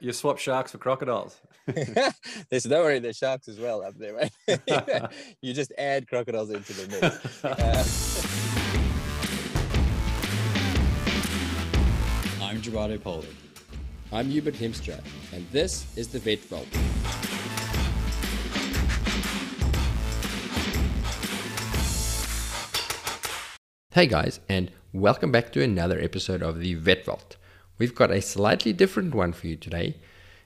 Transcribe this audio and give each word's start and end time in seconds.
You 0.00 0.12
swap 0.12 0.38
sharks 0.38 0.70
for 0.70 0.78
crocodiles. 0.78 1.40
there's 2.50 2.66
no 2.66 2.82
worry, 2.82 3.00
there's 3.00 3.16
sharks 3.16 3.48
as 3.48 3.58
well 3.58 3.82
up 3.82 3.98
there, 3.98 4.14
right? 4.14 4.30
you 5.42 5.52
just 5.52 5.72
add 5.76 6.06
crocodiles 6.06 6.50
into 6.50 6.72
the 6.72 6.88
mix. 6.88 7.44
Uh, 7.44 7.84
I'm 12.40 12.62
Gerardo 12.62 12.96
Pollard. 12.98 13.26
I'm 14.12 14.30
Hubert 14.30 14.54
Hiemstra, 14.54 15.00
and 15.32 15.44
this 15.50 15.84
is 15.96 16.06
the 16.06 16.20
Vet 16.20 16.44
Vault. 16.44 16.68
Hey 23.90 24.06
guys, 24.06 24.38
and 24.48 24.70
welcome 24.92 25.32
back 25.32 25.50
to 25.54 25.62
another 25.64 25.98
episode 25.98 26.40
of 26.40 26.60
the 26.60 26.74
Vet 26.74 27.04
Vault. 27.04 27.37
We've 27.78 27.94
got 27.94 28.10
a 28.10 28.20
slightly 28.20 28.72
different 28.72 29.14
one 29.14 29.32
for 29.32 29.46
you 29.46 29.54
today. 29.54 29.94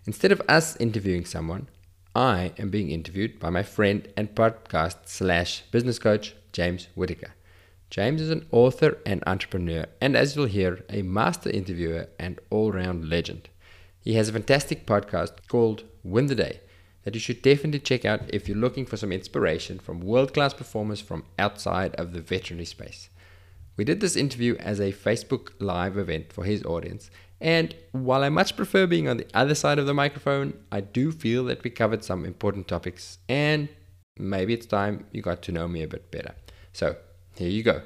Instead 0.04 0.32
of 0.32 0.42
us 0.48 0.76
interviewing 0.76 1.24
someone, 1.24 1.68
I 2.14 2.52
am 2.58 2.68
being 2.68 2.90
interviewed 2.90 3.40
by 3.40 3.48
my 3.48 3.62
friend 3.62 4.06
and 4.18 4.34
podcast 4.34 5.06
slash 5.06 5.62
business 5.70 5.98
coach, 5.98 6.34
James 6.52 6.88
Whittaker. 6.94 7.32
James 7.88 8.20
is 8.20 8.28
an 8.28 8.46
author 8.50 8.98
and 9.06 9.22
entrepreneur, 9.26 9.86
and 10.00 10.14
as 10.14 10.36
you'll 10.36 10.44
hear, 10.44 10.84
a 10.90 11.00
master 11.00 11.48
interviewer 11.48 12.08
and 12.18 12.38
all 12.50 12.70
round 12.70 13.08
legend. 13.08 13.48
He 14.00 14.14
has 14.14 14.28
a 14.28 14.32
fantastic 14.32 14.86
podcast 14.86 15.48
called 15.48 15.84
Win 16.02 16.26
the 16.26 16.34
Day 16.34 16.60
that 17.04 17.14
you 17.14 17.20
should 17.20 17.40
definitely 17.40 17.80
check 17.80 18.04
out 18.04 18.22
if 18.28 18.46
you're 18.46 18.58
looking 18.58 18.84
for 18.84 18.96
some 18.98 19.12
inspiration 19.12 19.78
from 19.78 20.00
world 20.00 20.34
class 20.34 20.52
performers 20.52 21.00
from 21.00 21.24
outside 21.38 21.94
of 21.94 22.12
the 22.12 22.20
veterinary 22.20 22.66
space. 22.66 23.08
We 23.76 23.84
did 23.84 24.00
this 24.00 24.16
interview 24.16 24.56
as 24.56 24.80
a 24.80 24.92
Facebook 24.92 25.52
Live 25.58 25.96
event 25.96 26.32
for 26.32 26.44
his 26.44 26.62
audience, 26.64 27.10
and 27.40 27.74
while 27.90 28.22
I 28.22 28.28
much 28.28 28.54
prefer 28.54 28.86
being 28.86 29.08
on 29.08 29.16
the 29.16 29.26
other 29.34 29.54
side 29.54 29.78
of 29.78 29.86
the 29.86 29.94
microphone, 29.94 30.54
I 30.70 30.80
do 30.80 31.10
feel 31.10 31.44
that 31.46 31.64
we 31.64 31.70
covered 31.70 32.04
some 32.04 32.24
important 32.24 32.68
topics, 32.68 33.18
and 33.28 33.68
maybe 34.16 34.54
it's 34.54 34.66
time 34.66 35.06
you 35.10 35.22
got 35.22 35.42
to 35.42 35.52
know 35.52 35.66
me 35.66 35.82
a 35.82 35.88
bit 35.88 36.10
better. 36.10 36.34
So, 36.72 36.96
here 37.34 37.48
you 37.48 37.62
go. 37.62 37.82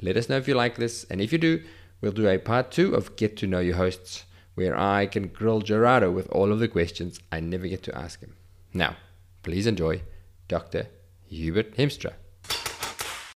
Let 0.00 0.16
us 0.16 0.28
know 0.28 0.36
if 0.36 0.48
you 0.48 0.54
like 0.54 0.76
this, 0.76 1.04
and 1.10 1.20
if 1.20 1.32
you 1.32 1.38
do, 1.38 1.62
we'll 2.00 2.12
do 2.12 2.28
a 2.28 2.38
part 2.38 2.70
two 2.70 2.94
of 2.94 3.16
Get 3.16 3.36
to 3.38 3.46
Know 3.46 3.60
Your 3.60 3.76
Hosts, 3.76 4.24
where 4.54 4.78
I 4.78 5.06
can 5.06 5.28
grill 5.28 5.60
Gerardo 5.60 6.10
with 6.10 6.28
all 6.30 6.52
of 6.52 6.58
the 6.58 6.68
questions 6.68 7.20
I 7.30 7.40
never 7.40 7.66
get 7.66 7.82
to 7.84 7.98
ask 7.98 8.20
him. 8.20 8.36
Now, 8.72 8.96
please 9.42 9.66
enjoy 9.66 10.02
Dr. 10.48 10.86
Hubert 11.26 11.76
Hiemstra. 11.76 12.14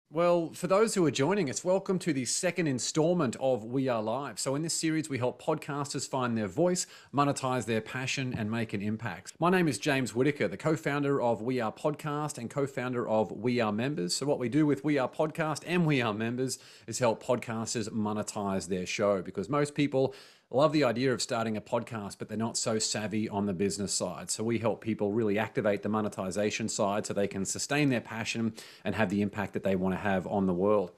Well, 0.10 0.54
for 0.54 0.68
those 0.68 0.96
who 0.96 1.06
are 1.06 1.12
joining 1.12 1.50
us, 1.50 1.66
welcome 1.66 2.00
to 2.00 2.14
the 2.14 2.24
second 2.24 2.68
installment 2.68 3.36
of 3.42 3.66
We 3.66 3.90
Are 3.90 4.02
Live. 4.02 4.40
So, 4.40 4.56
in 4.56 4.62
this 4.62 4.74
series, 4.74 5.10
we 5.10 5.18
help 5.18 5.42
podcasters 5.42 6.08
find 6.08 6.38
their 6.38 6.48
voice, 6.48 6.88
monetize 7.14 7.66
their 7.66 7.82
passion, 7.82 8.34
and 8.38 8.50
make 8.50 8.72
an 8.72 8.82
impact. 8.82 9.34
My 9.38 9.50
name 9.50 9.68
is 9.68 9.78
James 9.78 10.16
Whittaker, 10.16 10.48
the 10.48 10.56
co 10.56 10.78
founder 10.78 11.22
of 11.22 11.42
We 11.42 11.60
Are 11.60 11.74
Podcast 11.74 12.38
and 12.38 12.50
co 12.50 12.66
founder 12.66 13.06
of 13.06 13.34
We 13.34 13.60
Are 13.60 13.74
Members. 13.74 14.16
So, 14.16 14.26
what 14.26 14.40
we 14.40 14.48
do 14.48 14.66
with 14.66 14.82
We 14.86 14.98
Are 14.98 15.10
Podcast 15.10 15.64
and 15.68 15.86
We 15.86 16.02
Are 16.02 16.14
Members 16.14 16.58
is 16.88 17.00
help 17.00 17.22
podcasters 17.22 17.90
monetize 17.90 18.70
their 18.70 18.86
show 18.86 19.22
because 19.22 19.50
most 19.50 19.76
people 19.76 20.16
love 20.56 20.72
the 20.72 20.84
idea 20.86 21.14
of 21.14 21.22
starting 21.22 21.58
a 21.58 21.62
podcast, 21.62 22.18
but 22.20 22.30
they're 22.30 22.38
not 22.38 22.58
so 22.58 22.80
savvy 22.80 23.28
on 23.28 23.46
the 23.46 23.54
business 23.54 23.94
side. 23.94 24.32
So 24.32 24.44
we 24.44 24.60
help 24.60 24.82
people 24.82 25.12
really 25.12 25.38
activate 25.38 25.84
the 25.84 25.90
monetization 25.90 26.70
side 26.70 27.06
so 27.06 27.14
they 27.14 27.28
can 27.28 27.44
sustain 27.44 27.90
their 27.90 28.02
passion 28.02 28.54
and 28.86 28.96
have 28.96 29.10
the 29.10 29.22
impact 29.22 29.54
that 29.54 29.64
they 29.64 29.76
want 29.76 29.94
to 29.94 30.00
have 30.00 30.26
on 30.26 30.46
the 30.46 30.54
world. 30.54 30.92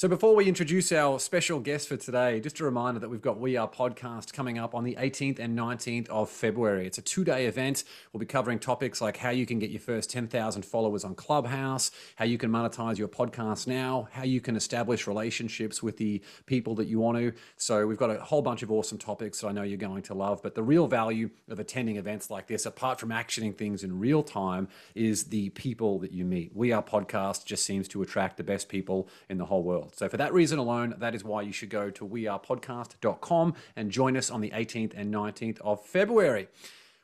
So, 0.00 0.08
before 0.08 0.34
we 0.34 0.46
introduce 0.46 0.92
our 0.92 1.20
special 1.20 1.60
guest 1.60 1.86
for 1.86 1.98
today, 1.98 2.40
just 2.40 2.58
a 2.58 2.64
reminder 2.64 2.98
that 3.00 3.10
we've 3.10 3.20
got 3.20 3.38
We 3.38 3.58
Are 3.58 3.68
Podcast 3.68 4.32
coming 4.32 4.58
up 4.58 4.74
on 4.74 4.82
the 4.82 4.94
18th 4.94 5.38
and 5.38 5.54
19th 5.58 6.08
of 6.08 6.30
February. 6.30 6.86
It's 6.86 6.96
a 6.96 7.02
two 7.02 7.22
day 7.22 7.44
event. 7.44 7.84
We'll 8.10 8.20
be 8.20 8.24
covering 8.24 8.60
topics 8.60 9.02
like 9.02 9.18
how 9.18 9.28
you 9.28 9.44
can 9.44 9.58
get 9.58 9.68
your 9.68 9.82
first 9.82 10.08
10,000 10.08 10.64
followers 10.64 11.04
on 11.04 11.14
Clubhouse, 11.14 11.90
how 12.16 12.24
you 12.24 12.38
can 12.38 12.50
monetize 12.50 12.96
your 12.96 13.08
podcast 13.08 13.66
now, 13.66 14.08
how 14.10 14.22
you 14.22 14.40
can 14.40 14.56
establish 14.56 15.06
relationships 15.06 15.82
with 15.82 15.98
the 15.98 16.22
people 16.46 16.74
that 16.76 16.86
you 16.86 16.98
want 16.98 17.18
to. 17.18 17.34
So, 17.58 17.86
we've 17.86 17.98
got 17.98 18.08
a 18.08 18.22
whole 18.22 18.40
bunch 18.40 18.62
of 18.62 18.70
awesome 18.70 18.96
topics 18.96 19.42
that 19.42 19.48
I 19.48 19.52
know 19.52 19.64
you're 19.64 19.76
going 19.76 20.04
to 20.04 20.14
love. 20.14 20.42
But 20.42 20.54
the 20.54 20.62
real 20.62 20.86
value 20.86 21.28
of 21.50 21.60
attending 21.60 21.96
events 21.96 22.30
like 22.30 22.46
this, 22.46 22.64
apart 22.64 22.98
from 22.98 23.10
actioning 23.10 23.54
things 23.54 23.84
in 23.84 24.00
real 24.00 24.22
time, 24.22 24.68
is 24.94 25.24
the 25.24 25.50
people 25.50 25.98
that 25.98 26.12
you 26.12 26.24
meet. 26.24 26.56
We 26.56 26.72
Are 26.72 26.82
Podcast 26.82 27.44
just 27.44 27.66
seems 27.66 27.86
to 27.88 28.00
attract 28.00 28.38
the 28.38 28.44
best 28.44 28.70
people 28.70 29.06
in 29.28 29.36
the 29.36 29.44
whole 29.44 29.62
world. 29.62 29.89
So, 29.94 30.08
for 30.08 30.16
that 30.16 30.32
reason 30.32 30.58
alone, 30.58 30.94
that 30.98 31.14
is 31.14 31.24
why 31.24 31.42
you 31.42 31.52
should 31.52 31.70
go 31.70 31.90
to 31.90 32.06
wearepodcast.com 32.06 33.54
and 33.76 33.90
join 33.90 34.16
us 34.16 34.30
on 34.30 34.40
the 34.40 34.50
18th 34.50 34.92
and 34.96 35.12
19th 35.12 35.60
of 35.60 35.84
February. 35.84 36.48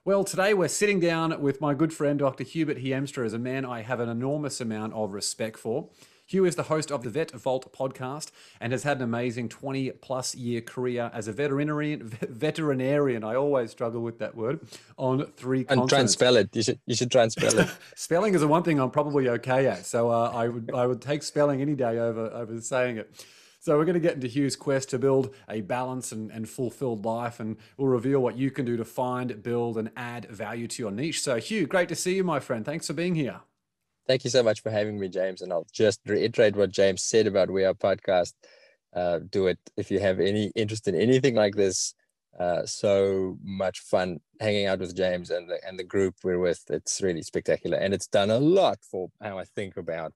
Well, 0.04 0.22
today 0.22 0.54
we're 0.54 0.68
sitting 0.68 1.00
down 1.00 1.40
with 1.40 1.60
my 1.60 1.74
good 1.74 1.92
friend 1.92 2.18
Dr. 2.18 2.44
Hubert 2.44 2.78
Hiemstra, 2.78 3.26
as 3.26 3.32
a 3.32 3.40
man 3.40 3.64
I 3.64 3.82
have 3.82 3.98
an 3.98 4.08
enormous 4.08 4.60
amount 4.60 4.92
of 4.92 5.12
respect 5.12 5.58
for. 5.58 5.88
Hugh 6.26 6.44
is 6.44 6.56
the 6.56 6.64
host 6.64 6.90
of 6.90 7.04
the 7.04 7.10
Vet 7.10 7.30
Vault 7.30 7.72
podcast 7.72 8.32
and 8.60 8.72
has 8.72 8.82
had 8.82 8.96
an 8.96 9.04
amazing 9.04 9.48
20 9.48 9.92
plus 9.92 10.34
year 10.34 10.60
career 10.60 11.08
as 11.14 11.28
a 11.28 11.32
veterinarian. 11.32 12.02
Veterinarian, 12.28 13.22
I 13.22 13.36
always 13.36 13.70
struggle 13.70 14.02
with 14.02 14.18
that 14.18 14.34
word. 14.34 14.60
On 14.98 15.24
three 15.36 15.60
and 15.60 15.68
continents. 15.68 15.92
try 15.92 16.00
and 16.00 16.10
spell 16.10 16.36
it. 16.36 16.54
You 16.54 16.62
should 16.62 16.80
you 16.84 16.96
should 16.96 17.12
try 17.12 17.22
and 17.22 17.30
spell 17.30 17.56
it. 17.56 17.68
spelling 17.94 18.34
is 18.34 18.40
the 18.40 18.48
one 18.48 18.64
thing 18.64 18.80
I'm 18.80 18.90
probably 18.90 19.28
okay 19.28 19.66
at, 19.66 19.86
so 19.86 20.10
uh, 20.10 20.32
I 20.34 20.48
would 20.48 20.70
I 20.74 20.86
would 20.86 21.00
take 21.00 21.22
spelling 21.22 21.60
any 21.62 21.74
day 21.74 21.98
over 21.98 22.26
over 22.26 22.60
saying 22.60 22.96
it. 22.96 23.24
So 23.60 23.76
we're 23.76 23.84
going 23.84 23.94
to 23.94 24.00
get 24.00 24.14
into 24.14 24.28
Hugh's 24.28 24.54
quest 24.54 24.90
to 24.90 24.98
build 24.98 25.34
a 25.48 25.60
balanced 25.60 26.12
and, 26.12 26.30
and 26.30 26.48
fulfilled 26.48 27.04
life, 27.04 27.40
and 27.40 27.56
we'll 27.76 27.88
reveal 27.88 28.20
what 28.20 28.36
you 28.36 28.50
can 28.50 28.64
do 28.64 28.76
to 28.76 28.84
find, 28.84 29.42
build, 29.42 29.76
and 29.76 29.90
add 29.96 30.26
value 30.26 30.68
to 30.68 30.82
your 30.82 30.92
niche. 30.92 31.20
So 31.20 31.36
Hugh, 31.36 31.66
great 31.66 31.88
to 31.88 31.96
see 31.96 32.16
you, 32.16 32.24
my 32.24 32.40
friend. 32.40 32.64
Thanks 32.64 32.86
for 32.86 32.92
being 32.92 33.14
here. 33.14 33.40
Thank 34.06 34.24
you 34.24 34.30
so 34.30 34.42
much 34.42 34.62
for 34.62 34.70
having 34.70 34.98
me, 34.98 35.08
James. 35.08 35.42
And 35.42 35.52
I'll 35.52 35.66
just 35.72 36.00
reiterate 36.06 36.56
what 36.56 36.70
James 36.70 37.02
said 37.02 37.26
about 37.26 37.50
We 37.50 37.64
Are 37.64 37.74
Podcast. 37.74 38.34
Uh, 38.94 39.20
do 39.30 39.46
it 39.48 39.58
if 39.76 39.90
you 39.90 39.98
have 39.98 40.20
any 40.20 40.52
interest 40.54 40.88
in 40.88 40.94
anything 40.94 41.34
like 41.34 41.54
this. 41.54 41.94
Uh, 42.38 42.64
so 42.66 43.38
much 43.42 43.80
fun 43.80 44.20
hanging 44.40 44.66
out 44.66 44.78
with 44.78 44.94
James 44.94 45.30
and 45.30 45.48
the 45.48 45.58
and 45.66 45.78
the 45.78 45.84
group 45.84 46.14
we're 46.22 46.38
with. 46.38 46.62
It's 46.68 47.00
really 47.02 47.22
spectacular, 47.22 47.78
and 47.78 47.94
it's 47.94 48.06
done 48.06 48.30
a 48.30 48.38
lot 48.38 48.78
for 48.90 49.08
how 49.22 49.38
I 49.38 49.44
think 49.44 49.76
about 49.76 50.12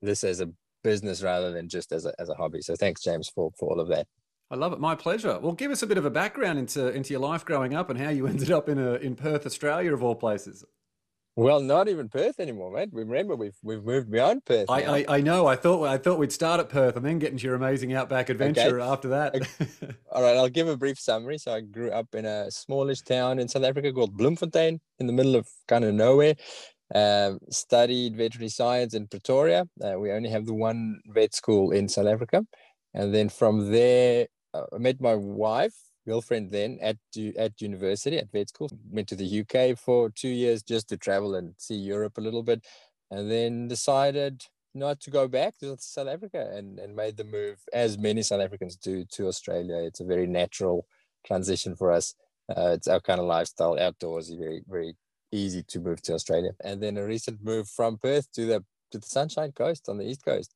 this 0.00 0.24
as 0.24 0.40
a 0.40 0.50
business 0.82 1.22
rather 1.22 1.52
than 1.52 1.68
just 1.68 1.92
as 1.92 2.04
a 2.04 2.12
as 2.18 2.28
a 2.28 2.34
hobby. 2.34 2.60
So 2.62 2.74
thanks, 2.74 3.00
James, 3.00 3.28
for 3.28 3.52
for 3.58 3.70
all 3.70 3.80
of 3.80 3.88
that. 3.88 4.08
I 4.50 4.56
love 4.56 4.72
it. 4.72 4.80
My 4.80 4.94
pleasure. 4.94 5.38
Well, 5.40 5.52
give 5.52 5.70
us 5.70 5.82
a 5.82 5.86
bit 5.86 5.98
of 5.98 6.04
a 6.04 6.10
background 6.10 6.58
into 6.58 6.88
into 6.88 7.12
your 7.12 7.20
life 7.20 7.44
growing 7.44 7.74
up 7.74 7.90
and 7.90 7.98
how 7.98 8.10
you 8.10 8.26
ended 8.28 8.50
up 8.50 8.68
in 8.68 8.78
a 8.78 8.94
in 8.94 9.14
Perth, 9.14 9.46
Australia, 9.46 9.94
of 9.94 10.02
all 10.02 10.16
places. 10.16 10.64
Well, 11.34 11.60
not 11.60 11.88
even 11.88 12.10
Perth 12.10 12.40
anymore, 12.40 12.70
mate. 12.70 12.90
We 12.92 13.04
remember, 13.04 13.34
we've 13.36 13.56
we've 13.62 13.82
moved 13.82 14.10
beyond 14.10 14.44
Perth. 14.44 14.68
I, 14.68 14.82
I, 14.82 15.04
I 15.08 15.20
know. 15.22 15.46
I 15.46 15.56
thought 15.56 15.86
I 15.86 15.96
thought 15.96 16.18
we'd 16.18 16.32
start 16.32 16.60
at 16.60 16.68
Perth 16.68 16.96
and 16.96 17.06
then 17.06 17.18
get 17.18 17.32
into 17.32 17.44
your 17.44 17.54
amazing 17.54 17.94
outback 17.94 18.28
adventure 18.28 18.80
okay. 18.80 18.90
after 18.90 19.08
that. 19.08 19.34
All 20.12 20.22
right, 20.22 20.36
I'll 20.36 20.50
give 20.50 20.68
a 20.68 20.76
brief 20.76 20.98
summary. 20.98 21.38
So 21.38 21.54
I 21.54 21.62
grew 21.62 21.90
up 21.90 22.14
in 22.14 22.26
a 22.26 22.50
smallish 22.50 23.00
town 23.00 23.38
in 23.38 23.48
South 23.48 23.64
Africa 23.64 23.92
called 23.92 24.14
Bloemfontein, 24.14 24.78
in 24.98 25.06
the 25.06 25.12
middle 25.12 25.34
of 25.34 25.48
kind 25.68 25.84
of 25.84 25.94
nowhere. 25.94 26.34
Um, 26.94 27.38
studied 27.50 28.14
veterinary 28.14 28.50
science 28.50 28.92
in 28.92 29.06
Pretoria. 29.06 29.64
Uh, 29.82 29.98
we 29.98 30.12
only 30.12 30.28
have 30.28 30.44
the 30.44 30.52
one 30.52 31.00
vet 31.06 31.34
school 31.34 31.70
in 31.70 31.88
South 31.88 32.08
Africa, 32.08 32.44
and 32.92 33.14
then 33.14 33.30
from 33.30 33.72
there, 33.72 34.26
uh, 34.52 34.64
I 34.74 34.76
met 34.76 35.00
my 35.00 35.14
wife 35.14 35.72
girlfriend 36.06 36.50
then 36.50 36.78
at 36.80 36.96
at 37.38 37.60
university 37.60 38.18
at 38.18 38.30
vet 38.30 38.48
school. 38.48 38.70
Went 38.90 39.08
to 39.08 39.16
the 39.16 39.40
UK 39.40 39.78
for 39.78 40.10
two 40.10 40.28
years 40.28 40.62
just 40.62 40.88
to 40.88 40.96
travel 40.96 41.34
and 41.34 41.54
see 41.58 41.74
Europe 41.74 42.18
a 42.18 42.20
little 42.20 42.42
bit, 42.42 42.64
and 43.10 43.30
then 43.30 43.68
decided 43.68 44.44
not 44.74 45.00
to 45.00 45.10
go 45.10 45.28
back 45.28 45.58
to 45.58 45.76
South 45.78 46.08
Africa 46.08 46.50
and, 46.54 46.78
and 46.78 46.96
made 46.96 47.16
the 47.16 47.24
move 47.24 47.58
as 47.72 47.98
many 47.98 48.22
South 48.22 48.40
Africans 48.40 48.76
do 48.76 49.04
to 49.12 49.28
Australia. 49.28 49.76
It's 49.76 50.00
a 50.00 50.04
very 50.04 50.26
natural 50.26 50.86
transition 51.26 51.76
for 51.76 51.92
us. 51.92 52.14
Uh, 52.48 52.70
it's 52.74 52.88
our 52.88 53.00
kind 53.00 53.20
of 53.20 53.26
lifestyle, 53.26 53.76
outdoorsy, 53.76 54.38
very 54.38 54.62
very 54.68 54.96
easy 55.30 55.62
to 55.62 55.80
move 55.80 56.02
to 56.02 56.14
Australia. 56.14 56.50
And 56.62 56.82
then 56.82 56.96
a 56.98 57.04
recent 57.04 57.42
move 57.42 57.68
from 57.68 57.98
Perth 57.98 58.30
to 58.32 58.46
the 58.46 58.64
to 58.92 58.98
the 58.98 59.06
Sunshine 59.06 59.52
Coast 59.52 59.88
on 59.88 59.98
the 59.98 60.04
east 60.04 60.24
coast. 60.24 60.54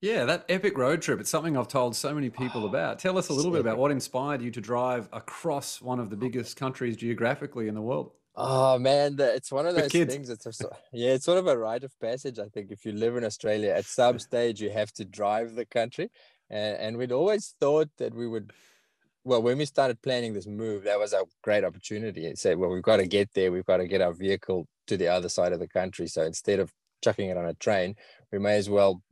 Yeah, 0.00 0.24
that 0.24 0.46
epic 0.48 0.78
road 0.78 1.02
trip. 1.02 1.20
It's 1.20 1.28
something 1.28 1.58
I've 1.58 1.68
told 1.68 1.94
so 1.94 2.14
many 2.14 2.30
people 2.30 2.64
oh, 2.64 2.68
about. 2.68 2.98
Tell 2.98 3.18
us 3.18 3.28
a 3.28 3.34
little 3.34 3.50
bit 3.50 3.60
about 3.60 3.76
what 3.76 3.90
inspired 3.90 4.40
you 4.40 4.50
to 4.52 4.60
drive 4.60 5.08
across 5.12 5.82
one 5.82 6.00
of 6.00 6.08
the 6.08 6.16
biggest 6.16 6.56
countries 6.56 6.96
geographically 6.96 7.68
in 7.68 7.74
the 7.74 7.82
world. 7.82 8.12
Oh 8.34 8.78
man, 8.78 9.16
it's 9.18 9.52
one 9.52 9.66
of 9.66 9.74
those 9.74 9.92
things. 9.92 10.30
It's 10.30 10.46
a, 10.46 10.68
yeah, 10.92 11.10
it's 11.10 11.26
sort 11.26 11.36
of 11.36 11.46
a 11.46 11.58
rite 11.58 11.84
of 11.84 11.92
passage. 12.00 12.38
I 12.38 12.46
think 12.46 12.70
if 12.70 12.86
you 12.86 12.92
live 12.92 13.16
in 13.16 13.24
Australia, 13.24 13.72
at 13.72 13.84
some 13.84 14.18
stage 14.18 14.62
you 14.62 14.70
have 14.70 14.90
to 14.92 15.04
drive 15.04 15.54
the 15.54 15.66
country, 15.66 16.10
and, 16.48 16.78
and 16.78 16.96
we'd 16.96 17.12
always 17.12 17.54
thought 17.60 17.90
that 17.98 18.14
we 18.14 18.26
would. 18.26 18.52
Well, 19.22 19.42
when 19.42 19.58
we 19.58 19.66
started 19.66 20.00
planning 20.00 20.32
this 20.32 20.46
move, 20.46 20.84
that 20.84 20.98
was 20.98 21.12
a 21.12 21.24
great 21.42 21.62
opportunity. 21.62 22.24
It 22.24 22.38
said, 22.38 22.56
well, 22.56 22.70
we've 22.70 22.82
got 22.82 22.96
to 22.96 23.06
get 23.06 23.34
there. 23.34 23.52
We've 23.52 23.66
got 23.66 23.76
to 23.76 23.86
get 23.86 24.00
our 24.00 24.14
vehicle 24.14 24.66
to 24.86 24.96
the 24.96 25.08
other 25.08 25.28
side 25.28 25.52
of 25.52 25.60
the 25.60 25.68
country. 25.68 26.06
So 26.06 26.22
instead 26.22 26.58
of 26.58 26.72
chucking 27.04 27.28
it 27.28 27.36
on 27.36 27.44
a 27.44 27.52
train, 27.52 27.96
we 28.32 28.38
may 28.38 28.56
as 28.56 28.70
well 28.70 29.02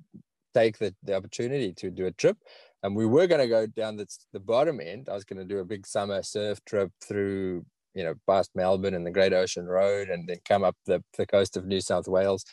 take 0.54 0.78
the, 0.78 0.94
the 1.02 1.16
opportunity 1.16 1.72
to 1.74 1.90
do 1.90 2.06
a 2.06 2.12
trip. 2.12 2.36
And 2.82 2.94
we 2.94 3.06
were 3.06 3.26
going 3.26 3.40
to 3.40 3.48
go 3.48 3.66
down 3.66 3.96
the, 3.96 4.06
the 4.32 4.40
bottom 4.40 4.80
end. 4.80 5.08
I 5.08 5.14
was 5.14 5.24
going 5.24 5.38
to 5.38 5.44
do 5.44 5.58
a 5.58 5.64
big 5.64 5.86
summer 5.86 6.22
surf 6.22 6.60
trip 6.64 6.92
through 7.02 7.64
you 7.98 8.04
know, 8.04 8.14
past 8.28 8.50
Melbourne 8.54 8.94
and 8.94 9.04
the 9.04 9.10
Great 9.10 9.32
Ocean 9.32 9.66
Road, 9.66 10.08
and 10.08 10.28
then 10.28 10.38
come 10.44 10.62
up 10.62 10.76
the, 10.86 11.02
the 11.16 11.26
coast 11.26 11.56
of 11.56 11.66
New 11.66 11.80
South 11.80 12.06
Wales. 12.06 12.44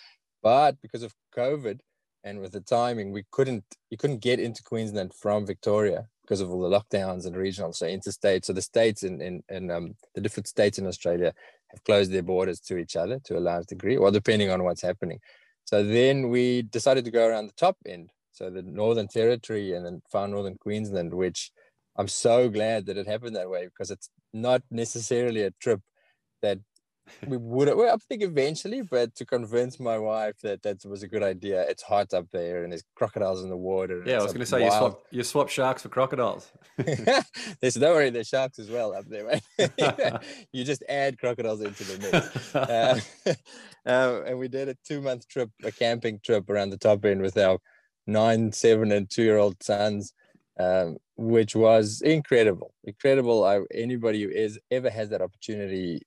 But 0.41 0.81
because 0.81 1.03
of 1.03 1.13
COVID 1.37 1.79
and 2.23 2.39
with 2.39 2.51
the 2.51 2.61
timing, 2.61 3.11
we 3.11 3.25
couldn't 3.31 3.63
you 3.91 3.97
couldn't 3.97 4.21
get 4.21 4.39
into 4.39 4.63
Queensland 4.63 5.13
from 5.13 5.45
Victoria 5.45 6.07
because 6.23 6.41
of 6.41 6.49
all 6.49 6.67
the 6.67 6.79
lockdowns 6.79 7.27
and 7.27 7.35
regional, 7.35 7.73
so 7.73 7.85
interstate. 7.85 8.43
So 8.43 8.53
the 8.53 8.61
states 8.61 9.03
in 9.03 9.21
in, 9.21 9.43
in 9.49 9.69
um, 9.69 9.95
the 10.15 10.21
different 10.21 10.47
states 10.47 10.79
in 10.79 10.87
Australia 10.87 11.31
have 11.71 11.83
closed 11.83 12.11
their 12.11 12.23
borders 12.23 12.59
to 12.61 12.77
each 12.77 12.95
other 12.95 13.19
to 13.25 13.37
a 13.37 13.39
large 13.39 13.67
degree, 13.67 13.97
or 13.97 14.09
depending 14.09 14.49
on 14.49 14.63
what's 14.63 14.81
happening. 14.81 15.19
So 15.65 15.83
then 15.83 16.29
we 16.29 16.61
decided 16.61 17.05
to 17.05 17.11
go 17.11 17.27
around 17.27 17.47
the 17.47 17.53
top 17.53 17.77
end, 17.87 18.11
so 18.31 18.49
the 18.49 18.61
Northern 18.61 19.07
Territory 19.07 19.73
and 19.73 19.85
then 19.85 20.01
far 20.11 20.27
northern 20.27 20.57
Queensland, 20.57 21.13
which 21.13 21.51
I'm 21.97 22.07
so 22.07 22.49
glad 22.49 22.85
that 22.85 22.97
it 22.97 23.07
happened 23.07 23.35
that 23.35 23.49
way 23.49 23.65
because 23.65 23.89
it's 23.91 24.09
not 24.33 24.61
necessarily 24.69 25.41
a 25.43 25.51
trip 25.59 25.81
that 26.41 26.59
we 27.27 27.37
would 27.37 27.73
well, 27.75 27.93
I 27.93 27.97
think 27.97 28.23
eventually, 28.23 28.81
but 28.81 29.15
to 29.15 29.25
convince 29.25 29.79
my 29.79 29.97
wife 29.97 30.39
that 30.41 30.63
that 30.63 30.83
was 30.85 31.03
a 31.03 31.07
good 31.07 31.23
idea, 31.23 31.61
it's 31.63 31.83
hot 31.83 32.13
up 32.13 32.27
there 32.31 32.63
and 32.63 32.71
there's 32.71 32.83
crocodiles 32.95 33.43
in 33.43 33.49
the 33.49 33.57
water. 33.57 34.03
Yeah, 34.05 34.19
I 34.19 34.23
was 34.23 34.33
going 34.33 34.39
to 34.39 34.45
say 34.45 34.61
wild... 34.61 34.73
you 34.73 34.79
swap 34.79 35.05
you 35.11 35.23
swap 35.23 35.49
sharks 35.49 35.81
for 35.83 35.89
crocodiles. 35.89 36.51
there's 36.77 37.75
don't 37.75 37.95
worry, 37.95 38.09
there's 38.09 38.27
sharks 38.27 38.59
as 38.59 38.69
well 38.69 38.93
up 38.93 39.05
there, 39.07 39.25
right? 39.25 40.23
you 40.51 40.63
just 40.63 40.83
add 40.89 41.19
crocodiles 41.19 41.61
into 41.61 41.83
the 41.83 42.11
mix. 42.11 42.55
Uh, 42.55 42.99
uh, 43.85 44.21
and 44.25 44.39
we 44.39 44.47
did 44.47 44.69
a 44.69 44.77
two 44.85 45.01
month 45.01 45.27
trip, 45.27 45.49
a 45.63 45.71
camping 45.71 46.19
trip 46.23 46.49
around 46.49 46.69
the 46.69 46.77
top 46.77 47.05
end 47.05 47.21
with 47.21 47.37
our 47.37 47.59
nine, 48.07 48.51
seven, 48.51 48.91
and 48.91 49.09
two 49.09 49.23
year 49.23 49.37
old 49.37 49.61
sons. 49.61 50.13
Um, 50.57 50.95
which 51.17 51.53
was 51.53 52.01
incredible, 52.01 52.73
incredible. 52.85 53.43
I, 53.43 53.59
anybody 53.73 54.23
who 54.23 54.29
is 54.29 54.57
ever 54.71 54.89
has 54.89 55.09
that 55.09 55.21
opportunity 55.21 56.01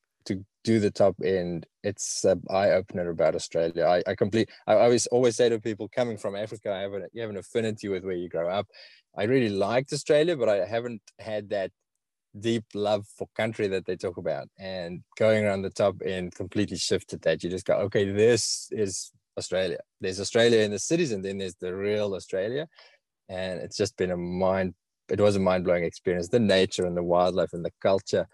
do 0.69 0.79
the 0.79 0.91
top 0.91 1.17
end, 1.25 1.67
it's 1.83 2.25
an 2.25 2.43
eye 2.51 2.73
opener 2.73 3.09
about 3.09 3.35
Australia. 3.35 3.87
I, 3.87 4.03
I 4.07 4.15
complete. 4.15 4.51
I 4.67 4.75
always 4.75 5.07
always 5.07 5.35
say 5.35 5.49
to 5.49 5.59
people 5.59 5.89
coming 5.89 6.19
from 6.19 6.37
Africa, 6.37 6.71
I 6.71 6.81
have 6.81 6.93
an, 6.93 7.07
you 7.15 7.23
have 7.23 7.31
an 7.31 7.39
affinity 7.39 7.89
with 7.89 8.05
where 8.05 8.21
you 8.23 8.29
grow 8.29 8.51
up. 8.51 8.67
I 9.17 9.23
really 9.23 9.49
liked 9.49 9.95
Australia, 9.95 10.37
but 10.37 10.51
I 10.51 10.67
haven't 10.67 11.01
had 11.19 11.49
that 11.57 11.71
deep 12.39 12.67
love 12.75 13.07
for 13.17 13.27
country 13.35 13.67
that 13.69 13.87
they 13.87 13.97
talk 13.97 14.19
about. 14.19 14.47
And 14.59 15.03
going 15.19 15.43
around 15.43 15.63
the 15.63 15.71
top 15.71 15.95
end 16.05 16.35
completely 16.35 16.77
shifted 16.77 17.23
that. 17.23 17.43
You 17.43 17.49
just 17.49 17.65
go, 17.65 17.77
okay, 17.87 18.05
this 18.11 18.69
is 18.71 19.11
Australia. 19.39 19.81
There's 20.03 20.21
Australia 20.21 20.61
in 20.61 20.71
the 20.71 20.79
cities, 20.79 21.13
and 21.13 21.25
then 21.25 21.39
there's 21.39 21.57
the 21.63 21.75
real 21.75 22.15
Australia. 22.15 22.69
And 23.31 23.59
it's 23.61 23.79
just 23.79 23.97
been 23.97 24.11
a 24.11 24.19
mind. 24.19 24.75
It 25.09 25.19
was 25.19 25.37
a 25.37 25.41
mind 25.41 25.65
blowing 25.65 25.85
experience. 25.85 26.29
The 26.29 26.41
nature 26.59 26.85
and 26.85 26.95
the 26.95 27.09
wildlife 27.15 27.55
and 27.55 27.65
the 27.65 27.73
culture 27.81 28.27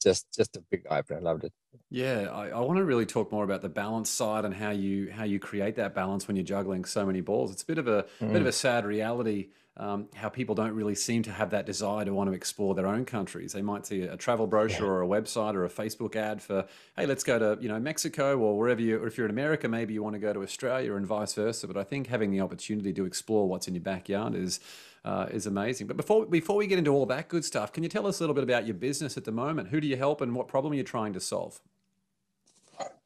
just 0.00 0.26
just 0.34 0.56
a 0.56 0.62
big 0.70 0.86
eye 0.90 0.98
opener. 0.98 1.18
I 1.18 1.22
loved 1.22 1.44
it. 1.44 1.52
Yeah, 1.90 2.28
I, 2.32 2.48
I, 2.48 2.60
want 2.60 2.78
to 2.78 2.84
really 2.84 3.06
talk 3.06 3.32
more 3.32 3.44
about 3.44 3.62
the 3.62 3.68
balance 3.68 4.08
side 4.10 4.44
and 4.44 4.54
how 4.54 4.70
you 4.70 5.10
how 5.10 5.24
you 5.24 5.38
create 5.38 5.76
that 5.76 5.94
balance 5.94 6.26
when 6.26 6.36
you're 6.36 6.44
juggling 6.44 6.84
so 6.84 7.04
many 7.04 7.20
balls. 7.20 7.52
It's 7.52 7.62
a 7.62 7.66
bit 7.66 7.78
of 7.78 7.88
a 7.88 8.06
mm. 8.20 8.32
bit 8.32 8.40
of 8.40 8.46
a 8.46 8.52
sad 8.52 8.84
reality 8.84 9.48
um, 9.76 10.08
how 10.14 10.28
people 10.28 10.54
don't 10.54 10.74
really 10.74 10.94
seem 10.94 11.22
to 11.22 11.32
have 11.32 11.50
that 11.50 11.64
desire 11.64 12.04
to 12.04 12.12
want 12.12 12.28
to 12.28 12.34
explore 12.34 12.74
their 12.74 12.86
own 12.86 13.04
countries. 13.04 13.52
They 13.52 13.62
might 13.62 13.86
see 13.86 14.02
a 14.02 14.16
travel 14.16 14.46
brochure 14.46 14.86
yeah. 14.86 14.92
or 14.92 15.02
a 15.02 15.06
website 15.06 15.54
or 15.54 15.64
a 15.64 15.70
Facebook 15.70 16.16
ad 16.16 16.42
for, 16.42 16.66
hey, 16.96 17.06
let's 17.06 17.24
go 17.24 17.38
to 17.38 17.60
you 17.62 17.68
know 17.68 17.78
Mexico 17.78 18.38
or 18.38 18.58
wherever 18.58 18.80
you. 18.80 19.02
Or 19.02 19.06
if 19.06 19.16
you're 19.16 19.26
in 19.26 19.30
America, 19.30 19.68
maybe 19.68 19.94
you 19.94 20.02
want 20.02 20.14
to 20.14 20.20
go 20.20 20.32
to 20.32 20.42
Australia 20.42 20.94
and 20.94 21.06
vice 21.06 21.34
versa. 21.34 21.66
But 21.66 21.76
I 21.76 21.84
think 21.84 22.08
having 22.08 22.30
the 22.30 22.40
opportunity 22.40 22.92
to 22.92 23.04
explore 23.04 23.48
what's 23.48 23.68
in 23.68 23.74
your 23.74 23.82
backyard 23.82 24.34
is 24.34 24.60
uh, 25.04 25.26
is 25.30 25.46
amazing. 25.46 25.86
But 25.86 25.96
before 25.96 26.26
before 26.26 26.56
we 26.56 26.66
get 26.66 26.78
into 26.78 26.90
all 26.90 27.06
that 27.06 27.28
good 27.28 27.44
stuff, 27.44 27.72
can 27.72 27.82
you 27.82 27.88
tell 27.88 28.06
us 28.06 28.18
a 28.18 28.22
little 28.22 28.34
bit 28.34 28.44
about 28.44 28.66
your 28.66 28.74
business 28.74 29.16
at 29.16 29.24
the 29.24 29.32
moment? 29.32 29.68
Who 29.68 29.80
do 29.80 29.86
you 29.86 29.96
help 29.96 30.20
and 30.20 30.34
what 30.34 30.48
problem 30.48 30.72
are 30.72 30.76
you're 30.76 30.84
trying 30.84 31.12
to 31.14 31.20
solve? 31.20 31.60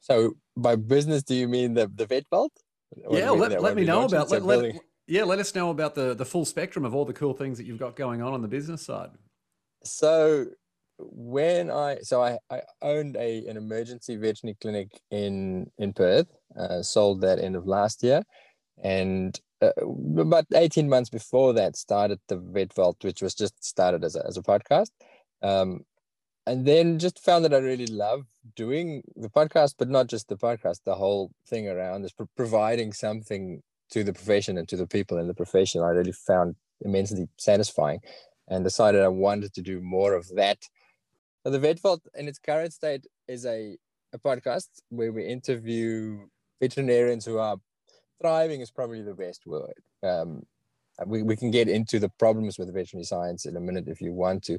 So 0.01 0.35
by 0.57 0.75
business, 0.75 1.23
do 1.23 1.35
you 1.35 1.47
mean 1.47 1.73
the 1.75 1.89
the 1.93 2.05
vet 2.05 2.27
vault? 2.29 2.51
Yeah, 3.09 3.29
let, 3.31 3.61
let 3.61 3.75
me 3.75 3.83
know 3.83 4.05
about 4.05 4.29
let, 4.29 4.43
let, 4.43 4.75
yeah, 5.07 5.23
let 5.23 5.39
us 5.39 5.53
know 5.55 5.69
about 5.69 5.95
the 5.95 6.13
the 6.13 6.25
full 6.25 6.45
spectrum 6.45 6.85
of 6.85 6.95
all 6.95 7.05
the 7.05 7.13
cool 7.13 7.33
things 7.33 7.57
that 7.57 7.65
you've 7.65 7.79
got 7.79 7.95
going 7.95 8.21
on 8.21 8.33
on 8.33 8.41
the 8.41 8.47
business 8.47 8.81
side. 8.81 9.11
So 9.83 10.47
when 10.99 11.69
I 11.69 11.99
so 12.01 12.23
I, 12.23 12.37
I 12.49 12.61
owned 12.81 13.15
a 13.17 13.45
an 13.47 13.57
emergency 13.57 14.15
veterinary 14.15 14.57
clinic 14.61 14.89
in 15.11 15.71
in 15.77 15.93
Perth, 15.93 16.27
uh, 16.57 16.81
sold 16.81 17.21
that 17.21 17.39
end 17.39 17.55
of 17.55 17.67
last 17.67 18.03
year, 18.03 18.23
and 18.83 19.39
uh, 19.61 19.71
about 20.17 20.45
18 20.53 20.89
months 20.89 21.09
before 21.09 21.53
that 21.53 21.75
started 21.77 22.19
the 22.27 22.37
vet 22.37 22.73
vault 22.73 22.97
which 23.03 23.21
was 23.21 23.33
just 23.33 23.63
started 23.63 24.03
as 24.03 24.15
a, 24.15 24.25
as 24.27 24.37
a 24.37 24.41
podcast 24.41 24.89
um, 25.41 25.79
and 26.45 26.65
then 26.65 26.99
just 26.99 27.23
found 27.23 27.45
that 27.45 27.53
i 27.53 27.57
really 27.57 27.87
love 27.87 28.25
doing 28.55 29.01
the 29.15 29.29
podcast 29.29 29.75
but 29.77 29.89
not 29.89 30.07
just 30.07 30.27
the 30.27 30.35
podcast 30.35 30.79
the 30.85 30.95
whole 30.95 31.31
thing 31.47 31.69
around 31.69 32.03
is 32.03 32.11
pro- 32.11 32.27
providing 32.35 32.91
something 32.91 33.61
to 33.91 34.03
the 34.03 34.13
profession 34.13 34.57
and 34.57 34.67
to 34.67 34.77
the 34.77 34.87
people 34.87 35.17
in 35.17 35.27
the 35.27 35.33
profession 35.33 35.81
i 35.81 35.89
really 35.89 36.11
found 36.11 36.55
immensely 36.81 37.27
satisfying 37.37 37.99
and 38.47 38.63
decided 38.63 39.01
i 39.01 39.07
wanted 39.07 39.53
to 39.53 39.61
do 39.61 39.81
more 39.81 40.13
of 40.13 40.27
that 40.35 40.59
so 41.45 41.51
the 41.51 41.59
vet 41.59 41.79
vault 41.79 42.01
in 42.15 42.27
its 42.27 42.39
current 42.39 42.73
state 42.73 43.05
is 43.27 43.45
a, 43.45 43.77
a 44.13 44.17
podcast 44.17 44.69
where 44.89 45.11
we 45.11 45.25
interview 45.25 46.25
veterinarians 46.59 47.23
who 47.23 47.37
are 47.37 47.57
thriving 48.21 48.61
is 48.61 48.71
probably 48.71 49.01
the 49.01 49.13
best 49.13 49.45
word. 49.45 49.73
Um, 50.03 50.43
we, 51.05 51.21
we 51.21 51.35
can 51.35 51.51
get 51.51 51.67
into 51.67 51.99
the 51.99 52.09
problems 52.17 52.57
with 52.57 52.73
veterinary 52.73 53.03
science 53.03 53.45
in 53.45 53.57
a 53.57 53.59
minute 53.59 53.87
if 53.87 54.01
you 54.01 54.13
want 54.13 54.43
to, 54.45 54.57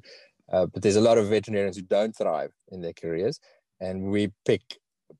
uh, 0.52 0.66
but 0.66 0.82
there's 0.82 0.96
a 0.96 1.00
lot 1.00 1.18
of 1.18 1.28
veterinarians 1.28 1.76
who 1.76 1.82
don't 1.82 2.14
thrive 2.16 2.52
in 2.70 2.82
their 2.82 2.92
careers, 2.92 3.40
and 3.80 4.02
we 4.02 4.30
pick 4.44 4.62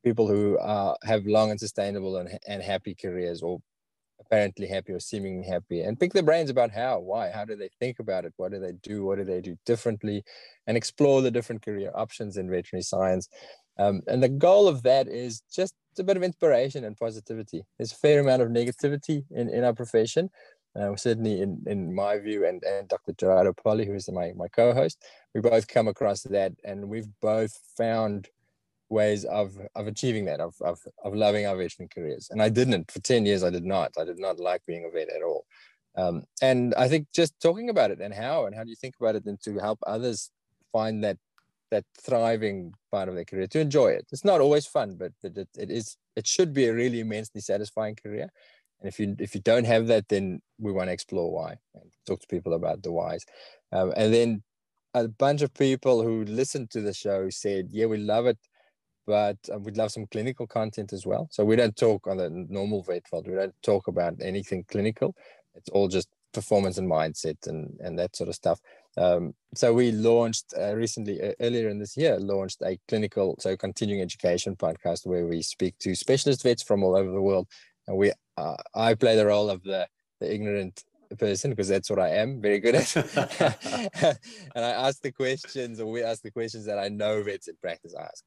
people 0.05 0.29
who 0.29 0.59
are, 0.61 0.97
have 1.05 1.26
long 1.26 1.50
and 1.50 1.59
sustainable 1.59 2.19
and, 2.19 2.38
and 2.47 2.62
happy 2.62 2.94
careers, 2.94 3.43
or 3.43 3.59
apparently 4.26 4.67
happy 4.67 4.93
or 4.93 5.00
seemingly 5.00 5.46
happy, 5.46 5.81
and 5.81 5.99
pick 5.99 6.12
their 6.12 6.23
brains 6.23 6.50
about 6.50 6.70
how, 6.70 6.99
why, 6.99 7.31
how 7.31 7.44
do 7.44 7.56
they 7.56 7.70
think 7.81 7.99
about 7.99 8.25
it, 8.25 8.32
what 8.37 8.52
do 8.52 8.58
they 8.58 8.73
do, 8.82 9.05
what 9.05 9.19
do 9.19 9.25
they 9.25 9.40
do 9.40 9.56
differently, 9.64 10.23
and 10.67 10.76
explore 10.76 11.23
the 11.23 11.31
different 11.31 11.62
career 11.62 11.90
options 11.94 12.37
in 12.37 12.50
veterinary 12.50 12.82
science. 12.82 13.28
Um, 13.78 14.02
and 14.06 14.23
the 14.23 14.28
goal 14.28 14.69
of 14.69 14.82
that 14.84 15.08
is 15.08 15.43
just 15.52 15.75
a 15.99 16.05
bit 16.05 16.17
of 16.17 16.23
inspiration 16.23 16.84
and 16.84 16.96
positivity. 16.96 17.62
There's 17.78 17.93
a 17.93 17.96
fair 17.96 18.20
amount 18.20 18.43
of 18.43 18.49
negativity 18.49 19.25
in, 19.31 19.49
in 19.49 19.64
our 19.64 19.75
profession, 19.75 20.31
uh, 20.78 20.94
certainly 20.96 21.40
in, 21.40 21.62
in 21.67 21.94
my 21.94 22.19
view, 22.19 22.46
and, 22.46 22.62
and 22.64 22.88
Dr. 22.88 23.12
Gerardo 23.12 23.52
Poli, 23.52 23.87
who 23.87 23.94
is 23.94 24.11
my, 24.11 24.32
my 24.37 24.49
co 24.49 24.75
host. 24.75 25.02
We 25.34 25.40
both 25.40 25.69
come 25.69 25.88
across 25.88 26.23
that, 26.23 26.52
and 26.64 26.88
we've 26.88 27.08
both 27.20 27.58
found 27.76 28.28
ways 28.88 29.25
of, 29.25 29.56
of 29.75 29.87
achieving 29.87 30.25
that, 30.26 30.40
of, 30.40 30.55
of, 30.61 30.78
of 31.05 31.14
loving 31.14 31.47
our 31.47 31.57
veterinary 31.57 31.88
careers. 31.95 32.28
And 32.31 32.43
I 32.43 32.49
didn't. 32.49 32.90
For 32.90 33.00
10 33.00 33.26
years, 33.26 33.43
I 33.43 33.50
did 33.50 33.64
not. 33.64 33.93
I 33.99 34.05
did 34.05 34.19
not 34.19 34.38
like 34.38 34.62
being 34.66 34.85
a 34.85 34.90
vet 34.90 35.09
at 35.09 35.23
all. 35.23 35.45
Um, 35.97 36.25
and 36.43 36.75
I 36.75 36.88
think 36.88 37.09
just 37.14 37.35
talking 37.40 37.71
about 37.71 37.90
it 37.90 38.00
and 38.00 38.12
how, 38.12 38.47
and 38.47 38.55
how 38.55 38.64
do 38.64 38.71
you 38.71 38.76
think 38.76 38.95
about 39.00 39.16
it, 39.16 39.25
and 39.25 39.40
to 39.43 39.59
help 39.59 39.78
others 39.87 40.31
find 40.73 41.02
that 41.05 41.16
that 41.71 41.85
thriving 42.00 42.73
part 42.93 43.09
of 43.09 43.14
their 43.14 43.25
career 43.25 43.47
to 43.49 43.59
enjoy 43.61 43.88
it. 43.88 44.07
It's 44.12 44.25
not 44.25 44.40
always 44.40 44.66
fun, 44.66 44.97
but 44.97 45.12
it, 45.23 45.49
it 45.59 45.71
is 45.71 45.97
it 46.14 46.26
should 46.26 46.52
be 46.52 46.66
a 46.66 46.75
really 46.75 47.00
immensely 47.00 47.40
satisfying 47.40 47.97
career. 47.97 48.28
And 48.81 48.88
if 48.88 49.00
you 49.00 49.16
if 49.19 49.35
you 49.35 49.40
don't 49.40 49.64
have 49.64 49.87
that, 49.88 50.09
then 50.09 50.40
we 50.59 50.73
want 50.73 50.88
to 50.88 50.93
explore 50.93 51.33
why 51.33 51.57
and 51.75 51.90
talk 52.07 52.21
to 52.21 52.26
people 52.26 52.55
about 52.55 52.83
the 52.83 52.93
whys. 52.93 53.25
Um, 53.73 53.93
and 53.97 54.12
then 54.12 54.43
a 54.95 55.09
bunch 55.09 55.43
of 55.43 55.52
people 55.55 56.02
who 56.02 56.25
listened 56.25 56.71
to 56.71 56.81
the 56.81 56.95
show 56.95 57.31
said, 57.31 57.69
"Yeah, 57.71 57.87
we 57.87 57.99
love 57.99 58.26
it, 58.26 58.38
but 59.06 59.36
uh, 59.52 59.58
we'd 59.58 59.76
love 59.76 59.92
some 59.92 60.06
clinical 60.06 60.46
content 60.46 60.92
as 60.92 61.06
well." 61.06 61.28
So 61.30 61.44
we 61.44 61.56
don't 61.56 61.76
talk 61.76 62.06
on 62.06 62.16
the 62.18 62.30
normal 62.30 62.82
vet 62.82 63.04
world. 63.12 63.26
We 63.26 63.34
don't 63.34 63.54
talk 63.62 63.88
about 63.88 64.14
anything 64.20 64.64
clinical. 64.68 65.14
It's 65.54 65.68
all 65.70 65.88
just 65.88 66.08
performance 66.32 66.78
and 66.78 66.90
mindset 66.90 67.46
and 67.46 67.78
and 67.80 67.98
that 67.98 68.16
sort 68.16 68.28
of 68.28 68.34
stuff. 68.34 68.60
Um, 68.98 69.34
so 69.54 69.75
we 69.75 69.92
launched 69.92 70.54
uh, 70.58 70.75
recently, 70.75 71.20
uh, 71.20 71.32
earlier 71.40 71.68
in 71.68 71.78
this 71.78 71.96
year, 71.96 72.18
launched 72.18 72.62
a 72.62 72.78
clinical, 72.88 73.36
so 73.38 73.56
continuing 73.56 74.00
education 74.00 74.56
podcast 74.56 75.06
where 75.06 75.26
we 75.26 75.42
speak 75.42 75.78
to 75.80 75.94
specialist 75.94 76.42
vets 76.42 76.62
from 76.62 76.82
all 76.82 76.96
over 76.96 77.10
the 77.10 77.20
world, 77.20 77.46
and 77.86 77.96
we, 77.96 78.12
uh, 78.36 78.56
I 78.75 78.94
play 78.94 79.16
the 79.16 79.26
role 79.26 79.50
of 79.50 79.62
the, 79.62 79.86
the 80.20 80.32
ignorant 80.32 80.82
person 81.18 81.50
because 81.50 81.68
that's 81.68 81.90
what 81.90 81.98
I 81.98 82.10
am 82.10 82.40
very 82.40 82.58
good 82.58 82.75
at, 82.75 82.96
and 84.54 84.64
I 84.64 84.70
ask 84.70 85.02
the 85.02 85.12
questions, 85.12 85.78
or 85.78 85.90
we 85.90 86.02
ask 86.02 86.22
the 86.22 86.30
questions 86.30 86.64
that 86.64 86.78
I 86.78 86.88
know 86.88 87.22
vets 87.22 87.48
in 87.48 87.56
practice 87.60 87.94
ask 87.94 88.25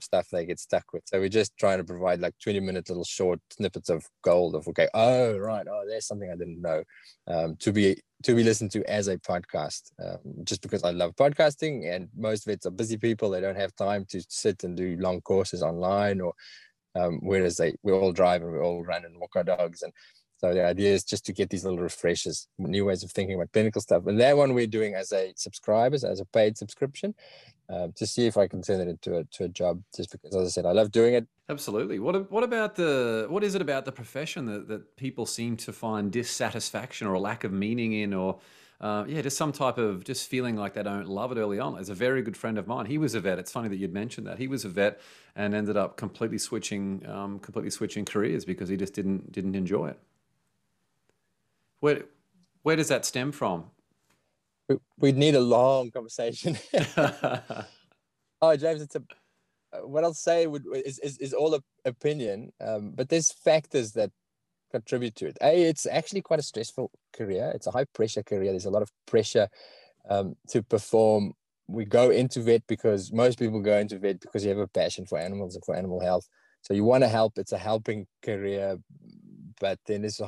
stuff 0.00 0.28
they 0.30 0.46
get 0.46 0.58
stuck 0.58 0.92
with. 0.92 1.02
So 1.06 1.18
we're 1.18 1.28
just 1.28 1.56
trying 1.58 1.78
to 1.78 1.84
provide 1.84 2.20
like 2.20 2.34
20 2.42 2.60
minute 2.60 2.88
little 2.88 3.04
short 3.04 3.40
snippets 3.50 3.88
of 3.88 4.04
gold 4.22 4.54
of 4.54 4.66
okay, 4.68 4.88
oh 4.94 5.36
right, 5.36 5.66
oh 5.68 5.84
there's 5.88 6.06
something 6.06 6.30
I 6.30 6.36
didn't 6.36 6.60
know 6.60 6.82
um, 7.26 7.56
to 7.60 7.72
be 7.72 7.96
to 8.22 8.34
be 8.34 8.44
listened 8.44 8.70
to 8.72 8.88
as 8.90 9.08
a 9.08 9.18
podcast. 9.18 9.92
Um, 10.04 10.44
just 10.44 10.62
because 10.62 10.84
I 10.84 10.90
love 10.90 11.14
podcasting, 11.16 11.92
and 11.92 12.08
most 12.16 12.46
vets 12.46 12.66
are 12.66 12.70
busy 12.70 12.96
people, 12.96 13.30
they 13.30 13.40
don't 13.40 13.56
have 13.56 13.74
time 13.76 14.04
to 14.10 14.22
sit 14.28 14.64
and 14.64 14.76
do 14.76 14.96
long 14.98 15.20
courses 15.22 15.62
online, 15.62 16.20
or 16.20 16.34
um, 16.94 17.20
whereas 17.22 17.56
they 17.56 17.74
we 17.82 17.92
all 17.92 18.12
drive 18.12 18.42
and 18.42 18.52
we 18.52 18.58
all 18.58 18.84
run 18.84 19.04
and 19.04 19.18
walk 19.18 19.36
our 19.36 19.44
dogs, 19.44 19.82
and 19.82 19.92
So 20.40 20.54
the 20.54 20.64
idea 20.64 20.94
is 20.94 21.04
just 21.04 21.26
to 21.26 21.34
get 21.34 21.50
these 21.50 21.64
little 21.64 21.78
refreshers, 21.78 22.48
new 22.58 22.86
ways 22.86 23.02
of 23.04 23.10
thinking 23.10 23.34
about 23.34 23.52
clinical 23.52 23.82
stuff. 23.82 24.06
And 24.06 24.18
that 24.20 24.38
one 24.38 24.54
we're 24.54 24.66
doing 24.66 24.94
as 24.94 25.12
a 25.12 25.34
subscribers, 25.36 26.02
as 26.02 26.18
a 26.18 26.24
paid 26.24 26.56
subscription, 26.56 27.14
uh, 27.68 27.88
to 27.94 28.06
see 28.06 28.26
if 28.26 28.38
I 28.38 28.48
can 28.48 28.62
turn 28.62 28.80
it 28.80 28.88
into 28.88 29.18
a 29.18 29.24
to 29.24 29.44
a 29.44 29.48
job. 29.48 29.82
Just 29.94 30.12
because, 30.12 30.34
as 30.34 30.46
I 30.46 30.50
said, 30.50 30.64
I 30.64 30.72
love 30.72 30.90
doing 30.92 31.12
it. 31.12 31.26
Absolutely. 31.50 31.98
What 31.98 32.30
what 32.32 32.42
about 32.42 32.74
the 32.74 33.26
what 33.28 33.44
is 33.44 33.54
it 33.54 33.60
about 33.60 33.84
the 33.84 33.92
profession 33.92 34.46
that, 34.46 34.66
that 34.68 34.96
people 34.96 35.26
seem 35.26 35.58
to 35.58 35.74
find 35.74 36.10
dissatisfaction 36.10 37.06
or 37.06 37.12
a 37.12 37.20
lack 37.20 37.44
of 37.44 37.52
meaning 37.52 37.92
in, 37.92 38.14
or 38.14 38.38
uh, 38.80 39.04
yeah, 39.06 39.20
just 39.20 39.36
some 39.36 39.52
type 39.52 39.76
of 39.76 40.04
just 40.04 40.26
feeling 40.26 40.56
like 40.56 40.72
they 40.72 40.82
don't 40.82 41.06
love 41.06 41.32
it 41.32 41.38
early 41.38 41.58
on. 41.58 41.76
As 41.76 41.90
a 41.90 41.94
very 41.94 42.22
good 42.22 42.36
friend 42.36 42.56
of 42.56 42.66
mine, 42.66 42.86
he 42.86 42.96
was 42.96 43.14
a 43.14 43.20
vet. 43.20 43.38
It's 43.38 43.52
funny 43.52 43.68
that 43.68 43.76
you'd 43.76 43.92
mentioned 43.92 44.26
that 44.26 44.38
he 44.38 44.48
was 44.48 44.64
a 44.64 44.70
vet 44.70 45.02
and 45.36 45.54
ended 45.54 45.76
up 45.76 45.98
completely 45.98 46.38
switching, 46.38 47.04
um, 47.06 47.38
completely 47.40 47.70
switching 47.70 48.06
careers 48.06 48.46
because 48.46 48.70
he 48.70 48.78
just 48.78 48.94
didn't 48.94 49.32
didn't 49.32 49.54
enjoy 49.54 49.88
it. 49.88 49.98
Where 51.80 52.04
where 52.62 52.76
does 52.76 52.88
that 52.88 53.04
stem 53.04 53.32
from? 53.32 53.70
We'd 54.98 55.16
need 55.16 55.34
a 55.34 55.40
long 55.40 55.90
conversation. 55.90 56.56
oh, 58.42 58.56
James, 58.56 58.82
it's 58.82 58.94
a 58.94 59.02
what 59.82 60.04
I'll 60.04 60.14
say 60.14 60.46
would 60.46 60.64
is 60.84 60.98
is, 60.98 61.18
is 61.18 61.32
all 61.32 61.58
opinion, 61.84 62.52
um, 62.60 62.92
but 62.94 63.08
there's 63.08 63.32
factors 63.32 63.92
that 63.92 64.10
contribute 64.70 65.16
to 65.16 65.26
it. 65.26 65.38
A, 65.42 65.68
it's 65.68 65.86
actually 65.86 66.22
quite 66.22 66.40
a 66.40 66.44
stressful 66.44 66.90
career. 67.12 67.52
It's 67.54 67.66
a 67.66 67.70
high 67.70 67.84
pressure 67.84 68.22
career. 68.22 68.50
There's 68.50 68.66
a 68.66 68.70
lot 68.70 68.82
of 68.82 68.90
pressure 69.06 69.48
um, 70.08 70.36
to 70.48 70.62
perform. 70.62 71.32
We 71.68 71.84
go 71.84 72.10
into 72.10 72.40
vet 72.40 72.62
because 72.66 73.12
most 73.12 73.38
people 73.38 73.60
go 73.60 73.78
into 73.78 73.98
vet 73.98 74.20
because 74.20 74.44
you 74.44 74.50
have 74.50 74.58
a 74.58 74.66
passion 74.66 75.06
for 75.06 75.18
animals 75.18 75.54
and 75.54 75.64
for 75.64 75.76
animal 75.76 76.00
health. 76.00 76.26
So 76.62 76.74
you 76.74 76.84
want 76.84 77.04
to 77.04 77.08
help. 77.08 77.38
It's 77.38 77.52
a 77.52 77.58
helping 77.58 78.06
career, 78.22 78.78
but 79.60 79.78
then 79.86 80.04
it's 80.04 80.20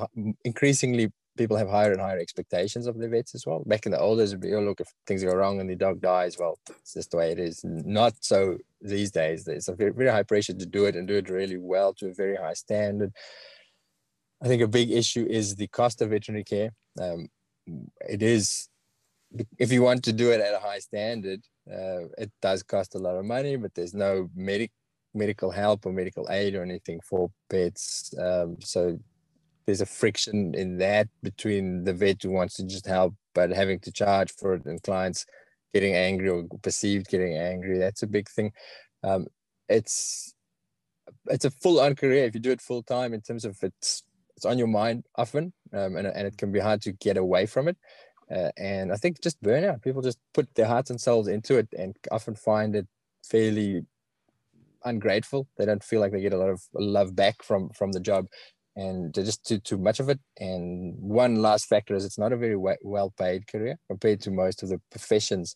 increasingly 0.44 1.12
people 1.36 1.56
have 1.56 1.68
higher 1.68 1.92
and 1.92 2.00
higher 2.00 2.18
expectations 2.18 2.86
of 2.86 2.98
the 2.98 3.08
vets 3.08 3.34
as 3.34 3.46
well. 3.46 3.62
Back 3.66 3.86
in 3.86 3.92
the 3.92 4.00
old 4.00 4.18
days, 4.18 4.34
be, 4.34 4.54
oh, 4.54 4.60
look, 4.60 4.80
if 4.80 4.92
things 5.06 5.24
go 5.24 5.34
wrong 5.34 5.60
and 5.60 5.68
the 5.68 5.76
dog 5.76 6.00
dies, 6.00 6.36
well, 6.38 6.58
it's 6.68 6.94
just 6.94 7.10
the 7.10 7.16
way 7.16 7.32
it 7.32 7.38
is. 7.38 7.64
Not 7.64 8.14
so 8.20 8.58
these 8.80 9.10
days. 9.10 9.48
It's 9.48 9.68
a 9.68 9.74
very, 9.74 9.92
very 9.92 10.10
high 10.10 10.24
pressure 10.24 10.52
to 10.52 10.66
do 10.66 10.84
it 10.84 10.96
and 10.96 11.08
do 11.08 11.14
it 11.14 11.30
really 11.30 11.58
well 11.58 11.94
to 11.94 12.08
a 12.08 12.14
very 12.14 12.36
high 12.36 12.54
standard. 12.54 13.12
I 14.42 14.48
think 14.48 14.62
a 14.62 14.68
big 14.68 14.90
issue 14.90 15.26
is 15.28 15.54
the 15.54 15.68
cost 15.68 16.02
of 16.02 16.10
veterinary 16.10 16.44
care. 16.44 16.70
Um, 17.00 17.28
it 18.08 18.22
is, 18.22 18.68
if 19.58 19.72
you 19.72 19.82
want 19.82 20.04
to 20.04 20.12
do 20.12 20.32
it 20.32 20.40
at 20.40 20.54
a 20.54 20.58
high 20.58 20.80
standard, 20.80 21.40
uh, 21.70 22.08
it 22.18 22.30
does 22.42 22.62
cost 22.62 22.94
a 22.94 22.98
lot 22.98 23.16
of 23.16 23.24
money, 23.24 23.56
but 23.56 23.74
there's 23.74 23.94
no 23.94 24.28
medic 24.34 24.72
medical 25.14 25.50
help 25.50 25.84
or 25.84 25.92
medical 25.92 26.26
aid 26.30 26.54
or 26.54 26.62
anything 26.62 26.98
for 27.04 27.30
pets. 27.50 28.14
Um, 28.18 28.56
so 28.60 28.98
there's 29.66 29.80
a 29.80 29.86
friction 29.86 30.54
in 30.54 30.78
that 30.78 31.08
between 31.22 31.84
the 31.84 31.92
vet 31.92 32.22
who 32.22 32.30
wants 32.30 32.56
to 32.56 32.64
just 32.64 32.86
help, 32.86 33.14
but 33.34 33.50
having 33.50 33.78
to 33.80 33.92
charge 33.92 34.32
for 34.32 34.54
it 34.54 34.64
and 34.66 34.82
clients 34.82 35.26
getting 35.72 35.94
angry 35.94 36.28
or 36.28 36.44
perceived 36.62 37.08
getting 37.08 37.36
angry. 37.36 37.78
That's 37.78 38.02
a 38.02 38.06
big 38.06 38.28
thing. 38.28 38.52
Um, 39.02 39.26
it's 39.68 40.34
it's 41.28 41.44
a 41.44 41.50
full 41.50 41.80
on 41.80 41.94
career 41.94 42.24
if 42.24 42.34
you 42.34 42.40
do 42.40 42.50
it 42.50 42.60
full 42.60 42.82
time 42.82 43.12
in 43.12 43.20
terms 43.20 43.44
of 43.44 43.56
it's 43.62 44.02
it's 44.36 44.46
on 44.46 44.58
your 44.58 44.66
mind 44.66 45.04
often, 45.16 45.52
um, 45.72 45.96
and 45.96 46.06
and 46.06 46.26
it 46.26 46.36
can 46.36 46.52
be 46.52 46.60
hard 46.60 46.82
to 46.82 46.92
get 46.92 47.16
away 47.16 47.46
from 47.46 47.68
it. 47.68 47.76
Uh, 48.30 48.50
and 48.56 48.92
I 48.92 48.96
think 48.96 49.20
just 49.20 49.42
burnout. 49.42 49.82
People 49.82 50.02
just 50.02 50.18
put 50.32 50.52
their 50.54 50.66
hearts 50.66 50.90
and 50.90 51.00
souls 51.00 51.28
into 51.28 51.58
it, 51.58 51.68
and 51.78 51.96
often 52.10 52.34
find 52.34 52.74
it 52.74 52.86
fairly 53.24 53.84
ungrateful. 54.84 55.48
They 55.56 55.66
don't 55.66 55.84
feel 55.84 56.00
like 56.00 56.12
they 56.12 56.20
get 56.20 56.32
a 56.32 56.38
lot 56.38 56.48
of 56.48 56.62
love 56.74 57.14
back 57.14 57.42
from 57.42 57.70
from 57.70 57.92
the 57.92 58.00
job, 58.00 58.26
and 58.76 59.14
just 59.14 59.44
too 59.46 59.58
too 59.58 59.78
much 59.78 60.00
of 60.00 60.08
it. 60.08 60.20
And 60.38 60.94
one 60.98 61.36
last 61.36 61.66
factor 61.66 61.94
is 61.94 62.04
it's 62.04 62.18
not 62.18 62.32
a 62.32 62.36
very 62.36 62.56
well 62.56 63.12
paid 63.18 63.46
career 63.46 63.78
compared 63.88 64.20
to 64.22 64.30
most 64.30 64.62
of 64.62 64.68
the 64.68 64.80
professions 64.90 65.54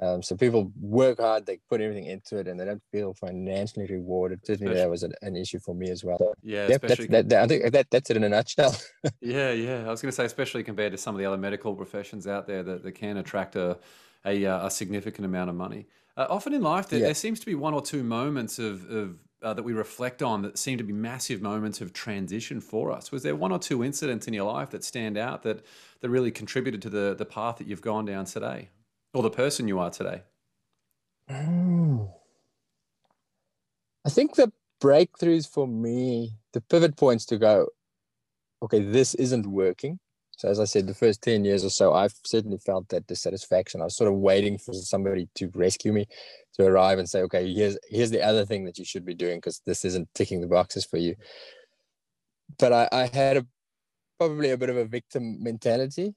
um, 0.00 0.22
so 0.22 0.36
people 0.36 0.72
work 0.78 1.20
hard, 1.20 1.46
they 1.46 1.58
put 1.70 1.80
everything 1.80 2.04
into 2.04 2.36
it, 2.36 2.48
and 2.48 2.60
they 2.60 2.66
don't 2.66 2.82
feel 2.92 3.14
financially 3.14 3.86
rewarded. 3.86 4.40
Certainly, 4.44 4.74
that 4.74 4.90
was 4.90 5.02
an 5.02 5.36
issue 5.36 5.58
for 5.58 5.74
me 5.74 5.90
as 5.90 6.04
well. 6.04 6.18
So, 6.18 6.34
yeah, 6.42 6.68
yep, 6.68 6.82
that's, 6.82 7.06
that, 7.06 7.28
that, 7.30 7.44
I 7.44 7.46
think 7.46 7.72
that, 7.72 7.86
that's 7.90 8.10
it 8.10 8.16
in 8.16 8.24
a 8.24 8.28
nutshell. 8.28 8.76
yeah, 9.22 9.52
yeah. 9.52 9.86
I 9.86 9.90
was 9.90 10.02
going 10.02 10.10
to 10.10 10.16
say, 10.16 10.26
especially 10.26 10.64
compared 10.64 10.92
to 10.92 10.98
some 10.98 11.14
of 11.14 11.18
the 11.18 11.24
other 11.24 11.38
medical 11.38 11.74
professions 11.74 12.26
out 12.26 12.46
there 12.46 12.62
that, 12.62 12.82
that 12.82 12.92
can 12.92 13.16
attract 13.16 13.56
a, 13.56 13.78
a, 14.26 14.44
uh, 14.44 14.66
a 14.66 14.70
significant 14.70 15.24
amount 15.24 15.48
of 15.48 15.56
money. 15.56 15.86
Uh, 16.14 16.26
often 16.28 16.52
in 16.52 16.60
life, 16.60 16.88
there, 16.88 16.98
yeah. 16.98 17.06
there, 17.06 17.14
seems 17.14 17.40
to 17.40 17.46
be 17.46 17.54
one 17.54 17.72
or 17.72 17.80
two 17.80 18.02
moments 18.02 18.58
of, 18.58 18.90
of 18.90 19.16
uh, 19.42 19.54
that 19.54 19.62
we 19.62 19.72
reflect 19.72 20.22
on 20.22 20.42
that 20.42 20.58
seem 20.58 20.78
to 20.78 20.84
be 20.84 20.92
massive 20.92 21.42
moments 21.42 21.80
of 21.80 21.92
transition 21.92 22.60
for 22.60 22.90
us. 22.90 23.12
Was 23.12 23.22
there 23.22 23.36
one 23.36 23.52
or 23.52 23.58
two 23.58 23.84
incidents 23.84 24.26
in 24.26 24.34
your 24.34 24.50
life 24.50 24.70
that 24.70 24.84
stand 24.84 25.16
out 25.16 25.42
that 25.42 25.64
that 26.00 26.10
really 26.10 26.30
contributed 26.30 26.82
to 26.82 26.90
the 26.90 27.14
the 27.16 27.26
path 27.26 27.56
that 27.58 27.66
you've 27.66 27.82
gone 27.82 28.04
down 28.04 28.24
today? 28.24 28.70
or 29.16 29.22
the 29.22 29.30
person 29.30 29.66
you 29.66 29.78
are 29.78 29.90
today? 29.90 30.22
Mm. 31.30 32.08
I 34.04 34.10
think 34.10 34.34
the 34.34 34.52
breakthroughs 34.80 35.48
for 35.48 35.66
me, 35.66 36.32
the 36.52 36.60
pivot 36.60 36.96
points 36.96 37.24
to 37.26 37.38
go, 37.38 37.68
okay, 38.62 38.80
this 38.80 39.14
isn't 39.14 39.46
working. 39.46 39.98
So 40.36 40.48
as 40.50 40.60
I 40.60 40.64
said, 40.64 40.86
the 40.86 40.94
first 40.94 41.22
10 41.22 41.44
years 41.44 41.64
or 41.64 41.70
so, 41.70 41.94
I've 41.94 42.14
certainly 42.24 42.58
felt 42.58 42.88
that 42.90 43.06
dissatisfaction. 43.06 43.80
I 43.80 43.84
was 43.84 43.96
sort 43.96 44.12
of 44.12 44.18
waiting 44.18 44.58
for 44.58 44.74
somebody 44.74 45.28
to 45.36 45.50
rescue 45.54 45.92
me, 45.92 46.06
to 46.54 46.66
arrive 46.66 46.98
and 46.98 47.08
say, 47.08 47.22
okay, 47.22 47.52
here's 47.52 47.78
here's 47.88 48.10
the 48.10 48.22
other 48.22 48.44
thing 48.46 48.64
that 48.66 48.78
you 48.78 48.84
should 48.84 49.04
be 49.04 49.14
doing 49.14 49.38
because 49.38 49.62
this 49.66 49.84
isn't 49.84 50.08
ticking 50.14 50.42
the 50.42 50.46
boxes 50.46 50.84
for 50.84 50.98
you. 50.98 51.16
But 52.58 52.72
I, 52.72 52.88
I 52.92 53.06
had 53.06 53.38
a 53.38 53.46
probably 54.18 54.50
a 54.50 54.58
bit 54.58 54.70
of 54.70 54.76
a 54.76 54.84
victim 54.84 55.42
mentality 55.42 56.14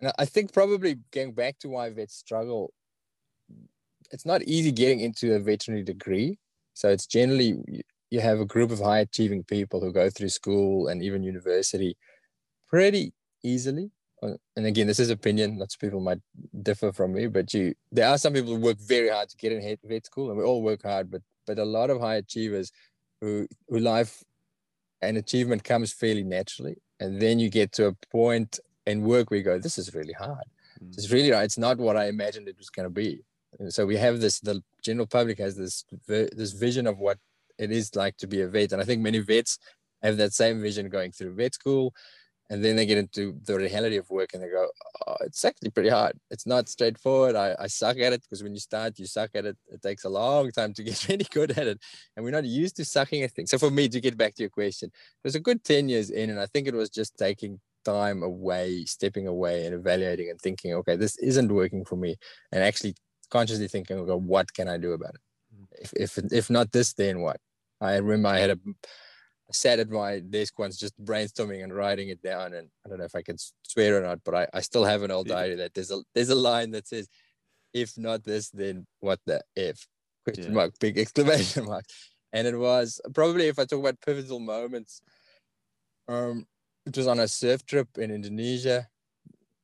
And 0.00 0.12
I 0.18 0.24
think 0.26 0.52
probably 0.52 0.98
going 1.12 1.32
back 1.34 1.58
to 1.60 1.68
why 1.68 1.90
vets 1.90 2.16
struggle, 2.16 2.72
it's 4.12 4.26
not 4.26 4.42
easy 4.42 4.72
getting 4.72 5.00
into 5.00 5.34
a 5.34 5.40
veterinary 5.40 5.84
degree. 5.84 6.38
So 6.74 6.90
it's 6.90 7.06
generally 7.06 7.58
you 8.10 8.20
have 8.20 8.40
a 8.40 8.46
group 8.46 8.70
of 8.70 8.80
high 8.80 9.00
achieving 9.00 9.44
people 9.44 9.80
who 9.80 9.92
go 9.92 10.10
through 10.10 10.30
school 10.30 10.88
and 10.88 11.02
even 11.02 11.22
university 11.24 11.96
pretty 12.68 13.12
easily. 13.42 13.90
Uh, 14.22 14.34
and 14.56 14.66
again, 14.66 14.86
this 14.86 15.00
is 15.00 15.10
opinion. 15.10 15.58
Lots 15.58 15.74
of 15.74 15.80
people 15.80 16.00
might 16.00 16.20
differ 16.62 16.92
from 16.92 17.12
me, 17.12 17.26
but 17.26 17.52
you 17.52 17.74
there 17.90 18.08
are 18.08 18.18
some 18.18 18.32
people 18.32 18.54
who 18.54 18.60
work 18.60 18.78
very 18.78 19.08
hard 19.08 19.28
to 19.30 19.36
get 19.36 19.52
in 19.52 19.78
vet 19.84 20.06
school, 20.06 20.30
and 20.30 20.38
we 20.38 20.44
all 20.44 20.62
work 20.62 20.82
hard. 20.82 21.10
But 21.10 21.22
but 21.46 21.58
a 21.58 21.64
lot 21.64 21.90
of 21.90 22.00
high 22.00 22.16
achievers 22.16 22.70
who 23.20 23.48
who 23.68 23.78
life 23.78 24.22
and 25.00 25.16
achievement 25.16 25.64
comes 25.64 25.92
fairly 25.92 26.22
naturally, 26.22 26.76
and 27.00 27.20
then 27.20 27.40
you 27.40 27.50
get 27.50 27.72
to 27.72 27.86
a 27.86 27.92
point 28.10 28.60
in 28.86 29.02
work 29.02 29.30
we 29.30 29.42
go 29.42 29.58
this 29.58 29.78
is 29.78 29.94
really 29.94 30.12
hard 30.12 30.46
mm. 30.82 30.92
it's 30.92 31.10
really 31.10 31.30
it's 31.30 31.58
not 31.58 31.78
what 31.78 31.96
i 31.96 32.06
imagined 32.06 32.48
it 32.48 32.58
was 32.58 32.70
going 32.70 32.86
to 32.86 32.90
be 32.90 33.22
and 33.58 33.72
so 33.72 33.86
we 33.86 33.96
have 33.96 34.20
this 34.20 34.40
the 34.40 34.62
general 34.82 35.06
public 35.06 35.38
has 35.38 35.56
this 35.56 35.84
this 36.06 36.52
vision 36.52 36.86
of 36.86 36.98
what 36.98 37.18
it 37.58 37.70
is 37.70 37.94
like 37.94 38.16
to 38.16 38.26
be 38.26 38.40
a 38.40 38.48
vet 38.48 38.72
and 38.72 38.82
i 38.82 38.84
think 38.84 39.00
many 39.00 39.18
vets 39.18 39.58
have 40.02 40.16
that 40.16 40.32
same 40.32 40.60
vision 40.60 40.88
going 40.88 41.12
through 41.12 41.34
vet 41.34 41.54
school 41.54 41.92
and 42.52 42.62
then 42.62 42.76
they 42.76 42.84
get 42.84 42.98
into 42.98 43.34
the 43.46 43.56
reality 43.56 43.96
of 43.96 44.08
work 44.10 44.34
and 44.34 44.42
they 44.42 44.48
go 44.48 44.68
oh, 45.06 45.16
it's 45.22 45.44
actually 45.44 45.70
pretty 45.70 45.88
hard 45.88 46.14
it's 46.30 46.46
not 46.46 46.68
straightforward 46.68 47.34
I, 47.34 47.56
I 47.58 47.66
suck 47.66 47.98
at 47.98 48.12
it 48.12 48.22
because 48.22 48.42
when 48.42 48.52
you 48.52 48.60
start 48.60 48.98
you 48.98 49.06
suck 49.06 49.30
at 49.34 49.46
it 49.46 49.56
it 49.70 49.80
takes 49.80 50.04
a 50.04 50.08
long 50.08 50.50
time 50.52 50.74
to 50.74 50.82
get 50.82 51.08
really 51.08 51.26
good 51.30 51.52
at 51.58 51.66
it 51.66 51.78
and 52.14 52.24
we're 52.24 52.38
not 52.38 52.44
used 52.44 52.76
to 52.76 52.84
sucking 52.84 53.22
at 53.22 53.32
things 53.32 53.50
so 53.50 53.58
for 53.58 53.70
me 53.70 53.88
to 53.88 54.00
get 54.00 54.16
back 54.18 54.34
to 54.34 54.42
your 54.42 54.50
question 54.50 54.88
it 54.88 55.24
was 55.24 55.34
a 55.34 55.40
good 55.40 55.64
10 55.64 55.88
years 55.88 56.10
in 56.10 56.28
and 56.30 56.38
i 56.38 56.46
think 56.46 56.68
it 56.68 56.74
was 56.74 56.90
just 56.90 57.16
taking 57.16 57.58
time 57.84 58.22
away, 58.22 58.84
stepping 58.84 59.26
away 59.26 59.66
and 59.66 59.74
evaluating 59.74 60.30
and 60.30 60.40
thinking, 60.40 60.72
okay, 60.72 60.94
this 60.94 61.16
isn't 61.18 61.52
working 61.52 61.84
for 61.84 61.96
me, 61.96 62.16
and 62.52 62.62
actually 62.62 62.94
consciously 63.30 63.68
thinking, 63.68 63.98
okay, 63.98 64.12
what 64.12 64.52
can 64.52 64.68
I 64.68 64.78
do 64.78 64.92
about 64.92 65.14
it? 65.14 65.20
Mm. 65.54 65.66
If 65.80 65.92
if 65.94 66.32
if 66.32 66.50
not 66.50 66.72
this, 66.72 66.92
then 66.92 67.20
what? 67.20 67.38
I 67.80 67.96
remember 67.96 68.28
I 68.28 68.38
had 68.38 68.50
a 68.50 68.58
sat 69.50 69.78
at 69.78 69.90
my 69.90 70.20
desk 70.20 70.58
once 70.58 70.76
just 70.76 70.98
brainstorming 71.02 71.62
and 71.62 71.74
writing 71.74 72.08
it 72.08 72.22
down, 72.22 72.54
and 72.54 72.68
I 72.84 72.88
don't 72.88 72.98
know 72.98 73.04
if 73.04 73.14
I 73.14 73.22
can 73.22 73.36
swear 73.62 73.98
or 73.98 74.02
not, 74.02 74.20
but 74.24 74.34
I, 74.34 74.46
I 74.54 74.60
still 74.60 74.84
have 74.84 75.02
an 75.02 75.10
old 75.10 75.28
yeah. 75.28 75.34
diary 75.34 75.54
that 75.56 75.74
there's 75.74 75.90
a 75.90 76.00
there's 76.14 76.30
a 76.30 76.34
line 76.34 76.70
that 76.72 76.88
says, 76.88 77.08
if 77.72 77.96
not 77.98 78.24
this, 78.24 78.50
then 78.50 78.86
what 79.00 79.20
the 79.26 79.42
if? 79.56 79.86
Question 80.24 80.44
yeah. 80.44 80.50
mark, 80.50 80.72
big 80.78 80.98
exclamation 80.98 81.64
mark. 81.64 81.84
And 82.32 82.46
it 82.46 82.56
was 82.56 83.00
probably 83.14 83.48
if 83.48 83.58
I 83.58 83.64
talk 83.64 83.80
about 83.80 84.00
pivotal 84.00 84.40
moments, 84.40 85.02
um, 86.08 86.46
it 86.86 86.96
was 86.96 87.06
on 87.06 87.20
a 87.20 87.28
surf 87.28 87.64
trip 87.66 87.88
in 87.98 88.10
Indonesia 88.10 88.88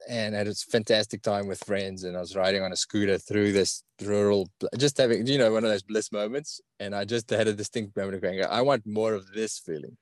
and 0.09 0.35
had 0.35 0.49
a 0.49 0.55
fantastic 0.55 1.23
time 1.23 1.47
with 1.47 1.63
friends. 1.65 2.05
And 2.05 2.17
I 2.17 2.21
was 2.21 2.37
riding 2.37 2.63
on 2.63 2.73
a 2.73 2.77
scooter 2.77 3.19
through 3.19 3.53
this 3.53 3.83
rural, 4.03 4.49
just 4.77 4.99
having, 4.99 5.27
you 5.27 5.39
know, 5.39 5.53
one 5.53 5.65
of 5.65 5.71
those 5.71 5.83
bliss 5.83 6.13
moments. 6.13 6.61
And 6.79 6.95
I 6.95 7.05
just 7.05 7.31
had 7.31 7.49
a 7.49 7.53
distinct 7.53 7.97
moment 7.97 8.17
of 8.17 8.23
going, 8.23 8.43
I 8.45 8.63
want 8.63 8.87
more 8.87 9.15
of 9.15 9.33
this 9.33 9.59
feeling. 9.59 9.97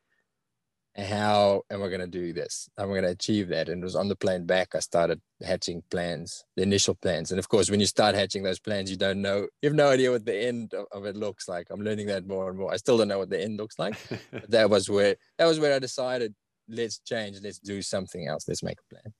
And 0.95 1.07
how 1.07 1.63
am 1.71 1.83
I 1.83 1.89
going 1.89 2.01
to 2.01 2.07
do 2.07 2.33
this? 2.33 2.71
How 2.79 2.85
am 2.85 2.91
I 2.91 2.93
going 2.95 3.05
to 3.05 3.11
achieve 3.11 3.49
that? 3.49 3.69
And 3.69 3.83
it 3.83 3.85
was 3.85 3.97
on 3.97 4.09
the 4.09 4.17
plane 4.17 4.47
back. 4.47 4.75
I 4.75 4.79
started 4.79 5.21
hatching 5.45 5.83
plans, 5.91 6.43
the 6.57 6.63
initial 6.63 6.95
plans. 6.95 7.31
And 7.31 7.39
of 7.39 7.51
course, 7.51 7.71
when 7.71 7.81
you 7.81 7.87
start 7.87 8.15
hatching 8.15 8.43
those 8.43 8.59
plans, 8.59 8.91
you 8.91 8.97
don't 8.97 9.21
know, 9.21 9.47
you 9.61 9.69
have 9.69 9.75
no 9.75 9.91
idea 9.91 10.11
what 10.11 10.25
the 10.25 10.35
end 10.35 10.73
of, 10.73 10.87
of 10.93 11.05
it 11.05 11.15
looks 11.15 11.49
like. 11.49 11.67
I'm 11.71 11.83
learning 11.83 12.07
that 12.07 12.27
more 12.27 12.49
and 12.49 12.59
more. 12.59 12.73
I 12.73 12.79
still 12.79 12.97
don't 12.97 13.09
know 13.09 13.19
what 13.19 13.29
the 13.29 13.43
end 13.43 13.59
looks 13.59 13.79
like. 13.79 13.95
but 14.33 14.49
that 14.51 14.71
was 14.71 14.89
where, 14.89 15.17
that 15.37 15.45
was 15.45 15.61
where 15.61 15.75
I 15.75 15.79
decided 15.79 16.35
let's 16.69 16.99
change, 17.01 17.39
let's 17.43 17.59
do 17.59 17.83
something 17.83 18.27
else, 18.27 18.49
let's 18.49 18.63
make 18.63 18.79
a 18.81 18.95
plan. 18.95 19.13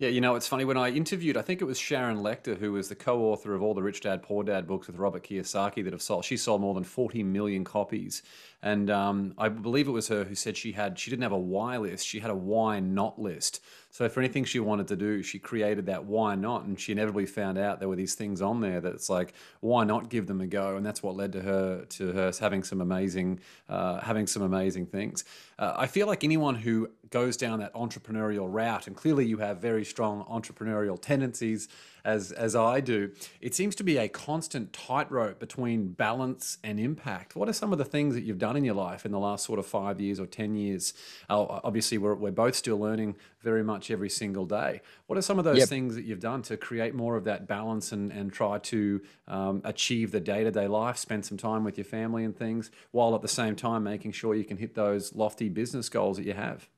Yeah, 0.00 0.08
you 0.08 0.22
know, 0.22 0.34
it's 0.34 0.46
funny 0.46 0.64
when 0.64 0.78
I 0.78 0.88
interviewed, 0.88 1.36
I 1.36 1.42
think 1.42 1.60
it 1.60 1.66
was 1.66 1.78
Sharon 1.78 2.20
Lechter, 2.20 2.56
who 2.56 2.72
was 2.72 2.88
the 2.88 2.94
co-author 2.94 3.54
of 3.54 3.60
all 3.60 3.74
the 3.74 3.82
Rich 3.82 4.00
Dad 4.00 4.22
Poor 4.22 4.42
Dad 4.42 4.66
books 4.66 4.86
with 4.86 4.96
Robert 4.96 5.22
Kiyosaki 5.22 5.84
that 5.84 5.92
have 5.92 6.00
sold. 6.00 6.24
She 6.24 6.38
sold 6.38 6.62
more 6.62 6.72
than 6.72 6.84
40 6.84 7.22
million 7.22 7.64
copies. 7.64 8.22
And 8.62 8.88
um, 8.88 9.34
I 9.36 9.50
believe 9.50 9.88
it 9.88 9.90
was 9.90 10.08
her 10.08 10.24
who 10.24 10.34
said 10.34 10.56
she 10.56 10.72
had, 10.72 10.98
she 10.98 11.10
didn't 11.10 11.24
have 11.24 11.32
a 11.32 11.38
why 11.38 11.76
list, 11.76 12.06
she 12.06 12.20
had 12.20 12.30
a 12.30 12.34
why 12.34 12.80
not 12.80 13.20
list. 13.20 13.60
So 13.90 14.08
for 14.08 14.20
anything 14.20 14.44
she 14.44 14.60
wanted 14.60 14.88
to 14.88 14.96
do, 14.96 15.22
she 15.22 15.38
created 15.38 15.86
that 15.86 16.04
why 16.04 16.36
not, 16.36 16.64
and 16.64 16.78
she 16.78 16.92
inevitably 16.92 17.26
found 17.26 17.58
out 17.58 17.80
there 17.80 17.88
were 17.88 17.96
these 17.96 18.14
things 18.14 18.40
on 18.40 18.60
there 18.60 18.80
that 18.80 18.94
it's 18.94 19.10
like 19.10 19.34
why 19.60 19.84
not 19.84 20.08
give 20.08 20.26
them 20.26 20.40
a 20.40 20.46
go, 20.46 20.76
and 20.76 20.86
that's 20.86 21.02
what 21.02 21.16
led 21.16 21.32
to 21.32 21.42
her 21.42 21.84
to 21.84 22.12
her 22.12 22.32
having 22.40 22.62
some 22.62 22.80
amazing 22.80 23.40
uh, 23.68 24.00
having 24.00 24.26
some 24.26 24.42
amazing 24.42 24.86
things. 24.86 25.24
Uh, 25.58 25.74
I 25.76 25.86
feel 25.86 26.06
like 26.06 26.24
anyone 26.24 26.54
who 26.54 26.88
goes 27.10 27.36
down 27.36 27.58
that 27.58 27.74
entrepreneurial 27.74 28.46
route, 28.48 28.86
and 28.86 28.96
clearly 28.96 29.26
you 29.26 29.38
have 29.38 29.58
very 29.58 29.84
strong 29.84 30.24
entrepreneurial 30.24 31.00
tendencies 31.00 31.68
as 32.04 32.32
as 32.32 32.56
I 32.56 32.80
do, 32.80 33.12
it 33.40 33.54
seems 33.54 33.74
to 33.76 33.84
be 33.84 33.96
a 33.96 34.08
constant 34.08 34.72
tightrope 34.72 35.38
between 35.38 35.88
balance 35.88 36.58
and 36.62 36.80
impact. 36.80 37.36
What 37.36 37.48
are 37.48 37.52
some 37.52 37.72
of 37.72 37.78
the 37.78 37.84
things 37.84 38.14
that 38.14 38.22
you've 38.22 38.38
done 38.38 38.56
in 38.56 38.64
your 38.64 38.74
life 38.74 39.04
in 39.04 39.12
the 39.12 39.18
last 39.18 39.44
sort 39.44 39.58
of 39.58 39.66
five 39.66 40.00
years 40.00 40.20
or 40.20 40.26
ten 40.26 40.54
years? 40.54 40.94
Uh, 41.28 41.60
obviously, 41.64 41.98
we're 41.98 42.14
we're 42.14 42.30
both 42.30 42.54
still 42.54 42.78
learning 42.78 43.16
very 43.42 43.64
much 43.64 43.90
every 43.90 44.10
single 44.10 44.46
day. 44.46 44.82
What 45.06 45.18
are 45.18 45.22
some 45.22 45.38
of 45.38 45.44
those 45.44 45.58
yep. 45.58 45.68
things 45.68 45.94
that 45.94 46.04
you've 46.04 46.20
done 46.20 46.42
to 46.42 46.56
create 46.56 46.94
more 46.94 47.16
of 47.16 47.24
that 47.24 47.46
balance 47.46 47.92
and 47.92 48.12
and 48.12 48.32
try 48.32 48.58
to 48.58 49.00
um, 49.28 49.62
achieve 49.64 50.12
the 50.12 50.20
day 50.20 50.44
to 50.44 50.50
day 50.50 50.68
life, 50.68 50.96
spend 50.96 51.24
some 51.24 51.38
time 51.38 51.64
with 51.64 51.78
your 51.78 51.84
family 51.84 52.24
and 52.24 52.36
things, 52.36 52.70
while 52.90 53.14
at 53.14 53.22
the 53.22 53.28
same 53.28 53.56
time 53.56 53.84
making 53.84 54.12
sure 54.12 54.34
you 54.34 54.44
can 54.44 54.56
hit 54.56 54.74
those 54.74 55.14
lofty 55.14 55.48
business 55.48 55.88
goals 55.88 56.16
that 56.16 56.26
you 56.26 56.34
have? 56.34 56.68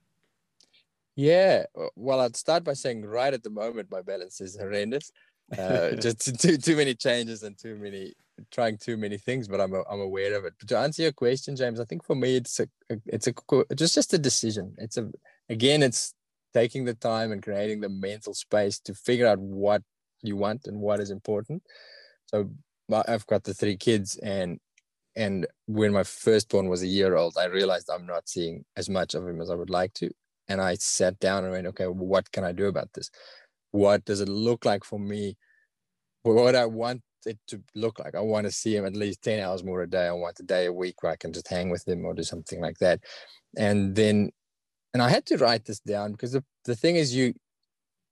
Yeah, 1.17 1.65
well, 1.95 2.21
I'd 2.21 2.37
start 2.37 2.65
by 2.65 2.73
saying 2.73 3.05
right 3.05 3.35
at 3.35 3.43
the 3.43 3.51
moment 3.51 3.91
my 3.91 4.03
balance 4.03 4.41
is 4.41 4.57
horrendous. 4.59 5.11
Uh, 5.57 5.91
just 6.01 6.41
too 6.41 6.57
too 6.57 6.77
many 6.77 6.95
changes 6.95 7.43
and 7.43 7.59
too 7.59 7.77
many 7.77 8.15
trying 8.51 8.79
too 8.79 8.97
many 8.97 9.19
things, 9.19 9.49
but 9.49 9.61
I'm 9.61 9.75
I'm 9.75 10.01
aware 10.01 10.35
of 10.35 10.45
it. 10.45 10.55
But 10.59 10.69
to 10.69 10.79
answer 10.79 11.03
your 11.03 11.13
question, 11.13 11.57
James, 11.57 11.81
I 11.81 11.85
think 11.85 12.05
for 12.05 12.15
me 12.15 12.37
it's 12.37 12.61
a 12.61 12.69
it's 13.07 13.27
a 13.27 13.35
just 13.75 13.95
just 13.95 14.15
a 14.15 14.19
decision. 14.19 14.75
It's 14.79 14.97
a 14.97 15.11
again, 15.49 15.83
it's 15.83 16.15
taking 16.55 16.85
the 16.85 16.95
time 16.95 17.33
and 17.33 17.43
creating 17.43 17.81
the 17.81 17.89
mental 17.89 18.35
space 18.35 18.79
to 18.81 18.95
figure 18.95 19.27
out 19.27 19.39
what 19.39 19.83
you 20.23 20.37
want 20.37 20.67
and 20.67 20.81
what 20.81 21.01
is 21.01 21.11
important. 21.11 21.63
So 22.27 22.51
I've 22.91 23.27
got 23.27 23.45
the 23.45 23.55
three 23.55 23.77
kids, 23.77 24.17
and 24.17 24.59
and 25.15 25.47
when 25.67 25.93
my 25.93 26.05
firstborn 26.05 26.69
was 26.69 26.83
a 26.83 26.87
year 26.87 27.17
old, 27.17 27.37
I 27.39 27.47
realized 27.47 27.91
I'm 27.91 28.07
not 28.07 28.29
seeing 28.29 28.65
as 28.77 28.89
much 28.89 29.15
of 29.15 29.29
him 29.29 29.43
as 29.43 29.51
I 29.51 29.55
would 29.55 29.71
like 29.71 29.93
to 29.95 30.11
and 30.53 30.61
I 30.61 30.75
sat 30.75 31.19
down 31.19 31.45
and 31.45 31.53
went, 31.53 31.67
okay, 31.69 31.87
what 31.87 32.31
can 32.31 32.45
I 32.45 32.53
do 32.53 32.67
about 32.67 32.93
this? 32.93 33.11
What 33.71 34.05
does 34.05 34.21
it 34.21 34.29
look 34.29 34.65
like 34.67 34.85
for 34.85 34.99
me? 34.99 35.37
What 36.23 36.55
I 36.55 36.67
want 36.67 37.01
it 37.25 37.39
to 37.49 37.63
look 37.75 37.99
like. 37.99 38.15
I 38.15 38.21
want 38.21 38.47
to 38.47 38.53
see 38.53 38.77
him 38.77 38.85
at 38.85 38.97
least 38.97 39.23
10 39.23 39.41
hours 39.41 39.65
more 39.65 39.83
a 39.83 39.89
day. 39.89 40.07
I 40.07 40.13
want 40.13 40.41
a 40.41 40.43
day 40.43 40.67
a 40.67 40.73
week 40.73 41.03
where 41.03 41.13
I 41.13 41.17
can 41.17 41.33
just 41.33 41.49
hang 41.49 41.71
with 41.71 41.87
him 41.87 42.05
or 42.05 42.15
do 42.15 42.23
something 42.23 42.61
like 42.61 42.79
that. 42.79 43.01
And 43.57 43.95
then, 43.95 44.31
and 44.93 45.03
I 45.03 45.09
had 45.09 45.25
to 45.27 45.39
write 45.39 45.65
this 45.65 45.81
down 45.81 46.13
because 46.13 46.33
the, 46.33 46.45
the 46.65 46.77
thing 46.77 46.97
is, 46.97 47.15
you 47.15 47.33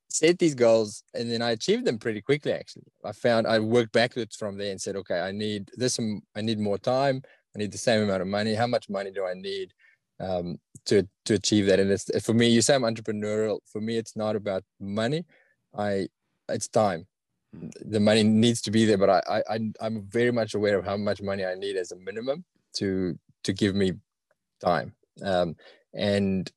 set 0.09 0.38
these 0.38 0.54
goals 0.54 1.02
and 1.12 1.30
then 1.30 1.42
I 1.42 1.50
achieved 1.50 1.85
them 1.85 1.99
pretty 1.99 2.23
quickly. 2.23 2.52
Actually, 2.52 2.87
I 3.04 3.12
found 3.12 3.47
I 3.47 3.59
worked 3.59 3.92
backwards 3.92 4.37
from 4.37 4.56
there 4.56 4.70
and 4.70 4.80
said, 4.80 4.97
okay, 4.97 5.20
I 5.20 5.32
need 5.32 5.70
this, 5.76 5.99
I 6.37 6.40
need 6.40 6.59
more 6.59 6.78
time. 6.78 7.23
I 7.54 7.59
need 7.59 7.73
the 7.73 7.78
same 7.78 8.02
amount 8.02 8.23
of 8.23 8.28
money. 8.28 8.54
How 8.54 8.68
much 8.68 8.88
money 8.88 9.11
do 9.11 9.26
I 9.26 9.35
need? 9.35 9.73
Um, 10.21 10.59
to 10.87 11.09
to 11.25 11.35
achieve 11.35 11.67
that. 11.67 11.81
And 11.81 11.91
it's 11.91 12.11
for 12.25 12.35
me, 12.35 12.49
you 12.49 12.62
say 12.62 12.75
I'm 12.75 12.83
entrepreneurial. 12.83 13.59
For 13.73 13.81
me, 13.81 13.97
it's 13.97 14.17
not 14.17 14.37
about 14.37 14.62
money. 14.79 15.25
I 15.77 16.09
it's 16.49 16.69
time. 16.69 17.07
The 17.53 18.00
money 18.00 18.23
needs 18.23 18.61
to 18.62 18.71
be 18.71 18.85
there, 18.85 18.99
but 18.99 19.11
I 19.11 19.43
I 19.49 19.59
I'm 19.81 20.03
very 20.09 20.31
much 20.31 20.55
aware 20.55 20.79
of 20.79 20.85
how 20.85 20.97
much 20.97 21.23
money 21.23 21.45
I 21.45 21.55
need 21.55 21.77
as 21.77 21.93
a 21.93 21.97
minimum 21.97 22.45
to 22.75 23.19
to 23.45 23.53
give 23.53 23.75
me 23.75 23.93
time. 24.62 24.95
Um, 25.23 25.56
and 25.95 26.50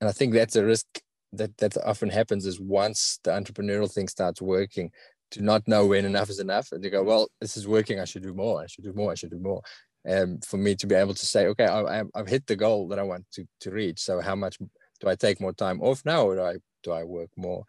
and 0.00 0.08
I 0.08 0.12
think 0.12 0.34
that's 0.34 0.56
a 0.56 0.64
risk 0.64 0.86
that 1.32 1.56
that 1.58 1.76
often 1.84 2.10
happens 2.10 2.46
is 2.46 2.60
once 2.60 3.20
the 3.24 3.30
entrepreneurial 3.30 3.92
thing 3.92 4.08
starts 4.08 4.40
working 4.40 4.90
to 5.30 5.42
not 5.42 5.66
know 5.68 5.86
when 5.86 6.04
enough 6.04 6.30
is 6.30 6.38
enough 6.38 6.72
and 6.72 6.82
to 6.82 6.90
go 6.90 7.02
well 7.02 7.28
this 7.40 7.56
is 7.56 7.68
working 7.68 8.00
i 8.00 8.04
should 8.04 8.22
do 8.22 8.32
more 8.32 8.62
i 8.62 8.66
should 8.66 8.84
do 8.84 8.94
more 8.94 9.12
i 9.12 9.14
should 9.14 9.30
do 9.30 9.38
more 9.38 9.60
um, 10.08 10.38
for 10.40 10.56
me 10.56 10.74
to 10.76 10.86
be 10.86 10.94
able 10.94 11.14
to 11.14 11.26
say, 11.26 11.46
okay, 11.46 11.66
I, 11.66 12.02
have 12.14 12.28
hit 12.28 12.46
the 12.46 12.56
goal 12.56 12.88
that 12.88 12.98
I 12.98 13.02
want 13.02 13.26
to, 13.32 13.46
to 13.60 13.70
reach. 13.70 14.00
So 14.00 14.20
how 14.20 14.34
much 14.34 14.58
do 14.58 15.08
I 15.08 15.14
take 15.14 15.40
more 15.40 15.52
time 15.52 15.80
off 15.80 16.04
now, 16.04 16.26
or 16.26 16.36
do 16.36 16.42
I 16.42 16.56
do 16.82 16.92
I 16.92 17.04
work 17.04 17.30
more? 17.36 17.64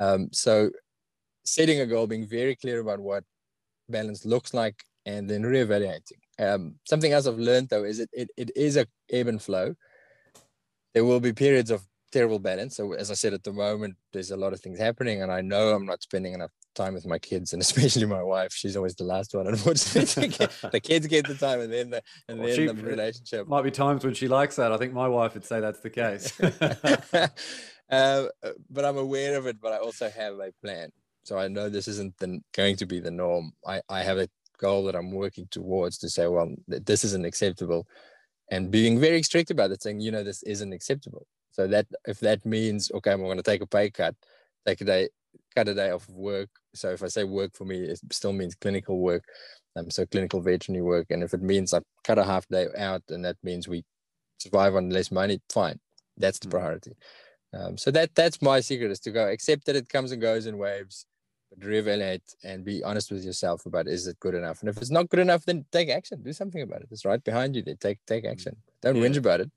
Um, 0.00 0.28
so 0.32 0.70
setting 1.44 1.80
a 1.80 1.86
goal, 1.86 2.06
being 2.06 2.26
very 2.26 2.56
clear 2.56 2.80
about 2.80 3.00
what 3.00 3.24
balance 3.88 4.24
looks 4.24 4.54
like, 4.54 4.82
and 5.06 5.28
then 5.28 5.42
reevaluating. 5.42 6.20
Um, 6.38 6.76
something 6.84 7.12
else 7.12 7.26
I've 7.26 7.38
learned 7.38 7.68
though 7.68 7.84
is 7.84 8.00
it, 8.00 8.10
it 8.12 8.30
it 8.36 8.50
is 8.56 8.76
a 8.76 8.86
ebb 9.10 9.28
and 9.28 9.40
flow. 9.40 9.74
There 10.94 11.04
will 11.04 11.20
be 11.20 11.32
periods 11.32 11.70
of 11.70 11.82
terrible 12.12 12.38
balance. 12.38 12.76
So 12.76 12.92
as 12.92 13.10
I 13.10 13.14
said, 13.14 13.34
at 13.34 13.42
the 13.42 13.52
moment, 13.52 13.96
there's 14.12 14.30
a 14.30 14.36
lot 14.36 14.52
of 14.52 14.60
things 14.60 14.78
happening, 14.78 15.22
and 15.22 15.30
I 15.30 15.40
know 15.40 15.70
I'm 15.70 15.86
not 15.86 16.02
spending 16.02 16.34
enough 16.34 16.52
time 16.74 16.94
with 16.94 17.06
my 17.06 17.18
kids 17.18 17.52
and 17.52 17.62
especially 17.68 18.06
my 18.06 18.22
wife. 18.22 18.52
She's 18.52 18.76
always 18.76 18.94
the 18.94 19.04
last 19.04 19.34
one, 19.34 19.46
unfortunately. 19.46 20.28
the 20.70 20.80
kids 20.80 21.06
get 21.06 21.26
the 21.26 21.34
time, 21.34 21.60
and 21.60 21.72
then 21.72 21.90
the 21.90 22.02
and 22.28 22.38
well, 22.38 22.48
then 22.48 22.56
she, 22.56 22.66
the 22.66 22.74
relationship. 22.74 23.48
Might 23.48 23.62
be 23.62 23.70
times 23.70 24.04
when 24.04 24.14
she 24.14 24.28
likes 24.28 24.56
that. 24.56 24.72
I 24.72 24.76
think 24.76 24.92
my 24.92 25.08
wife 25.08 25.34
would 25.34 25.44
say 25.44 25.60
that's 25.60 25.80
the 25.80 25.90
case. 25.90 26.40
uh, 27.90 28.26
but 28.70 28.84
I'm 28.84 28.98
aware 28.98 29.36
of 29.36 29.46
it. 29.46 29.60
But 29.60 29.72
I 29.72 29.78
also 29.78 30.10
have 30.10 30.34
a 30.34 30.52
plan, 30.62 30.90
so 31.24 31.38
I 31.38 31.48
know 31.48 31.68
this 31.68 31.88
isn't 31.88 32.16
the, 32.18 32.40
going 32.54 32.76
to 32.76 32.86
be 32.86 33.00
the 33.00 33.10
norm. 33.10 33.52
I 33.66 33.80
I 33.88 34.02
have 34.02 34.18
a 34.18 34.28
goal 34.58 34.84
that 34.84 34.94
I'm 34.94 35.12
working 35.12 35.48
towards 35.50 35.98
to 35.98 36.08
say, 36.08 36.26
well, 36.26 36.54
this 36.68 37.04
isn't 37.04 37.24
acceptable, 37.26 37.86
and 38.50 38.70
being 38.70 39.00
very 39.00 39.22
strict 39.22 39.50
about 39.50 39.70
it, 39.70 39.82
saying, 39.82 40.00
you 40.00 40.10
know, 40.10 40.22
this 40.22 40.42
isn't 40.44 40.72
acceptable. 40.72 41.26
So 41.52 41.68
that 41.68 41.86
if 42.06 42.18
that 42.20 42.44
means 42.44 42.90
okay, 42.92 43.12
I'm 43.12 43.22
going 43.22 43.36
to 43.36 43.42
take 43.42 43.62
a 43.62 43.66
pay 43.66 43.90
cut, 43.90 44.16
take 44.66 44.80
a 44.80 44.84
day, 44.84 45.08
cut 45.54 45.68
a 45.68 45.74
day 45.74 45.90
off 45.90 46.08
of 46.08 46.14
work. 46.14 46.48
So 46.74 46.90
if 46.90 47.02
I 47.02 47.08
say 47.08 47.24
work 47.24 47.52
for 47.54 47.64
me, 47.64 47.80
it 47.80 48.00
still 48.12 48.32
means 48.32 48.54
clinical 48.54 48.98
work. 48.98 49.24
Um, 49.76 49.90
so 49.90 50.06
clinical 50.06 50.40
veterinary 50.40 50.82
work. 50.82 51.06
And 51.10 51.22
if 51.22 51.34
it 51.34 51.42
means 51.42 51.74
I 51.74 51.80
cut 52.04 52.18
a 52.18 52.24
half 52.24 52.46
day 52.48 52.68
out 52.76 53.02
and 53.08 53.24
that 53.24 53.36
means 53.42 53.66
we 53.68 53.84
survive 54.38 54.74
on 54.76 54.90
less 54.90 55.10
money, 55.10 55.40
fine. 55.50 55.78
That's 56.16 56.38
the 56.38 56.48
mm. 56.48 56.52
priority. 56.52 56.92
Um, 57.52 57.76
so 57.76 57.90
that 57.92 58.14
that's 58.14 58.42
my 58.42 58.60
secret 58.60 58.90
is 58.90 59.00
to 59.00 59.10
go 59.10 59.28
accept 59.28 59.66
that 59.66 59.76
it 59.76 59.88
comes 59.88 60.10
and 60.10 60.20
goes 60.20 60.46
in 60.46 60.58
waves, 60.58 61.06
but 61.50 61.60
reevaluate 61.60 62.34
and 62.42 62.64
be 62.64 62.82
honest 62.82 63.12
with 63.12 63.24
yourself 63.24 63.64
about 63.66 63.86
is 63.86 64.06
it 64.06 64.18
good 64.18 64.34
enough? 64.34 64.60
And 64.60 64.68
if 64.68 64.76
it's 64.78 64.90
not 64.90 65.08
good 65.08 65.20
enough, 65.20 65.44
then 65.44 65.64
take 65.70 65.88
action. 65.88 66.22
Do 66.22 66.32
something 66.32 66.62
about 66.62 66.82
it. 66.82 66.88
It's 66.90 67.04
right 67.04 67.22
behind 67.22 67.54
you. 67.54 67.62
Then 67.62 67.76
take 67.76 67.98
take 68.06 68.24
mm. 68.24 68.32
action. 68.32 68.56
Don't 68.82 68.96
yeah. 68.96 69.02
whinge 69.02 69.16
about 69.16 69.40
it. 69.40 69.50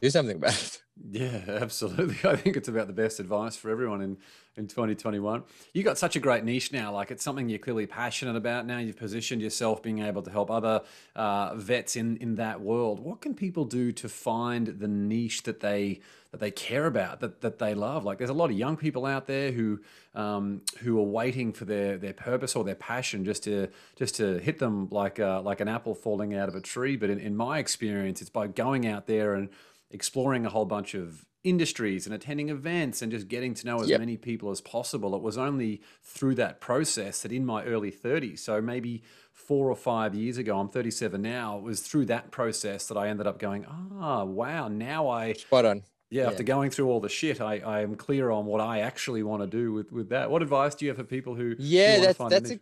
Do 0.00 0.10
something 0.10 0.36
about 0.36 0.52
it. 0.52 0.82
Yeah, 0.96 1.40
absolutely. 1.48 2.16
I 2.30 2.36
think 2.36 2.56
it's 2.56 2.68
about 2.68 2.86
the 2.86 2.92
best 2.92 3.20
advice 3.20 3.56
for 3.56 3.70
everyone 3.70 4.00
in, 4.00 4.16
in 4.56 4.66
2021. 4.66 5.42
You 5.72 5.82
got 5.82 5.98
such 5.98 6.16
a 6.16 6.20
great 6.20 6.44
niche 6.44 6.72
now. 6.72 6.92
Like 6.92 7.10
it's 7.10 7.22
something 7.22 7.48
you're 7.48 7.58
clearly 7.58 7.86
passionate 7.86 8.36
about 8.36 8.66
now. 8.66 8.78
You've 8.78 8.96
positioned 8.96 9.42
yourself 9.42 9.82
being 9.82 10.00
able 10.00 10.22
to 10.22 10.30
help 10.30 10.50
other 10.50 10.82
uh, 11.14 11.54
vets 11.54 11.96
in, 11.96 12.16
in 12.18 12.36
that 12.36 12.60
world. 12.60 13.00
What 13.00 13.20
can 13.20 13.34
people 13.34 13.64
do 13.64 13.92
to 13.92 14.08
find 14.08 14.66
the 14.66 14.88
niche 14.88 15.42
that 15.44 15.60
they 15.60 16.00
that 16.32 16.40
they 16.40 16.50
care 16.50 16.86
about, 16.86 17.20
that, 17.20 17.40
that 17.42 17.58
they 17.58 17.74
love? 17.74 18.04
Like 18.04 18.18
there's 18.18 18.30
a 18.30 18.34
lot 18.34 18.50
of 18.50 18.56
young 18.56 18.76
people 18.76 19.06
out 19.06 19.26
there 19.26 19.52
who 19.52 19.80
um, 20.14 20.62
who 20.78 20.98
are 20.98 21.02
waiting 21.04 21.52
for 21.52 21.66
their, 21.66 21.98
their 21.98 22.14
purpose 22.14 22.56
or 22.56 22.64
their 22.64 22.74
passion 22.74 23.24
just 23.24 23.44
to 23.44 23.68
just 23.96 24.14
to 24.16 24.38
hit 24.38 24.58
them 24.58 24.88
like 24.90 25.20
uh, 25.20 25.42
like 25.42 25.60
an 25.60 25.68
apple 25.68 25.94
falling 25.94 26.34
out 26.34 26.48
of 26.48 26.54
a 26.54 26.60
tree. 26.60 26.96
But 26.96 27.10
in, 27.10 27.20
in 27.20 27.36
my 27.36 27.58
experience, 27.58 28.22
it's 28.22 28.30
by 28.30 28.46
going 28.46 28.86
out 28.86 29.06
there 29.06 29.34
and 29.34 29.50
exploring 29.90 30.46
a 30.46 30.50
whole 30.50 30.64
bunch 30.64 30.94
of 30.94 31.24
industries 31.46 32.06
and 32.06 32.14
attending 32.14 32.48
events 32.48 33.00
and 33.02 33.12
just 33.12 33.28
getting 33.28 33.54
to 33.54 33.66
know 33.66 33.80
as 33.80 33.88
yep. 33.88 34.00
many 34.00 34.16
people 34.16 34.50
as 34.50 34.60
possible. 34.60 35.14
It 35.14 35.22
was 35.22 35.38
only 35.38 35.80
through 36.02 36.34
that 36.36 36.60
process 36.60 37.22
that 37.22 37.30
in 37.30 37.46
my 37.46 37.64
early 37.64 37.92
30s, 37.92 38.40
so 38.40 38.60
maybe 38.60 39.02
four 39.32 39.70
or 39.70 39.76
five 39.76 40.14
years 40.14 40.38
ago, 40.38 40.58
I'm 40.58 40.68
37 40.68 41.22
now, 41.22 41.58
it 41.58 41.62
was 41.62 41.80
through 41.80 42.06
that 42.06 42.32
process 42.32 42.88
that 42.88 42.96
I 42.96 43.08
ended 43.08 43.26
up 43.26 43.38
going, 43.38 43.64
ah, 44.00 44.24
wow, 44.24 44.66
now 44.68 45.08
I. 45.08 45.34
Spot 45.34 45.64
on. 45.64 45.82
Yeah, 46.08 46.22
yeah, 46.22 46.28
after 46.30 46.42
going 46.42 46.70
through 46.70 46.88
all 46.88 47.00
the 47.00 47.08
shit, 47.08 47.40
I, 47.40 47.58
I 47.58 47.80
am 47.80 47.96
clear 47.96 48.30
on 48.30 48.46
what 48.46 48.60
I 48.60 48.80
actually 48.80 49.22
want 49.22 49.42
to 49.42 49.48
do 49.48 49.72
with, 49.72 49.92
with 49.92 50.08
that. 50.10 50.30
What 50.30 50.40
advice 50.40 50.74
do 50.74 50.84
you 50.84 50.90
have 50.90 50.98
for 50.98 51.04
people 51.04 51.34
who 51.34 51.56
yeah, 51.58 51.98
that's 51.98 52.18
that's 52.18 52.50
a, 52.52 52.60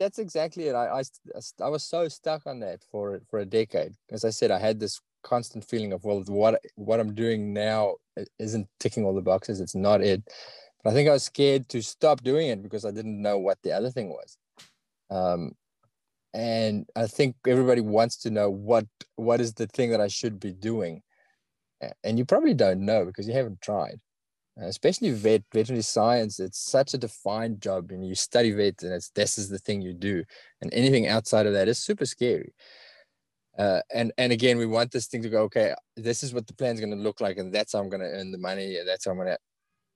that's 0.00 0.18
exactly 0.18 0.68
it. 0.68 0.74
I, 0.74 0.86
I 1.00 1.02
I 1.62 1.68
was 1.68 1.84
so 1.84 2.08
stuck 2.08 2.46
on 2.46 2.60
that 2.60 2.82
for 2.90 3.20
for 3.28 3.40
a 3.40 3.44
decade. 3.44 3.92
As 4.10 4.24
I 4.24 4.30
said, 4.30 4.50
I 4.50 4.58
had 4.58 4.80
this 4.80 5.02
constant 5.22 5.64
feeling 5.64 5.92
of 5.92 6.04
well 6.04 6.22
what 6.26 6.60
what 6.76 7.00
i'm 7.00 7.14
doing 7.14 7.52
now 7.52 7.94
isn't 8.38 8.68
ticking 8.80 9.04
all 9.04 9.14
the 9.14 9.22
boxes. 9.22 9.60
It's 9.60 9.74
not 9.74 10.00
it. 10.02 10.22
But 10.82 10.90
i 10.90 10.92
think 10.92 11.08
i 11.08 11.12
was 11.12 11.24
scared 11.24 11.68
to 11.70 11.82
stop 11.82 12.22
doing 12.22 12.48
it 12.48 12.62
because 12.62 12.84
i 12.84 12.90
didn't 12.90 13.20
know 13.20 13.38
what 13.38 13.58
the 13.62 13.72
other 13.72 13.90
thing 13.90 14.08
was. 14.08 14.36
Um, 15.10 15.52
and 16.34 16.86
i 16.94 17.06
think 17.06 17.36
everybody 17.46 17.80
wants 17.80 18.18
to 18.18 18.30
know 18.30 18.50
what 18.50 18.86
what 19.16 19.40
is 19.40 19.54
the 19.54 19.66
thing 19.66 19.90
that 19.90 20.00
i 20.00 20.08
should 20.08 20.38
be 20.38 20.52
doing. 20.52 21.02
And 22.02 22.18
you 22.18 22.24
probably 22.24 22.54
don't 22.54 22.84
know 22.84 23.04
because 23.04 23.28
you 23.28 23.34
haven't 23.34 23.62
tried. 23.62 24.00
Uh, 24.60 24.66
especially 24.66 25.10
vet 25.12 25.42
veterinary 25.54 25.82
science, 25.82 26.40
it's 26.40 26.58
such 26.58 26.92
a 26.92 26.98
defined 26.98 27.60
job, 27.60 27.92
and 27.92 28.04
you 28.04 28.14
study 28.14 28.50
vet, 28.50 28.82
and 28.82 28.92
it's 28.92 29.10
this 29.10 29.38
is 29.38 29.48
the 29.48 29.58
thing 29.58 29.80
you 29.80 29.92
do, 29.92 30.24
and 30.60 30.72
anything 30.74 31.06
outside 31.06 31.46
of 31.46 31.52
that 31.52 31.68
is 31.68 31.78
super 31.78 32.04
scary. 32.04 32.52
Uh, 33.58 33.80
and 33.92 34.12
and 34.18 34.32
again, 34.32 34.56
we 34.56 34.66
want 34.66 34.92
this 34.92 35.08
thing 35.08 35.22
to 35.22 35.28
go. 35.28 35.42
Okay, 35.42 35.74
this 35.96 36.22
is 36.22 36.32
what 36.32 36.46
the 36.46 36.54
plan's 36.54 36.80
going 36.80 36.96
to 36.96 36.96
look 36.96 37.20
like, 37.20 37.38
and 37.38 37.52
that's 37.52 37.72
how 37.72 37.80
I'm 37.80 37.88
going 37.88 38.02
to 38.02 38.06
earn 38.06 38.30
the 38.30 38.38
money, 38.38 38.76
and 38.76 38.88
that's 38.88 39.04
how 39.04 39.10
I'm 39.10 39.16
going 39.16 39.28
to. 39.28 39.38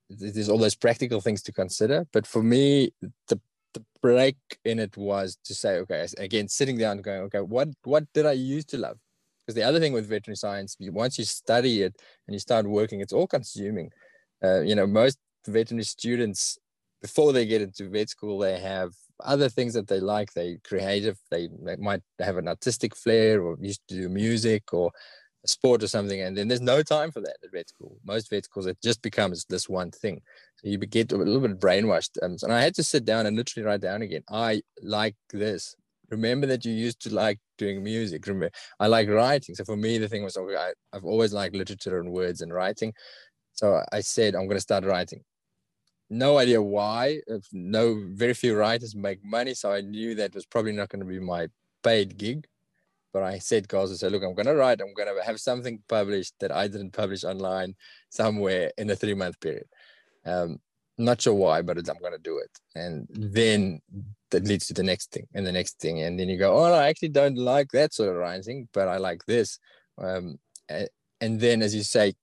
There's 0.09 0.49
all 0.49 0.57
those 0.57 0.75
practical 0.75 1.21
things 1.21 1.41
to 1.43 1.53
consider, 1.53 2.05
but 2.11 2.27
for 2.27 2.43
me, 2.43 2.91
the 3.29 3.39
the 3.73 3.83
break 4.01 4.35
in 4.65 4.79
it 4.79 4.95
was 4.97 5.37
to 5.45 5.55
say, 5.55 5.77
okay, 5.77 6.05
again, 6.17 6.47
sitting 6.47 6.77
down, 6.77 7.01
going, 7.01 7.21
okay, 7.21 7.39
what 7.39 7.69
what 7.83 8.05
did 8.13 8.25
I 8.25 8.33
used 8.33 8.69
to 8.69 8.77
love? 8.77 8.97
Because 9.45 9.55
the 9.55 9.63
other 9.63 9.79
thing 9.79 9.93
with 9.93 10.07
veterinary 10.07 10.37
science, 10.37 10.75
once 10.79 11.17
you 11.17 11.25
study 11.25 11.83
it 11.83 11.95
and 12.27 12.33
you 12.33 12.39
start 12.39 12.67
working, 12.67 13.01
it's 13.01 13.13
all 13.13 13.27
consuming. 13.27 13.91
Uh, 14.43 14.61
you 14.61 14.75
know, 14.75 14.87
most 14.87 15.17
veterinary 15.47 15.83
students 15.83 16.57
before 17.03 17.33
they 17.33 17.45
get 17.45 17.61
into 17.61 17.89
vet 17.89 18.09
school, 18.09 18.39
they 18.39 18.59
have 18.59 18.93
other 19.19 19.49
things 19.49 19.73
that 19.73 19.87
they 19.87 19.99
like. 19.99 20.33
They 20.33 20.57
creative. 20.63 21.17
They, 21.29 21.49
they 21.63 21.75
might 21.75 22.01
have 22.19 22.37
an 22.37 22.47
artistic 22.47 22.95
flair 22.95 23.43
or 23.43 23.57
used 23.61 23.81
to 23.89 23.95
do 23.95 24.09
music 24.09 24.73
or 24.73 24.91
sport 25.45 25.83
or 25.83 25.87
something, 25.87 26.21
and 26.21 26.37
then 26.37 26.47
there's 26.47 26.61
no 26.61 26.81
time 26.81 27.11
for 27.11 27.19
that 27.19 27.35
at 27.43 27.51
vet 27.51 27.67
school. 27.67 27.97
Most 28.05 28.29
vet 28.29 28.45
schools, 28.45 28.65
it 28.65 28.77
just 28.81 29.01
becomes 29.01 29.45
this 29.49 29.67
one 29.67 29.91
thing. 29.91 30.21
So 30.55 30.69
you 30.69 30.77
get 30.77 31.11
a 31.11 31.17
little 31.17 31.41
bit 31.41 31.59
brainwashed. 31.59 32.11
Um, 32.23 32.37
and 32.41 32.53
I 32.53 32.61
had 32.61 32.73
to 32.75 32.83
sit 32.83 33.03
down 33.03 33.25
and 33.25 33.35
literally 33.35 33.67
write 33.67 33.81
down 33.81 34.01
again. 34.01 34.23
I 34.31 34.61
like 34.81 35.15
this. 35.31 35.75
Remember 36.09 36.47
that 36.47 36.63
you 36.63 36.71
used 36.71 37.01
to 37.01 37.13
like 37.13 37.39
doing 37.57 37.83
music. 37.83 38.25
Remember, 38.25 38.51
I 38.79 38.87
like 38.87 39.09
writing. 39.09 39.55
So 39.55 39.65
for 39.65 39.75
me, 39.75 39.97
the 39.97 40.07
thing 40.07 40.23
was, 40.23 40.37
okay, 40.37 40.55
I, 40.55 40.71
I've 40.93 41.03
always 41.03 41.33
liked 41.33 41.55
literature 41.55 41.99
and 41.99 42.11
words 42.13 42.39
and 42.39 42.53
writing. 42.53 42.93
So 43.51 43.81
I 43.91 43.99
said, 43.99 44.35
I'm 44.35 44.45
going 44.45 44.57
to 44.57 44.61
start 44.61 44.85
writing. 44.85 45.21
No 46.09 46.37
idea 46.37 46.61
why. 46.61 47.21
No, 47.51 48.03
very 48.09 48.33
few 48.33 48.55
writers 48.55 48.95
make 48.95 49.23
money. 49.23 49.53
So 49.53 49.71
I 49.71 49.81
knew 49.81 50.15
that 50.15 50.35
was 50.35 50.45
probably 50.45 50.73
not 50.73 50.89
going 50.89 50.99
to 50.99 51.05
be 51.05 51.19
my 51.19 51.47
paid 51.81 52.17
gig 52.17 52.47
but 53.13 53.21
I 53.21 53.37
said, 53.37 53.67
guys, 53.67 53.91
I 53.91 53.95
said, 53.95 54.11
look, 54.11 54.23
I'm 54.23 54.33
going 54.33 54.47
to 54.47 54.55
write, 54.55 54.81
I'm 54.81 54.93
going 54.93 55.07
to 55.15 55.23
have 55.23 55.39
something 55.39 55.81
published 55.87 56.33
that 56.39 56.51
I 56.51 56.67
didn't 56.67 56.91
publish 56.91 57.23
online 57.23 57.75
somewhere 58.09 58.71
in 58.77 58.89
a 58.89 58.95
three 58.95 59.13
month 59.13 59.39
period. 59.39 59.67
Um, 60.25 60.59
not 60.97 61.21
sure 61.21 61.33
why, 61.33 61.61
but 61.61 61.77
I'm 61.77 61.99
going 61.99 62.13
to 62.13 62.19
do 62.19 62.39
it. 62.39 62.49
And 62.75 63.07
then 63.11 63.81
that 64.31 64.45
leads 64.45 64.65
to 64.67 64.73
the 64.73 64.83
next 64.83 65.11
thing 65.11 65.27
and 65.33 65.45
the 65.45 65.51
next 65.51 65.79
thing. 65.79 66.01
And 66.01 66.19
then 66.19 66.27
you 66.27 66.37
go, 66.37 66.57
oh, 66.57 66.73
I 66.73 66.87
actually 66.87 67.09
don't 67.09 67.37
like 67.37 67.71
that 67.71 67.93
sort 67.93 68.09
of 68.09 68.15
writing, 68.15 68.67
but 68.73 68.87
I 68.87 68.97
like 68.97 69.23
this. 69.25 69.59
Um, 69.99 70.39
and 70.69 71.39
then, 71.39 71.61
as 71.61 71.75
you 71.75 71.83
say, 71.83 72.13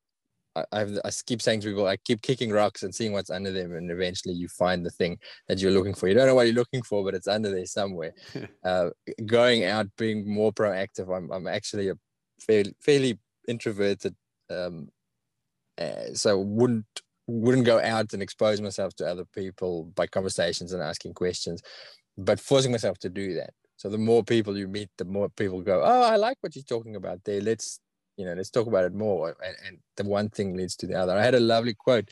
I, 0.56 0.64
I've, 0.72 0.98
I 1.04 1.10
keep 1.26 1.42
saying 1.42 1.60
to 1.60 1.68
people, 1.68 1.86
I 1.86 1.96
keep 1.96 2.22
kicking 2.22 2.50
rocks 2.50 2.82
and 2.82 2.94
seeing 2.94 3.12
what's 3.12 3.30
under 3.30 3.52
them, 3.52 3.74
and 3.74 3.90
eventually 3.90 4.34
you 4.34 4.48
find 4.48 4.84
the 4.84 4.90
thing 4.90 5.18
that 5.48 5.60
you're 5.60 5.70
looking 5.70 5.94
for. 5.94 6.08
You 6.08 6.14
don't 6.14 6.26
know 6.26 6.34
what 6.34 6.46
you're 6.46 6.54
looking 6.54 6.82
for, 6.82 7.04
but 7.04 7.14
it's 7.14 7.28
under 7.28 7.50
there 7.50 7.66
somewhere. 7.66 8.12
uh, 8.64 8.90
going 9.26 9.64
out, 9.64 9.86
being 9.96 10.28
more 10.28 10.52
proactive. 10.52 11.14
I'm, 11.14 11.30
I'm 11.30 11.46
actually 11.46 11.88
a 11.88 11.94
fairly, 12.40 12.74
fairly 12.80 13.18
introverted, 13.48 14.14
um, 14.50 14.88
uh, 15.78 16.12
so 16.14 16.38
wouldn't 16.38 16.86
wouldn't 17.26 17.64
go 17.64 17.80
out 17.80 18.12
and 18.12 18.22
expose 18.22 18.60
myself 18.60 18.92
to 18.96 19.06
other 19.06 19.24
people 19.34 19.84
by 19.94 20.04
conversations 20.06 20.72
and 20.72 20.82
asking 20.82 21.14
questions, 21.14 21.62
but 22.18 22.40
forcing 22.40 22.72
myself 22.72 22.98
to 22.98 23.08
do 23.08 23.34
that. 23.34 23.50
So 23.76 23.88
the 23.88 23.98
more 23.98 24.24
people 24.24 24.58
you 24.58 24.66
meet, 24.66 24.90
the 24.98 25.04
more 25.04 25.28
people 25.28 25.62
go, 25.62 25.80
"Oh, 25.82 26.02
I 26.02 26.16
like 26.16 26.38
what 26.40 26.56
you're 26.56 26.64
talking 26.64 26.96
about 26.96 27.22
there. 27.24 27.40
Let's 27.40 27.80
you 28.20 28.26
know, 28.26 28.34
let's 28.34 28.50
talk 28.50 28.66
about 28.66 28.84
it 28.84 28.94
more. 28.94 29.34
And, 29.44 29.56
and 29.66 29.78
the 29.96 30.04
one 30.04 30.28
thing 30.28 30.56
leads 30.56 30.76
to 30.76 30.86
the 30.86 30.94
other. 30.94 31.16
I 31.16 31.22
had 31.22 31.34
a 31.34 31.40
lovely 31.40 31.74
quote. 31.74 32.10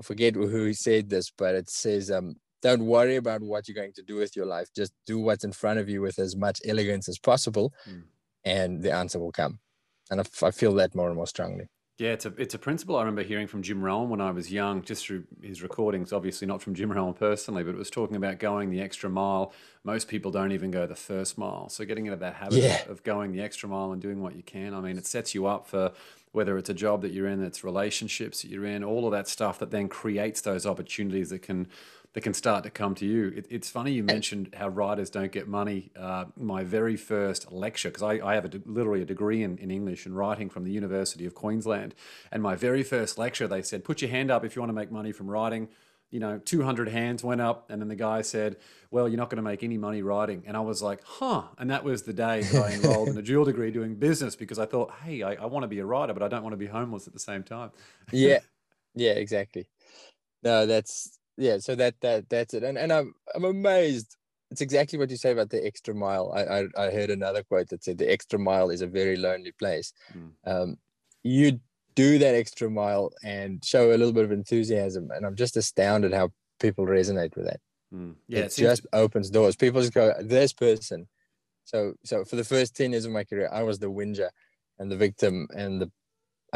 I 0.00 0.02
forget 0.02 0.34
who 0.34 0.72
said 0.72 1.08
this, 1.08 1.30
but 1.30 1.54
it 1.54 1.70
says, 1.70 2.10
um, 2.10 2.34
don't 2.62 2.84
worry 2.84 3.16
about 3.16 3.42
what 3.42 3.68
you're 3.68 3.80
going 3.82 3.92
to 3.94 4.02
do 4.02 4.16
with 4.16 4.34
your 4.34 4.46
life. 4.46 4.68
Just 4.74 4.92
do 5.06 5.20
what's 5.20 5.44
in 5.44 5.52
front 5.52 5.78
of 5.78 5.88
you 5.88 6.00
with 6.00 6.18
as 6.18 6.34
much 6.34 6.60
elegance 6.66 7.08
as 7.08 7.18
possible, 7.18 7.72
mm. 7.88 8.02
and 8.44 8.82
the 8.82 8.92
answer 8.92 9.20
will 9.20 9.30
come. 9.30 9.60
And 10.10 10.20
I, 10.20 10.24
I 10.42 10.50
feel 10.50 10.74
that 10.74 10.94
more 10.94 11.06
and 11.06 11.16
more 11.16 11.28
strongly. 11.28 11.68
Yeah, 11.98 12.10
it's 12.10 12.26
a 12.26 12.32
it's 12.36 12.54
a 12.54 12.58
principle 12.58 12.96
I 12.96 13.00
remember 13.00 13.22
hearing 13.22 13.46
from 13.46 13.62
Jim 13.62 13.82
Rohn 13.82 14.10
when 14.10 14.20
I 14.20 14.30
was 14.30 14.52
young, 14.52 14.82
just 14.82 15.06
through 15.06 15.24
his 15.42 15.62
recordings. 15.62 16.12
Obviously, 16.12 16.46
not 16.46 16.60
from 16.60 16.74
Jim 16.74 16.92
Rohn 16.92 17.14
personally, 17.14 17.64
but 17.64 17.70
it 17.70 17.78
was 17.78 17.88
talking 17.88 18.16
about 18.16 18.38
going 18.38 18.68
the 18.68 18.82
extra 18.82 19.08
mile. 19.08 19.54
Most 19.82 20.06
people 20.06 20.30
don't 20.30 20.52
even 20.52 20.70
go 20.70 20.86
the 20.86 20.94
first 20.94 21.38
mile, 21.38 21.70
so 21.70 21.86
getting 21.86 22.04
into 22.04 22.18
that 22.18 22.34
habit 22.34 22.58
yeah. 22.58 22.82
of 22.90 23.02
going 23.02 23.32
the 23.32 23.40
extra 23.40 23.66
mile 23.66 23.92
and 23.92 24.02
doing 24.02 24.20
what 24.20 24.36
you 24.36 24.42
can. 24.42 24.74
I 24.74 24.80
mean, 24.80 24.98
it 24.98 25.06
sets 25.06 25.34
you 25.34 25.46
up 25.46 25.66
for 25.66 25.92
whether 26.32 26.58
it's 26.58 26.68
a 26.68 26.74
job 26.74 27.00
that 27.00 27.12
you're 27.12 27.28
in, 27.28 27.42
it's 27.42 27.64
relationships 27.64 28.42
that 28.42 28.50
you're 28.50 28.66
in, 28.66 28.84
all 28.84 29.06
of 29.06 29.12
that 29.12 29.26
stuff 29.26 29.58
that 29.58 29.70
then 29.70 29.88
creates 29.88 30.42
those 30.42 30.66
opportunities 30.66 31.30
that 31.30 31.40
can 31.40 31.66
that 32.16 32.22
can 32.22 32.32
start 32.32 32.64
to 32.64 32.70
come 32.70 32.94
to 32.94 33.04
you. 33.04 33.30
It, 33.36 33.46
it's 33.50 33.68
funny 33.68 33.92
you 33.92 34.02
mentioned 34.02 34.54
how 34.56 34.68
writers 34.68 35.10
don't 35.10 35.30
get 35.30 35.46
money. 35.46 35.90
Uh, 35.94 36.24
my 36.34 36.64
very 36.64 36.96
first 36.96 37.52
lecture, 37.52 37.90
because 37.90 38.02
I, 38.02 38.26
I, 38.26 38.34
have 38.36 38.46
a 38.46 38.48
de- 38.48 38.62
literally 38.64 39.02
a 39.02 39.04
degree 39.04 39.42
in, 39.42 39.58
in 39.58 39.70
English 39.70 40.06
and 40.06 40.16
writing 40.16 40.48
from 40.48 40.64
the 40.64 40.70
University 40.70 41.26
of 41.26 41.34
Queensland, 41.34 41.94
and 42.32 42.42
my 42.42 42.56
very 42.56 42.82
first 42.82 43.18
lecture, 43.18 43.46
they 43.46 43.60
said, 43.60 43.84
"Put 43.84 44.00
your 44.00 44.10
hand 44.10 44.30
up 44.30 44.46
if 44.46 44.56
you 44.56 44.62
want 44.62 44.70
to 44.70 44.74
make 44.74 44.90
money 44.90 45.12
from 45.12 45.28
writing." 45.28 45.68
You 46.10 46.20
know, 46.20 46.38
200 46.38 46.88
hands 46.88 47.22
went 47.22 47.42
up, 47.42 47.68
and 47.68 47.82
then 47.82 47.88
the 47.88 47.96
guy 47.96 48.22
said, 48.22 48.56
Well, 48.90 49.08
you're 49.08 49.18
not 49.18 49.28
going 49.28 49.36
to 49.36 49.42
make 49.42 49.64
any 49.64 49.76
money 49.76 50.02
writing. 50.02 50.44
And 50.46 50.56
I 50.56 50.60
was 50.60 50.80
like, 50.80 51.00
Huh. 51.04 51.42
And 51.58 51.68
that 51.70 51.82
was 51.82 52.04
the 52.04 52.12
day 52.12 52.42
that 52.42 52.62
I 52.62 52.72
enrolled 52.74 53.08
in 53.08 53.18
a 53.18 53.22
dual 53.22 53.44
degree 53.44 53.72
doing 53.72 53.96
business 53.96 54.36
because 54.36 54.60
I 54.60 54.66
thought, 54.66 54.92
Hey, 55.04 55.24
I, 55.24 55.34
I 55.34 55.46
want 55.46 55.64
to 55.64 55.68
be 55.68 55.80
a 55.80 55.84
writer, 55.84 56.14
but 56.14 56.22
I 56.22 56.28
don't 56.28 56.44
want 56.44 56.52
to 56.52 56.58
be 56.58 56.66
homeless 56.66 57.08
at 57.08 57.12
the 57.12 57.18
same 57.18 57.42
time. 57.42 57.72
yeah. 58.12 58.38
Yeah, 58.94 59.10
exactly. 59.10 59.66
No, 60.44 60.64
that's 60.64 61.15
yeah 61.36 61.58
so 61.58 61.74
that 61.74 61.94
that 62.00 62.28
that's 62.28 62.54
it. 62.54 62.62
And 62.62 62.78
and 62.78 62.92
i'm 62.92 63.14
i'm 63.34 63.44
amazed. 63.44 64.16
It's 64.50 64.60
exactly 64.60 64.96
what 64.96 65.10
you 65.10 65.16
say 65.16 65.32
about 65.32 65.50
the 65.50 65.64
extra 65.66 65.94
mile. 65.94 66.32
I 66.32 66.42
i, 66.60 66.86
I 66.86 66.90
heard 66.90 67.10
another 67.10 67.42
quote 67.42 67.68
that 67.70 67.84
said 67.84 67.98
the 67.98 68.10
extra 68.10 68.38
mile 68.38 68.70
is 68.70 68.80
a 68.80 68.86
very 68.86 69.16
lonely 69.16 69.52
place. 69.52 69.92
Mm. 70.16 70.30
um 70.46 70.76
you 71.22 71.60
do 71.94 72.18
that 72.18 72.34
extra 72.34 72.70
mile 72.70 73.10
and 73.24 73.64
show 73.64 73.88
a 73.88 73.96
little 73.96 74.12
bit 74.12 74.24
of 74.24 74.30
enthusiasm 74.30 75.10
and 75.10 75.24
i'm 75.26 75.34
just 75.34 75.56
astounded 75.56 76.12
how 76.12 76.30
people 76.60 76.86
resonate 76.86 77.34
with 77.36 77.46
that. 77.46 77.60
Mm. 77.92 78.14
yeah 78.28 78.40
it, 78.40 78.58
it 78.58 78.62
just 78.62 78.86
opens 78.92 79.30
doors. 79.30 79.56
People 79.56 79.80
just 79.80 79.94
go 79.94 80.12
this 80.20 80.52
person. 80.52 81.08
So 81.64 81.94
so 82.04 82.24
for 82.24 82.36
the 82.36 82.44
first 82.44 82.76
10 82.76 82.92
years 82.92 83.04
of 83.04 83.12
my 83.12 83.24
career 83.24 83.48
i 83.52 83.62
was 83.62 83.78
the 83.78 83.90
whinger 83.90 84.30
and 84.78 84.90
the 84.90 84.96
victim 84.96 85.48
and 85.54 85.80
the 85.80 85.90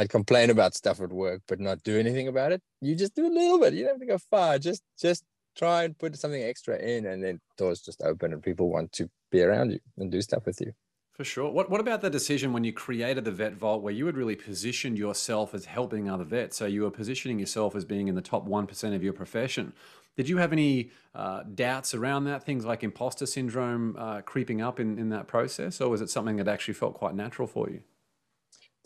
I'd 0.01 0.09
complain 0.09 0.49
about 0.49 0.75
stuff 0.75 1.03
at 1.03 1.13
work, 1.13 1.43
but 1.47 1.61
not 1.61 1.83
do 1.83 1.99
anything 1.99 2.27
about 2.27 2.53
it. 2.53 2.63
You 2.81 2.95
just 2.97 3.15
do 3.15 3.27
a 3.27 3.29
little 3.29 3.59
bit. 3.59 3.75
You 3.75 3.83
don't 3.85 3.95
have 3.97 4.01
to 4.01 4.07
go 4.07 4.19
far. 4.31 4.59
Just 4.59 4.83
just 4.99 5.25
try 5.55 5.85
and 5.85 5.99
put 5.99 6.17
something 6.17 6.43
extra 6.43 6.79
in, 6.79 7.05
and 7.05 7.23
then 7.23 7.39
doors 7.59 7.83
just 7.83 8.01
open, 8.03 8.33
and 8.33 8.43
people 8.43 8.71
want 8.71 8.93
to 8.93 9.11
be 9.31 9.43
around 9.43 9.73
you 9.73 9.81
and 9.99 10.11
do 10.11 10.23
stuff 10.23 10.47
with 10.47 10.59
you. 10.61 10.73
For 11.13 11.25
sure. 11.25 11.51
What 11.51 11.69
What 11.69 11.83
about 11.83 12.01
the 12.01 12.09
decision 12.09 12.55
when 12.55 12.65
you 12.65 12.73
created 12.73 13.27
the 13.27 13.31
Vet 13.31 13.55
Vault, 13.57 13.83
where 13.83 13.93
you 13.93 14.07
had 14.07 14.17
really 14.17 14.37
positioned 14.37 14.97
yourself 14.97 15.53
as 15.53 15.67
helping 15.67 16.09
other 16.09 16.25
vets? 16.25 16.57
So 16.57 16.65
you 16.65 16.83
were 16.83 16.91
positioning 16.91 17.39
yourself 17.39 17.77
as 17.77 17.85
being 17.85 18.09
in 18.09 18.15
the 18.15 18.23
top 18.23 18.45
one 18.47 18.67
percent 18.67 18.95
of 18.95 19.03
your 19.03 19.13
profession. 19.13 19.75
Did 20.17 20.31
you 20.31 20.39
have 20.39 20.53
any 20.53 20.93
uh, 21.15 21.43
doubts 21.43 21.93
around 21.93 22.25
that? 22.25 22.43
Things 22.43 22.65
like 22.65 22.83
imposter 22.83 23.27
syndrome 23.27 23.97
uh, 23.99 24.23
creeping 24.23 24.63
up 24.63 24.81
in, 24.81 24.99
in 24.99 25.11
that 25.11 25.27
process, 25.27 25.79
or 25.79 25.91
was 25.91 26.01
it 26.01 26.09
something 26.09 26.37
that 26.37 26.49
actually 26.49 26.75
felt 26.75 26.95
quite 26.95 27.15
natural 27.15 27.47
for 27.47 27.69
you? 27.69 27.83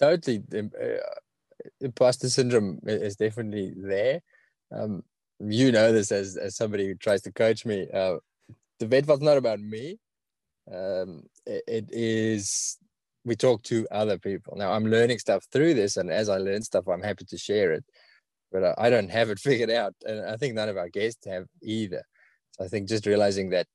Totally 0.05 0.43
uh, 0.57 0.99
imposter 1.81 2.29
syndrome 2.29 2.81
is 2.87 3.17
definitely 3.17 3.73
there. 3.77 4.21
Um, 4.73 5.03
you 5.41 5.73
know 5.73 5.93
this 5.93 6.13
as, 6.13 6.37
as 6.37 6.57
somebody 6.57 6.87
who 6.87 6.95
tries 6.95 7.23
to 7.23 7.33
coach 7.33 7.65
me. 7.65 7.87
Uh, 7.93 8.17
the 8.79 8.87
vault's 8.87 9.23
not 9.23 9.37
about 9.37 9.61
me. 9.61 9.99
Um, 10.73 11.23
it, 11.47 11.63
it 11.67 11.89
is 11.91 12.79
we 13.25 13.37
talk 13.37 13.63
to 13.65 13.87
other 13.91 14.19
people. 14.19 14.55
Now 14.57 14.73
i'm 14.73 14.87
learning 14.87 15.19
stuff 15.19 15.45
through 15.53 15.75
this 15.75 15.97
and 15.97 16.11
as 16.11 16.29
i 16.29 16.39
learn 16.39 16.63
stuff 16.63 16.89
i'm 16.89 17.03
happy 17.03 17.25
to 17.27 17.39
share 17.39 17.73
it. 17.73 17.85
But 18.53 18.65
I, 18.65 18.87
I 18.87 18.91
don't 18.91 19.11
have 19.11 19.31
it 19.31 19.39
figured 19.49 19.71
out 19.71 19.95
and 20.05 20.27
i 20.29 20.37
think 20.37 20.55
none 20.55 20.69
of 20.69 20.77
our 20.77 20.89
guests 20.89 21.27
have 21.27 21.47
either. 21.63 22.03
So 22.53 22.65
i 22.65 22.69
think 22.69 22.89
just 22.89 23.07
realizing 23.07 23.51
that 23.51 23.67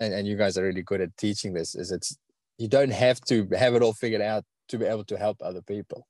and, 0.00 0.12
and 0.12 0.26
you 0.28 0.36
guys 0.36 0.58
are 0.58 0.64
really 0.64 0.82
good 0.82 1.00
at 1.00 1.16
teaching 1.16 1.52
this 1.52 1.74
is 1.74 1.90
it's 1.90 2.16
you 2.58 2.68
don't 2.68 2.92
have 2.92 3.20
to 3.22 3.46
have 3.56 3.74
it 3.74 3.82
all 3.82 3.92
figured 3.94 4.22
out 4.22 4.44
to 4.68 4.78
be 4.78 4.84
able 4.84 5.04
to 5.04 5.16
help 5.16 5.38
other 5.40 5.62
people. 5.62 6.06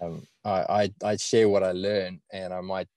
Um, 0.00 0.26
I, 0.44 0.90
I, 1.02 1.10
I 1.12 1.16
share 1.16 1.48
what 1.48 1.62
I 1.62 1.72
learn, 1.72 2.20
and 2.32 2.52
I 2.52 2.60
might 2.60 2.88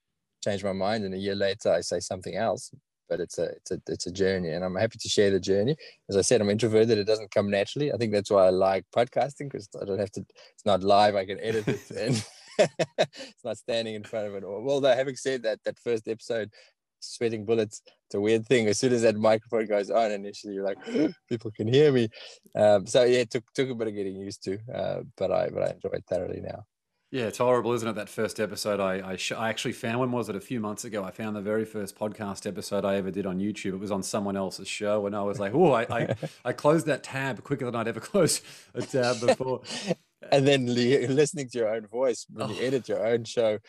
change 0.43 0.63
my 0.63 0.73
mind, 0.73 1.03
and 1.03 1.13
a 1.13 1.17
year 1.17 1.35
later 1.35 1.71
I 1.71 1.81
say 1.81 1.99
something 1.99 2.35
else. 2.35 2.71
But 3.09 3.21
it's 3.21 3.37
a 3.37 3.45
it's 3.45 3.71
a 3.71 3.81
it's 3.87 4.07
a 4.07 4.11
journey, 4.11 4.49
and 4.49 4.65
I'm 4.65 4.75
happy 4.75 4.97
to 4.99 5.07
share 5.09 5.31
the 5.31 5.39
journey. 5.39 5.77
As 6.09 6.17
I 6.17 6.21
said, 6.21 6.41
I'm 6.41 6.49
introverted; 6.49 6.97
it 6.97 7.05
doesn't 7.07 7.31
come 7.31 7.49
naturally. 7.49 7.93
I 7.93 7.97
think 7.97 8.11
that's 8.11 8.29
why 8.29 8.47
I 8.47 8.49
like 8.49 8.85
podcasting 8.93 9.49
because 9.49 9.69
I 9.81 9.85
don't 9.85 9.99
have 9.99 10.11
to. 10.11 10.25
It's 10.53 10.65
not 10.65 10.83
live; 10.83 11.15
I 11.15 11.25
can 11.25 11.39
edit 11.39 11.67
it, 11.69 11.89
and 11.97 12.25
it's 13.07 13.45
not 13.45 13.57
standing 13.57 13.95
in 13.95 14.03
front 14.03 14.27
of 14.27 14.35
it. 14.35 14.43
Well, 14.45 14.81
though, 14.81 14.93
having 14.93 15.15
said 15.15 15.43
that, 15.43 15.63
that 15.63 15.79
first 15.79 16.07
episode 16.07 16.51
sweating 16.99 17.45
bullets. 17.45 17.81
It's 18.05 18.15
a 18.15 18.21
weird 18.21 18.47
thing. 18.47 18.67
As 18.67 18.79
soon 18.79 18.93
as 18.93 19.01
that 19.01 19.15
microphone 19.15 19.67
goes 19.67 19.89
on, 19.89 20.11
initially 20.11 20.53
you're 20.53 20.65
like, 20.65 20.77
people 21.29 21.51
can 21.51 21.67
hear 21.67 21.91
me. 21.91 22.09
Um, 22.55 22.85
so 22.85 23.03
yeah, 23.03 23.19
it 23.19 23.31
took 23.31 23.43
took 23.53 23.69
a 23.69 23.75
bit 23.75 23.87
of 23.87 23.95
getting 23.95 24.15
used 24.15 24.43
to, 24.43 24.59
uh, 24.73 25.01
but 25.17 25.31
I 25.31 25.49
but 25.49 25.63
I 25.63 25.71
enjoy 25.71 25.89
it 25.93 26.05
thoroughly 26.09 26.41
now. 26.41 26.65
Yeah, 27.09 27.23
it's 27.23 27.37
horrible, 27.37 27.71
isn't 27.71 27.87
it? 27.87 27.95
That 27.95 28.09
first 28.09 28.39
episode, 28.39 28.81
I 28.81 29.11
I, 29.11 29.15
sh- 29.15 29.31
I 29.31 29.49
actually 29.49 29.71
found 29.71 29.99
when 29.99 30.11
was 30.11 30.27
it 30.27 30.35
a 30.35 30.41
few 30.41 30.59
months 30.59 30.83
ago? 30.83 31.03
I 31.05 31.11
found 31.11 31.35
the 31.35 31.41
very 31.41 31.63
first 31.63 31.97
podcast 31.97 32.45
episode 32.45 32.83
I 32.83 32.95
ever 32.95 33.11
did 33.11 33.25
on 33.25 33.39
YouTube. 33.39 33.73
It 33.73 33.79
was 33.79 33.91
on 33.91 34.03
someone 34.03 34.35
else's 34.35 34.67
show, 34.67 35.05
and 35.05 35.15
I 35.15 35.21
was 35.21 35.39
like, 35.39 35.53
oh, 35.53 35.71
I, 35.71 35.83
I 35.89 36.15
I 36.45 36.53
closed 36.53 36.85
that 36.87 37.03
tab 37.03 37.43
quicker 37.43 37.65
than 37.65 37.75
I'd 37.75 37.87
ever 37.87 38.01
closed 38.01 38.43
a 38.73 38.81
tab 38.81 39.21
before. 39.21 39.61
and 40.31 40.45
then 40.45 40.73
li- 40.73 41.07
listening 41.07 41.47
to 41.49 41.57
your 41.57 41.69
own 41.69 41.87
voice 41.87 42.25
when 42.29 42.49
you 42.49 42.61
edit 42.61 42.89
your 42.89 43.05
own 43.05 43.23
show 43.23 43.59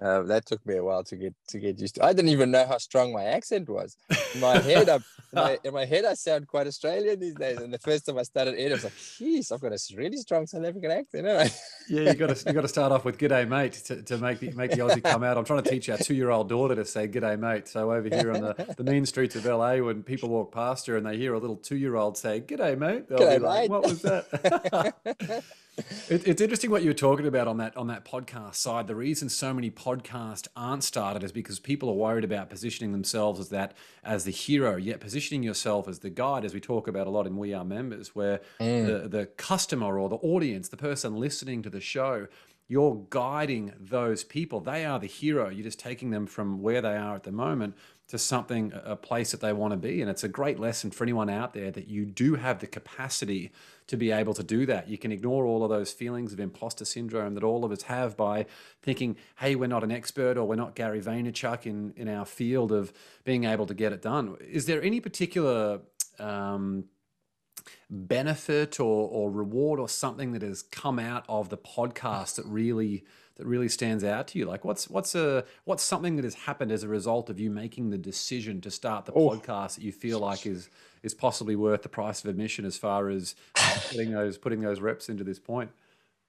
uh, 0.00 0.22
that 0.22 0.46
took 0.46 0.64
me 0.64 0.76
a 0.76 0.84
while 0.84 1.04
to 1.04 1.16
get 1.16 1.34
to 1.48 1.58
get 1.58 1.78
used 1.78 1.96
to. 1.96 2.04
I 2.04 2.12
didn't 2.12 2.30
even 2.30 2.50
know 2.50 2.66
how 2.66 2.78
strong 2.78 3.12
my 3.12 3.24
accent 3.24 3.68
was. 3.68 3.96
In 4.34 4.40
my 4.40 4.58
head, 4.58 4.88
I, 4.88 4.94
in, 4.94 5.02
my, 5.34 5.58
in 5.64 5.74
my 5.74 5.84
head, 5.84 6.04
I 6.06 6.14
sound 6.14 6.48
quite 6.48 6.66
Australian 6.66 7.20
these 7.20 7.34
days. 7.34 7.58
And 7.58 7.72
the 7.72 7.78
first 7.78 8.06
time 8.06 8.18
I 8.18 8.22
started 8.22 8.54
it, 8.54 8.70
I 8.70 8.74
was 8.74 8.84
like, 8.84 8.94
"Jeez, 8.94 9.52
I've 9.52 9.60
got 9.60 9.72
a 9.72 9.96
really 9.96 10.16
strong 10.16 10.46
South 10.46 10.64
African 10.64 10.90
accent." 10.90 11.26
yeah, 11.88 12.10
you 12.10 12.14
got 12.14 12.34
to 12.34 12.48
you 12.48 12.54
got 12.54 12.62
to 12.62 12.68
start 12.68 12.92
off 12.92 13.04
with 13.04 13.18
"G'day, 13.18 13.46
mate" 13.46 13.72
to, 13.72 14.02
to 14.02 14.16
make 14.16 14.40
the 14.40 14.52
make 14.52 14.70
the 14.70 14.78
Aussie 14.78 15.04
come 15.04 15.22
out. 15.22 15.36
I'm 15.36 15.44
trying 15.44 15.62
to 15.62 15.70
teach 15.70 15.90
our 15.90 15.98
two 15.98 16.14
year 16.14 16.30
old 16.30 16.48
daughter 16.48 16.74
to 16.74 16.84
say 16.84 17.06
"G'day, 17.06 17.38
mate." 17.38 17.68
So 17.68 17.92
over 17.92 18.08
here 18.08 18.32
on 18.32 18.40
the, 18.40 18.74
the 18.78 18.84
mean 18.84 19.04
streets 19.04 19.36
of 19.36 19.44
LA, 19.44 19.76
when 19.76 20.02
people 20.02 20.30
walk 20.30 20.52
past 20.52 20.86
her 20.86 20.96
and 20.96 21.04
they 21.04 21.18
hear 21.18 21.34
a 21.34 21.38
little 21.38 21.56
two 21.56 21.76
year 21.76 21.96
old 21.96 22.16
say 22.16 22.40
"G'day, 22.40 22.78
mate," 22.78 23.08
they'll 23.08 23.18
G'day, 23.18 23.38
be 23.38 23.44
like, 23.44 23.60
mate. 23.62 23.70
"What 23.70 23.82
was 23.82 24.02
that?" 24.02 25.44
It, 26.08 26.26
it's 26.26 26.40
interesting 26.40 26.70
what 26.70 26.82
you 26.82 26.90
were 26.90 26.94
talking 26.94 27.26
about 27.26 27.46
on 27.48 27.58
that 27.58 27.76
on 27.76 27.86
that 27.88 28.04
podcast 28.04 28.56
side. 28.56 28.86
The 28.86 28.94
reason 28.94 29.28
so 29.28 29.54
many 29.54 29.70
podcasts 29.70 30.48
aren't 30.56 30.84
started 30.84 31.22
is 31.22 31.32
because 31.32 31.58
people 31.58 31.88
are 31.88 31.94
worried 31.94 32.24
about 32.24 32.50
positioning 32.50 32.92
themselves 32.92 33.40
as 33.40 33.48
that 33.50 33.74
as 34.02 34.24
the 34.24 34.30
hero, 34.30 34.76
yet 34.76 35.00
positioning 35.00 35.42
yourself 35.42 35.88
as 35.88 36.00
the 36.00 36.10
guide, 36.10 36.44
as 36.44 36.54
we 36.54 36.60
talk 36.60 36.88
about 36.88 37.06
a 37.06 37.10
lot 37.10 37.26
in 37.26 37.36
We 37.36 37.54
Are 37.54 37.64
Members, 37.64 38.14
where 38.14 38.40
mm. 38.60 38.86
the 38.86 39.08
the 39.08 39.26
customer 39.26 39.98
or 39.98 40.08
the 40.08 40.16
audience, 40.16 40.68
the 40.68 40.76
person 40.76 41.16
listening 41.16 41.62
to 41.62 41.70
the 41.70 41.80
show, 41.80 42.26
you're 42.68 43.04
guiding 43.10 43.72
those 43.78 44.22
people. 44.22 44.60
They 44.60 44.84
are 44.84 44.98
the 44.98 45.06
hero. 45.06 45.48
You're 45.48 45.64
just 45.64 45.80
taking 45.80 46.10
them 46.10 46.26
from 46.26 46.60
where 46.60 46.80
they 46.80 46.96
are 46.96 47.16
at 47.16 47.24
the 47.24 47.32
moment 47.32 47.74
to 48.10 48.18
something, 48.18 48.72
a 48.84 48.96
place 48.96 49.30
that 49.30 49.40
they 49.40 49.52
want 49.52 49.72
to 49.72 49.76
be. 49.76 50.00
And 50.00 50.10
it's 50.10 50.24
a 50.24 50.28
great 50.28 50.58
lesson 50.58 50.90
for 50.90 51.04
anyone 51.04 51.30
out 51.30 51.54
there 51.54 51.70
that 51.70 51.86
you 51.86 52.04
do 52.04 52.34
have 52.34 52.58
the 52.58 52.66
capacity 52.66 53.52
to 53.86 53.96
be 53.96 54.10
able 54.10 54.34
to 54.34 54.42
do 54.42 54.66
that. 54.66 54.88
You 54.88 54.98
can 54.98 55.12
ignore 55.12 55.46
all 55.46 55.62
of 55.62 55.70
those 55.70 55.92
feelings 55.92 56.32
of 56.32 56.40
imposter 56.40 56.84
syndrome 56.84 57.34
that 57.34 57.44
all 57.44 57.64
of 57.64 57.70
us 57.70 57.82
have 57.82 58.16
by 58.16 58.46
thinking, 58.82 59.16
hey, 59.38 59.54
we're 59.54 59.68
not 59.68 59.84
an 59.84 59.92
expert 59.92 60.36
or 60.36 60.44
we're 60.44 60.56
not 60.56 60.74
Gary 60.74 61.00
Vaynerchuk 61.00 61.66
in, 61.66 61.92
in 61.96 62.08
our 62.08 62.24
field 62.24 62.72
of 62.72 62.92
being 63.24 63.44
able 63.44 63.66
to 63.66 63.74
get 63.74 63.92
it 63.92 64.02
done. 64.02 64.36
Is 64.40 64.66
there 64.66 64.82
any 64.82 64.98
particular 64.98 65.80
um, 66.18 66.86
benefit 67.88 68.80
or, 68.80 69.08
or 69.08 69.30
reward 69.30 69.78
or 69.78 69.88
something 69.88 70.32
that 70.32 70.42
has 70.42 70.62
come 70.62 70.98
out 70.98 71.24
of 71.28 71.48
the 71.48 71.58
podcast 71.58 72.36
that 72.36 72.46
really 72.46 73.04
that 73.40 73.46
really 73.46 73.68
stands 73.68 74.04
out 74.04 74.28
to 74.28 74.38
you? 74.38 74.44
Like 74.44 74.64
what's 74.64 74.88
what's 74.88 75.14
a 75.14 75.44
what's 75.64 75.82
something 75.82 76.16
that 76.16 76.24
has 76.24 76.34
happened 76.34 76.70
as 76.70 76.82
a 76.84 76.88
result 76.88 77.30
of 77.30 77.40
you 77.40 77.50
making 77.50 77.90
the 77.90 77.98
decision 77.98 78.60
to 78.60 78.70
start 78.70 79.06
the 79.06 79.12
Oh. 79.14 79.30
podcast 79.30 79.74
that 79.76 79.82
you 79.82 79.92
feel 79.92 80.18
like 80.20 80.46
is 80.46 80.68
is 81.02 81.14
possibly 81.14 81.56
worth 81.56 81.82
the 81.82 81.88
price 81.88 82.22
of 82.22 82.30
admission 82.30 82.64
as 82.64 82.76
far 82.76 83.08
as 83.08 83.34
putting 83.90 84.12
those 84.12 84.38
putting 84.38 84.60
those 84.60 84.80
reps 84.80 85.08
into 85.08 85.24
this 85.24 85.38
point? 85.38 85.70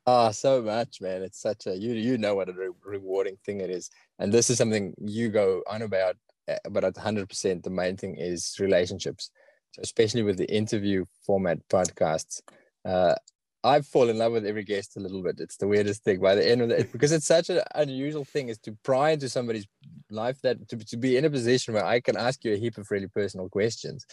Oh, 0.07 0.31
so 0.31 0.61
much, 0.61 0.99
man. 1.01 1.21
It's 1.21 1.39
such 1.41 1.67
a 1.67 1.75
you 1.77 1.93
you 1.93 2.17
know 2.17 2.35
what 2.35 2.49
a 2.49 2.53
re- 2.53 2.69
rewarding 2.83 3.37
thing 3.45 3.61
it 3.61 3.69
is, 3.69 3.89
and 4.19 4.31
this 4.33 4.49
is 4.49 4.57
something 4.57 4.93
you 4.99 5.29
go 5.29 5.61
on 5.69 5.81
about. 5.83 6.15
uh, 6.47 6.57
But 6.69 6.83
at 6.83 6.97
hundred 6.97 7.29
percent, 7.29 7.63
the 7.63 7.69
main 7.69 7.97
thing 7.97 8.15
is 8.17 8.55
relationships. 8.59 9.29
So 9.73 9.81
especially 9.83 10.23
with 10.23 10.37
the 10.37 10.51
interview 10.51 11.05
format 11.25 11.59
podcasts, 11.69 12.41
uh, 12.83 13.15
I 13.63 13.81
fall 13.81 14.09
in 14.09 14.17
love 14.17 14.31
with 14.33 14.45
every 14.45 14.63
guest 14.63 14.97
a 14.97 14.99
little 14.99 15.21
bit. 15.21 15.39
It's 15.39 15.57
the 15.57 15.67
weirdest 15.67 16.03
thing. 16.03 16.19
By 16.19 16.35
the 16.35 16.47
end 16.47 16.61
of 16.61 16.71
it, 16.71 16.91
because 16.93 17.11
it's 17.11 17.27
such 17.27 17.49
an 17.49 17.61
unusual 17.75 18.25
thing, 18.25 18.49
is 18.49 18.57
to 18.59 18.75
pry 18.83 19.11
into 19.11 19.29
somebody's 19.29 19.67
life 20.09 20.41
that 20.41 20.67
to, 20.69 20.77
to 20.77 20.97
be 20.97 21.17
in 21.17 21.25
a 21.25 21.29
position 21.29 21.73
where 21.73 21.85
I 21.85 21.99
can 21.99 22.17
ask 22.17 22.43
you 22.43 22.53
a 22.53 22.57
heap 22.57 22.77
of 22.77 22.89
really 22.89 23.07
personal 23.07 23.49
questions. 23.49 24.05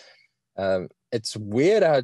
Um, 0.56 0.88
it's 1.12 1.36
weird 1.36 1.82
how 1.82 2.02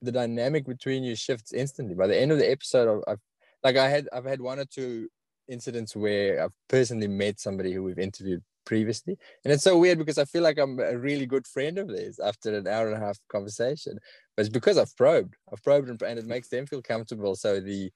the 0.00 0.12
dynamic 0.12 0.66
between 0.66 1.04
you 1.04 1.16
shifts 1.16 1.52
instantly. 1.52 1.94
By 1.94 2.06
the 2.06 2.18
end 2.18 2.32
of 2.32 2.38
the 2.38 2.50
episode, 2.50 2.88
I've, 2.88 3.12
I've 3.12 3.20
like 3.62 3.76
I 3.76 3.88
had 3.88 4.08
I've 4.12 4.24
had 4.24 4.40
one 4.40 4.58
or 4.58 4.64
two 4.64 5.08
incidents 5.48 5.94
where 5.94 6.42
I've 6.44 6.52
personally 6.68 7.08
met 7.08 7.40
somebody 7.40 7.72
who 7.72 7.82
we've 7.82 7.98
interviewed 7.98 8.42
previously, 8.66 9.16
and 9.44 9.52
it's 9.52 9.64
so 9.64 9.78
weird 9.78 9.98
because 9.98 10.18
I 10.18 10.26
feel 10.26 10.42
like 10.42 10.58
I'm 10.58 10.78
a 10.78 10.98
really 10.98 11.24
good 11.24 11.46
friend 11.46 11.78
of 11.78 11.88
theirs 11.88 12.18
after 12.18 12.54
an 12.54 12.66
hour 12.66 12.88
and 12.88 12.96
a 12.96 13.06
half 13.06 13.18
conversation. 13.28 13.98
But 14.36 14.42
it's 14.42 14.52
because 14.52 14.76
I've 14.76 14.94
probed, 14.96 15.34
I've 15.50 15.62
probed, 15.62 15.88
and, 15.88 16.02
and 16.02 16.18
it 16.18 16.26
makes 16.26 16.48
them 16.48 16.66
feel 16.66 16.82
comfortable. 16.82 17.34
So 17.34 17.60
the 17.60 17.90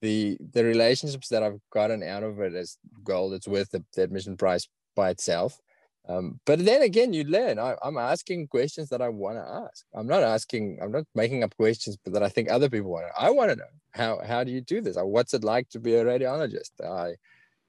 the 0.00 0.38
the 0.52 0.64
relationships 0.64 1.28
that 1.28 1.42
I've 1.42 1.60
gotten 1.70 2.02
out 2.02 2.22
of 2.22 2.40
it 2.40 2.54
as 2.54 2.78
gold, 3.04 3.34
it's 3.34 3.48
worth 3.48 3.70
the, 3.70 3.84
the 3.94 4.02
admission 4.02 4.36
price 4.36 4.66
by 4.94 5.10
itself. 5.10 5.60
Um, 6.08 6.40
but 6.46 6.64
then 6.64 6.82
again, 6.82 7.12
you 7.12 7.24
learn. 7.24 7.58
I, 7.58 7.74
I'm 7.82 7.98
asking 7.98 8.46
questions 8.48 8.88
that 8.90 9.02
I 9.02 9.08
want 9.08 9.38
to 9.38 9.42
ask. 9.42 9.84
I'm 9.94 10.06
not 10.06 10.22
asking. 10.22 10.78
I'm 10.80 10.92
not 10.92 11.04
making 11.14 11.42
up 11.42 11.56
questions, 11.56 11.96
but 12.02 12.12
that 12.12 12.22
I 12.22 12.28
think 12.28 12.50
other 12.50 12.70
people 12.70 12.90
want 12.92 13.06
to. 13.08 13.20
I 13.20 13.30
want 13.30 13.50
to 13.50 13.56
know 13.56 13.64
how 13.92 14.20
how 14.24 14.44
do 14.44 14.52
you 14.52 14.60
do 14.60 14.80
this? 14.80 14.96
What's 14.98 15.34
it 15.34 15.44
like 15.44 15.68
to 15.70 15.80
be 15.80 15.94
a 15.94 16.04
radiologist? 16.04 16.70
I, 16.84 17.14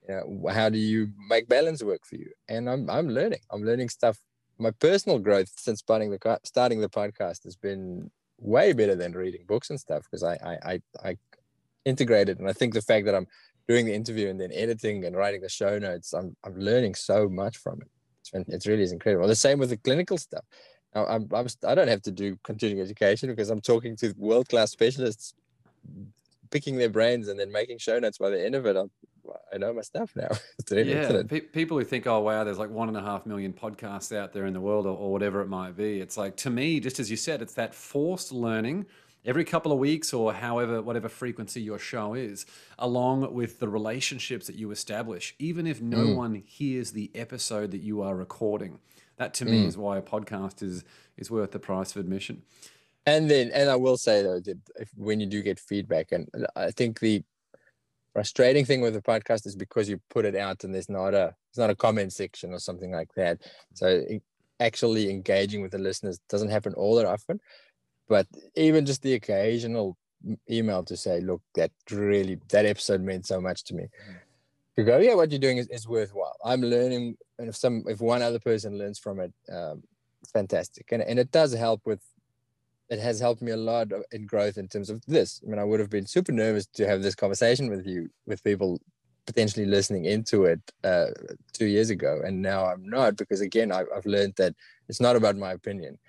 you 0.07 0.15
know, 0.15 0.53
how 0.53 0.69
do 0.69 0.77
you 0.77 1.09
make 1.29 1.47
balance 1.47 1.83
work 1.83 2.05
for 2.05 2.15
you? 2.15 2.29
And 2.47 2.69
I'm 2.69 2.89
I'm 2.89 3.09
learning. 3.09 3.39
I'm 3.51 3.63
learning 3.63 3.89
stuff. 3.89 4.19
My 4.57 4.71
personal 4.71 5.19
growth 5.19 5.51
since 5.57 5.79
starting 5.79 6.09
the 6.11 6.39
starting 6.43 6.81
the 6.81 6.89
podcast 6.89 7.43
has 7.43 7.55
been 7.55 8.09
way 8.39 8.73
better 8.73 8.95
than 8.95 9.11
reading 9.13 9.41
books 9.47 9.69
and 9.69 9.79
stuff 9.79 10.03
because 10.03 10.23
I 10.23 10.33
I 10.33 10.73
I, 10.73 10.81
I 11.09 11.17
integrated, 11.85 12.39
and 12.39 12.49
I 12.49 12.53
think 12.53 12.73
the 12.73 12.81
fact 12.81 13.05
that 13.05 13.15
I'm 13.15 13.27
doing 13.67 13.85
the 13.85 13.93
interview 13.93 14.29
and 14.29 14.39
then 14.39 14.51
editing 14.53 15.03
and 15.05 15.15
writing 15.15 15.41
the 15.41 15.49
show 15.49 15.77
notes, 15.77 16.13
I'm 16.13 16.35
I'm 16.43 16.57
learning 16.57 16.95
so 16.95 17.27
much 17.27 17.57
from 17.57 17.81
it. 17.81 17.89
It's, 18.49 18.67
really 18.67 18.83
is 18.83 18.91
incredible. 18.91 19.27
The 19.27 19.35
same 19.35 19.57
with 19.57 19.69
the 19.69 19.77
clinical 19.77 20.17
stuff. 20.17 20.43
I'm, 20.93 21.27
I'm 21.33 21.47
I 21.65 21.75
don't 21.75 21.87
have 21.87 22.01
to 22.03 22.11
do 22.11 22.37
continuing 22.43 22.81
education 22.81 23.29
because 23.29 23.49
I'm 23.49 23.61
talking 23.61 23.95
to 23.97 24.13
world 24.17 24.49
class 24.49 24.71
specialists, 24.71 25.33
picking 26.49 26.77
their 26.77 26.89
brains 26.89 27.27
and 27.27 27.39
then 27.39 27.51
making 27.51 27.77
show 27.77 27.99
notes. 27.99 28.17
By 28.17 28.29
the 28.31 28.43
end 28.43 28.55
of 28.55 28.65
it, 28.65 28.75
I'm, 28.75 28.89
I 29.53 29.57
know 29.57 29.73
my 29.73 29.81
stuff 29.81 30.11
now. 30.15 30.29
Yeah, 30.69 31.23
pe- 31.23 31.41
people 31.41 31.77
who 31.77 31.85
think, 31.85 32.07
oh 32.07 32.19
wow, 32.19 32.43
there's 32.43 32.57
like 32.57 32.69
one 32.69 32.89
and 32.89 32.97
a 32.97 33.01
half 33.01 33.25
million 33.25 33.53
podcasts 33.53 34.15
out 34.15 34.33
there 34.33 34.45
in 34.45 34.53
the 34.53 34.59
world, 34.59 34.85
or, 34.85 34.97
or 34.97 35.11
whatever 35.11 35.41
it 35.41 35.47
might 35.47 35.77
be. 35.77 36.01
It's 36.01 36.17
like 36.17 36.35
to 36.37 36.49
me, 36.49 36.79
just 36.79 36.99
as 36.99 37.09
you 37.09 37.15
said, 37.15 37.41
it's 37.41 37.53
that 37.53 37.73
forced 37.73 38.33
learning 38.33 38.85
every 39.25 39.45
couple 39.45 39.71
of 39.71 39.79
weeks, 39.79 40.13
or 40.13 40.33
however 40.33 40.81
whatever 40.81 41.07
frequency 41.07 41.61
your 41.61 41.79
show 41.79 42.13
is, 42.15 42.45
along 42.79 43.33
with 43.33 43.59
the 43.59 43.69
relationships 43.69 44.47
that 44.47 44.55
you 44.55 44.71
establish, 44.71 45.35
even 45.39 45.67
if 45.67 45.81
no 45.81 46.07
mm. 46.07 46.15
one 46.15 46.35
hears 46.35 46.91
the 46.91 47.09
episode 47.15 47.71
that 47.71 47.81
you 47.81 48.01
are 48.01 48.15
recording. 48.15 48.79
That 49.17 49.33
to 49.35 49.45
me 49.45 49.63
mm. 49.63 49.67
is 49.67 49.77
why 49.77 49.97
a 49.97 50.01
podcast 50.01 50.61
is 50.61 50.83
is 51.17 51.31
worth 51.31 51.51
the 51.51 51.59
price 51.59 51.91
of 51.95 52.01
admission. 52.01 52.43
And 53.05 53.31
then, 53.31 53.51
and 53.51 53.69
I 53.69 53.77
will 53.77 53.97
say 53.97 54.21
though 54.21 54.41
that 54.41 54.57
if, 54.75 54.89
when 54.97 55.21
you 55.21 55.27
do 55.27 55.41
get 55.41 55.59
feedback, 55.59 56.11
and 56.11 56.27
I 56.55 56.71
think 56.71 56.99
the 56.99 57.23
frustrating 58.17 58.65
thing 58.65 58.81
with 58.81 58.95
the 58.95 59.01
podcast 59.01 59.45
is 59.45 59.55
because 59.55 59.87
you 59.87 60.01
put 60.09 60.25
it 60.25 60.35
out 60.35 60.63
and 60.63 60.73
there's 60.73 60.89
not 60.89 61.13
a 61.13 61.35
there's 61.45 61.59
not 61.59 61.69
a 61.69 61.75
comment 61.75 62.11
section 62.11 62.51
or 62.51 62.57
something 62.57 62.91
like 62.91 63.13
that. 63.15 63.37
So 63.75 64.01
actually 64.59 65.11
engaging 65.11 65.61
with 65.61 65.69
the 65.69 65.77
listeners 65.77 66.19
doesn't 66.27 66.49
happen 66.49 66.73
all 66.73 66.95
that 66.95 67.05
often. 67.05 67.39
But 68.09 68.25
even 68.55 68.87
just 68.87 69.03
the 69.03 69.13
occasional 69.13 69.97
email 70.49 70.83
to 70.85 70.97
say, 70.97 71.21
look, 71.21 71.43
that 71.53 71.69
really 71.91 72.39
that 72.49 72.65
episode 72.65 73.03
meant 73.03 73.27
so 73.27 73.39
much 73.39 73.63
to 73.65 73.75
me. 73.75 73.85
To 74.77 74.83
go, 74.83 74.97
yeah, 74.97 75.13
what 75.13 75.29
you're 75.29 75.39
doing 75.39 75.59
is, 75.59 75.67
is 75.67 75.87
worthwhile. 75.87 76.37
I'm 76.43 76.61
learning, 76.61 77.17
and 77.37 77.49
if 77.49 77.55
some 77.55 77.83
if 77.85 78.01
one 78.01 78.23
other 78.23 78.39
person 78.39 78.79
learns 78.79 78.97
from 78.97 79.19
it, 79.19 79.31
um, 79.53 79.83
fantastic. 80.33 80.91
And 80.91 81.03
and 81.03 81.19
it 81.19 81.31
does 81.31 81.53
help 81.53 81.81
with 81.85 82.01
it 82.89 82.99
has 82.99 83.19
helped 83.19 83.41
me 83.41 83.51
a 83.51 83.57
lot 83.57 83.87
in 84.11 84.25
growth 84.25 84.57
in 84.57 84.67
terms 84.67 84.89
of 84.89 85.03
this. 85.05 85.41
I 85.45 85.49
mean, 85.49 85.59
I 85.59 85.63
would 85.63 85.79
have 85.79 85.89
been 85.89 86.05
super 86.05 86.31
nervous 86.31 86.65
to 86.67 86.87
have 86.87 87.01
this 87.01 87.15
conversation 87.15 87.69
with 87.69 87.85
you, 87.85 88.09
with 88.25 88.43
people 88.43 88.79
potentially 89.25 89.65
listening 89.65 90.05
into 90.05 90.45
it 90.45 90.61
uh, 90.83 91.07
two 91.51 91.65
years 91.65 91.89
ago, 91.89 92.21
and 92.25 92.41
now 92.41 92.65
I'm 92.65 92.87
not 92.87 93.17
because 93.17 93.41
again, 93.41 93.71
I, 93.71 93.83
I've 93.95 94.05
learned 94.05 94.35
that 94.37 94.55
it's 94.87 95.01
not 95.01 95.17
about 95.17 95.35
my 95.35 95.51
opinion. 95.51 95.99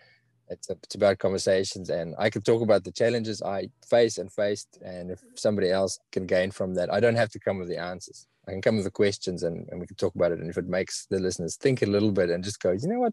It's 0.48 0.70
it's 0.70 0.94
about 0.94 1.18
conversations, 1.18 1.90
and 1.90 2.14
I 2.18 2.30
can 2.30 2.42
talk 2.42 2.62
about 2.62 2.84
the 2.84 2.92
challenges 2.92 3.42
I 3.42 3.68
face 3.86 4.18
and 4.18 4.32
faced, 4.32 4.78
and 4.82 5.10
if 5.10 5.20
somebody 5.34 5.70
else 5.70 5.98
can 6.12 6.26
gain 6.26 6.52
from 6.52 6.74
that, 6.74 6.92
I 6.92 7.00
don't 7.00 7.16
have 7.16 7.30
to 7.30 7.40
come 7.40 7.58
with 7.58 7.68
the 7.68 7.76
answers. 7.78 8.26
I 8.46 8.52
can 8.52 8.62
come 8.62 8.76
with 8.76 8.86
the 8.86 8.90
questions, 8.90 9.42
and, 9.42 9.68
and 9.68 9.78
we 9.78 9.86
can 9.86 9.96
talk 9.96 10.14
about 10.14 10.32
it. 10.32 10.38
And 10.38 10.48
if 10.48 10.56
it 10.56 10.66
makes 10.66 11.06
the 11.10 11.18
listeners 11.18 11.56
think 11.56 11.82
a 11.82 11.86
little 11.86 12.12
bit 12.12 12.30
and 12.30 12.42
just 12.42 12.62
go, 12.62 12.70
you 12.70 12.88
know 12.88 13.00
what, 13.00 13.12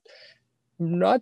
I'm 0.80 0.98
not 0.98 1.22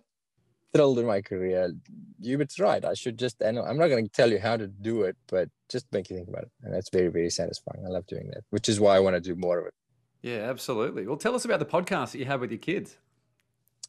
thrilled 0.74 0.98
in 0.98 1.06
my 1.06 1.20
career. 1.20 1.72
Hubert's 2.20 2.58
right. 2.58 2.84
I 2.84 2.94
should 2.94 3.18
just, 3.18 3.40
and 3.40 3.58
I'm 3.58 3.78
not 3.78 3.88
going 3.88 4.04
to 4.04 4.10
tell 4.10 4.30
you 4.30 4.38
how 4.38 4.56
to 4.56 4.66
do 4.66 5.02
it, 5.02 5.16
but 5.28 5.48
just 5.70 5.86
make 5.92 6.10
you 6.10 6.16
think 6.16 6.28
about 6.28 6.44
it. 6.44 6.50
And 6.62 6.74
that's 6.74 6.90
very, 6.90 7.08
very 7.08 7.30
satisfying. 7.30 7.84
I 7.86 7.90
love 7.90 8.06
doing 8.06 8.30
that, 8.34 8.42
which 8.50 8.68
is 8.68 8.80
why 8.80 8.96
I 8.96 9.00
want 9.00 9.14
to 9.14 9.20
do 9.20 9.36
more 9.36 9.58
of 9.58 9.66
it. 9.66 9.74
Yeah, 10.22 10.50
absolutely. 10.50 11.06
Well, 11.06 11.16
tell 11.16 11.34
us 11.34 11.44
about 11.44 11.60
the 11.60 11.66
podcast 11.66 12.12
that 12.12 12.18
you 12.18 12.24
have 12.24 12.40
with 12.40 12.50
your 12.50 12.58
kids. 12.58 12.96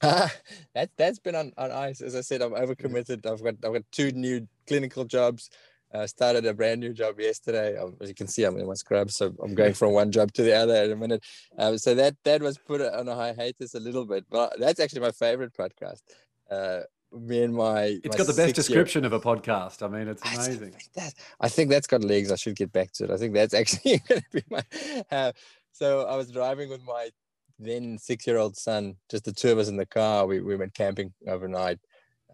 that 0.01 0.89
that's 0.97 1.19
been 1.19 1.35
on, 1.35 1.53
on 1.57 1.71
ice. 1.71 2.01
As 2.01 2.15
I 2.15 2.21
said, 2.21 2.41
I'm 2.41 2.51
overcommitted. 2.51 3.25
I've 3.25 3.41
got 3.41 3.55
I've 3.63 3.73
got 3.73 3.83
two 3.93 4.11
new 4.11 4.45
clinical 4.67 5.05
jobs. 5.05 5.49
I 5.93 6.05
started 6.07 6.45
a 6.45 6.53
brand 6.53 6.81
new 6.81 6.93
job 6.93 7.19
yesterday. 7.19 7.77
Um, 7.77 7.95
as 8.01 8.09
you 8.09 8.15
can 8.15 8.27
see, 8.27 8.43
I'm 8.43 8.57
in 8.57 8.67
my 8.67 8.73
scrubs, 8.73 9.15
so 9.15 9.33
I'm 9.41 9.55
going 9.55 9.73
from 9.73 9.93
one 9.93 10.11
job 10.11 10.33
to 10.33 10.43
the 10.43 10.53
other 10.53 10.83
in 10.83 10.91
a 10.91 10.95
minute. 10.97 11.23
Um, 11.57 11.77
so 11.77 11.95
that 11.95 12.15
that 12.25 12.41
was 12.41 12.57
put 12.57 12.81
on 12.81 13.07
a 13.07 13.15
hiatus 13.15 13.73
a 13.73 13.79
little 13.79 14.05
bit, 14.05 14.25
but 14.29 14.59
that's 14.59 14.81
actually 14.81 15.01
my 15.01 15.11
favorite 15.11 15.53
podcast. 15.53 16.01
Uh, 16.49 16.81
me 17.11 17.43
and 17.43 17.53
my 17.53 17.83
it's 18.03 18.09
my 18.09 18.17
got 18.17 18.27
the 18.27 18.33
best 18.33 18.55
description 18.55 19.05
of 19.05 19.13
a 19.13 19.19
podcast. 19.19 19.81
I 19.83 19.87
mean, 19.87 20.07
it's 20.07 20.21
I 20.23 20.35
think 20.35 20.47
amazing. 20.47 20.75
that- 20.95 21.13
I 21.39 21.49
think 21.49 21.69
that's 21.69 21.87
got 21.87 22.03
legs. 22.03 22.31
I 22.31 22.35
should 22.35 22.55
get 22.55 22.71
back 22.71 22.91
to 22.93 23.05
it. 23.05 23.11
I 23.11 23.17
think 23.17 23.33
that's 23.33 23.53
actually 23.53 23.99
going 24.09 24.21
to 24.21 24.27
be 24.31 24.43
my. 24.49 24.63
Uh, 25.11 25.31
so 25.71 26.01
I 26.05 26.15
was 26.15 26.31
driving 26.31 26.69
with 26.69 26.81
my 26.83 27.09
then 27.57 27.97
six-year-old 27.97 28.57
son, 28.57 28.95
just 29.09 29.23
the 29.23 29.31
two 29.31 29.49
of 29.51 29.57
us 29.57 29.69
in 29.69 29.77
the 29.77 29.85
car. 29.85 30.25
We 30.25 30.41
we 30.41 30.55
went 30.55 30.73
camping 30.73 31.13
overnight. 31.27 31.79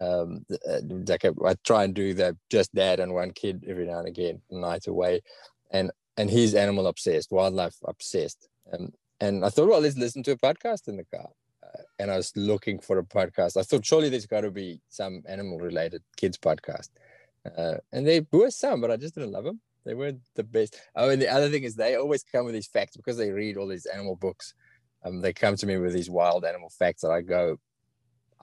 Um, 0.00 0.44
uh, 0.68 0.80
like 1.06 1.24
I, 1.24 1.30
I 1.46 1.54
try 1.64 1.84
and 1.84 1.94
do 1.94 2.12
that, 2.14 2.34
just 2.50 2.74
dad 2.74 2.98
and 2.98 3.14
one 3.14 3.30
kid 3.30 3.64
every 3.68 3.86
now 3.86 3.98
and 3.98 4.08
again, 4.08 4.42
night 4.50 4.88
away, 4.88 5.20
and 5.70 5.92
and 6.16 6.28
he's 6.28 6.54
animal 6.54 6.88
obsessed, 6.88 7.30
wildlife 7.30 7.76
obsessed. 7.86 8.48
Um, 8.72 8.92
and 9.20 9.44
I 9.44 9.48
thought, 9.50 9.68
well, 9.68 9.80
let's 9.80 9.96
listen 9.96 10.24
to 10.24 10.32
a 10.32 10.36
podcast 10.36 10.88
in 10.88 10.96
the 10.96 11.04
car. 11.04 11.28
Uh, 11.62 11.82
and 11.98 12.10
I 12.10 12.16
was 12.16 12.32
looking 12.36 12.78
for 12.78 12.98
a 12.98 13.04
podcast. 13.04 13.56
I 13.56 13.62
thought 13.62 13.86
surely 13.86 14.08
there's 14.08 14.26
got 14.26 14.42
to 14.42 14.50
be 14.50 14.80
some 14.88 15.22
animal 15.28 15.58
related 15.58 16.02
kids 16.16 16.38
podcast. 16.38 16.88
Uh, 17.56 17.76
and 17.92 18.06
there 18.06 18.22
were 18.32 18.50
some, 18.50 18.80
but 18.80 18.90
I 18.90 18.96
just 18.96 19.14
didn't 19.14 19.32
love 19.32 19.44
them. 19.44 19.60
They 19.84 19.94
weren't 19.94 20.20
the 20.34 20.44
best. 20.44 20.80
Oh, 20.94 21.08
and 21.08 21.20
the 21.20 21.32
other 21.32 21.48
thing 21.48 21.64
is 21.64 21.74
they 21.74 21.96
always 21.96 22.22
come 22.22 22.44
with 22.44 22.54
these 22.54 22.68
facts 22.68 22.96
because 22.96 23.16
they 23.16 23.30
read 23.30 23.56
all 23.56 23.66
these 23.66 23.86
animal 23.86 24.16
books. 24.16 24.54
Um, 25.04 25.20
they 25.20 25.32
come 25.32 25.56
to 25.56 25.66
me 25.66 25.76
with 25.78 25.92
these 25.92 26.10
wild 26.10 26.44
animal 26.44 26.70
facts 26.70 27.02
that 27.02 27.10
I 27.10 27.20
go, 27.22 27.58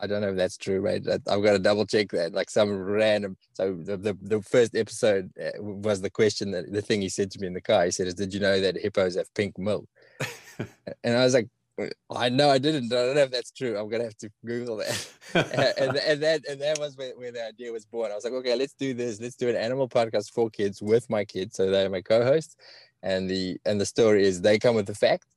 I 0.02 0.08
don't 0.08 0.22
know 0.22 0.30
if 0.30 0.38
that's 0.38 0.58
true, 0.58 0.82
mate. 0.82 1.06
I've 1.10 1.24
got 1.26 1.52
to 1.52 1.60
double 1.60 1.86
check 1.86 2.10
that. 2.12 2.34
Like 2.34 2.50
some 2.50 2.72
random. 2.72 3.36
So 3.54 3.76
the, 3.76 3.98
the, 3.98 4.18
the 4.22 4.42
first 4.42 4.76
episode 4.76 5.30
uh, 5.38 5.62
was 5.62 6.00
the 6.00 6.10
question 6.10 6.52
that 6.52 6.72
the 6.72 6.82
thing 6.82 7.02
he 7.02 7.10
said 7.10 7.30
to 7.32 7.40
me 7.40 7.48
in 7.48 7.54
the 7.54 7.62
car. 7.62 7.84
He 7.84 7.92
said, 7.92 8.08
"Is 8.08 8.14
did 8.14 8.34
you 8.34 8.40
know 8.40 8.62
that 8.62 8.78
hippos 8.78 9.16
have 9.16 9.34
pink 9.34 9.58
milk?" 9.58 9.86
and 11.04 11.18
I 11.18 11.24
was 11.24 11.34
like, 11.34 11.50
I 12.16 12.30
know 12.30 12.50
I 12.50 12.58
didn't. 12.58 12.92
I 12.92 13.06
don't 13.06 13.16
know 13.16 13.22
if 13.22 13.32
that's 13.32 13.52
true. 13.52 13.78
I'm 13.78 13.90
gonna 13.90 14.06
have 14.06 14.18
to 14.18 14.30
Google 14.46 14.78
that. 14.78 15.10
and, 15.78 15.98
and 15.98 16.24
that 16.24 16.46
and 16.50 16.62
that 16.62 16.80
was 16.80 16.98
where, 16.98 17.12
where 17.18 17.32
the 17.32 17.46
idea 17.46 17.72
was 17.72 17.86
born. 17.86 18.12
I 18.12 18.16
was 18.16 18.24
like, 18.24 18.34
okay, 18.34 18.56
let's 18.56 18.74
do 18.74 18.94
this. 18.94 19.20
Let's 19.20 19.36
do 19.36 19.50
an 19.50 19.56
animal 19.56 19.88
podcast 19.88 20.32
for 20.32 20.50
kids 20.50 20.82
with 20.82 21.10
my 21.10 21.26
kids, 21.26 21.56
so 21.56 21.70
they're 21.70 21.90
my 21.90 22.02
co-hosts. 22.02 22.56
And 23.04 23.30
the 23.30 23.58
and 23.66 23.80
the 23.80 23.86
story 23.86 24.26
is 24.26 24.42
they 24.42 24.60
come 24.60 24.76
with 24.76 24.90
a 24.90 24.96
fact, 24.96 25.28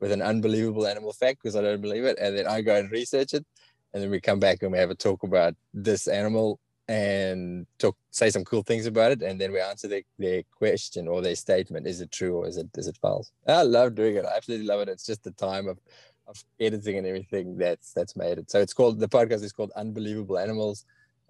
with 0.00 0.12
an 0.12 0.22
unbelievable 0.22 0.86
animal 0.86 1.12
fact 1.12 1.40
because 1.42 1.56
I 1.56 1.62
don't 1.62 1.82
believe 1.82 2.04
it, 2.04 2.18
and 2.20 2.36
then 2.36 2.46
I 2.46 2.62
go 2.62 2.76
and 2.76 2.90
research 2.90 3.34
it, 3.34 3.44
and 3.92 4.02
then 4.02 4.10
we 4.10 4.20
come 4.20 4.38
back 4.38 4.62
and 4.62 4.72
we 4.72 4.78
have 4.78 4.90
a 4.90 4.94
talk 4.94 5.22
about 5.22 5.54
this 5.74 6.08
animal 6.08 6.58
and 6.88 7.66
talk 7.78 7.96
say 8.10 8.30
some 8.30 8.44
cool 8.44 8.62
things 8.62 8.86
about 8.86 9.12
it, 9.12 9.22
and 9.22 9.40
then 9.40 9.52
we 9.52 9.60
answer 9.60 9.88
their, 9.88 10.02
their 10.18 10.42
question 10.56 11.08
or 11.08 11.22
their 11.22 11.36
statement. 11.36 11.86
Is 11.86 12.00
it 12.00 12.10
true 12.10 12.36
or 12.36 12.46
is 12.46 12.56
it 12.56 12.68
is 12.76 12.88
it 12.88 12.98
false? 13.00 13.30
I 13.46 13.62
love 13.62 13.94
doing 13.94 14.16
it. 14.16 14.24
I 14.24 14.36
absolutely 14.36 14.66
love 14.66 14.80
it. 14.80 14.88
It's 14.88 15.06
just 15.06 15.22
the 15.22 15.30
time 15.32 15.68
of 15.68 15.78
of 16.26 16.42
editing 16.60 16.98
and 16.98 17.06
everything 17.06 17.56
that's 17.56 17.92
that's 17.92 18.16
made 18.16 18.38
it. 18.38 18.50
So 18.50 18.60
it's 18.60 18.74
called 18.74 18.98
the 18.98 19.08
podcast 19.08 19.42
is 19.42 19.52
called 19.52 19.72
Unbelievable 19.76 20.38
Animals. 20.38 20.84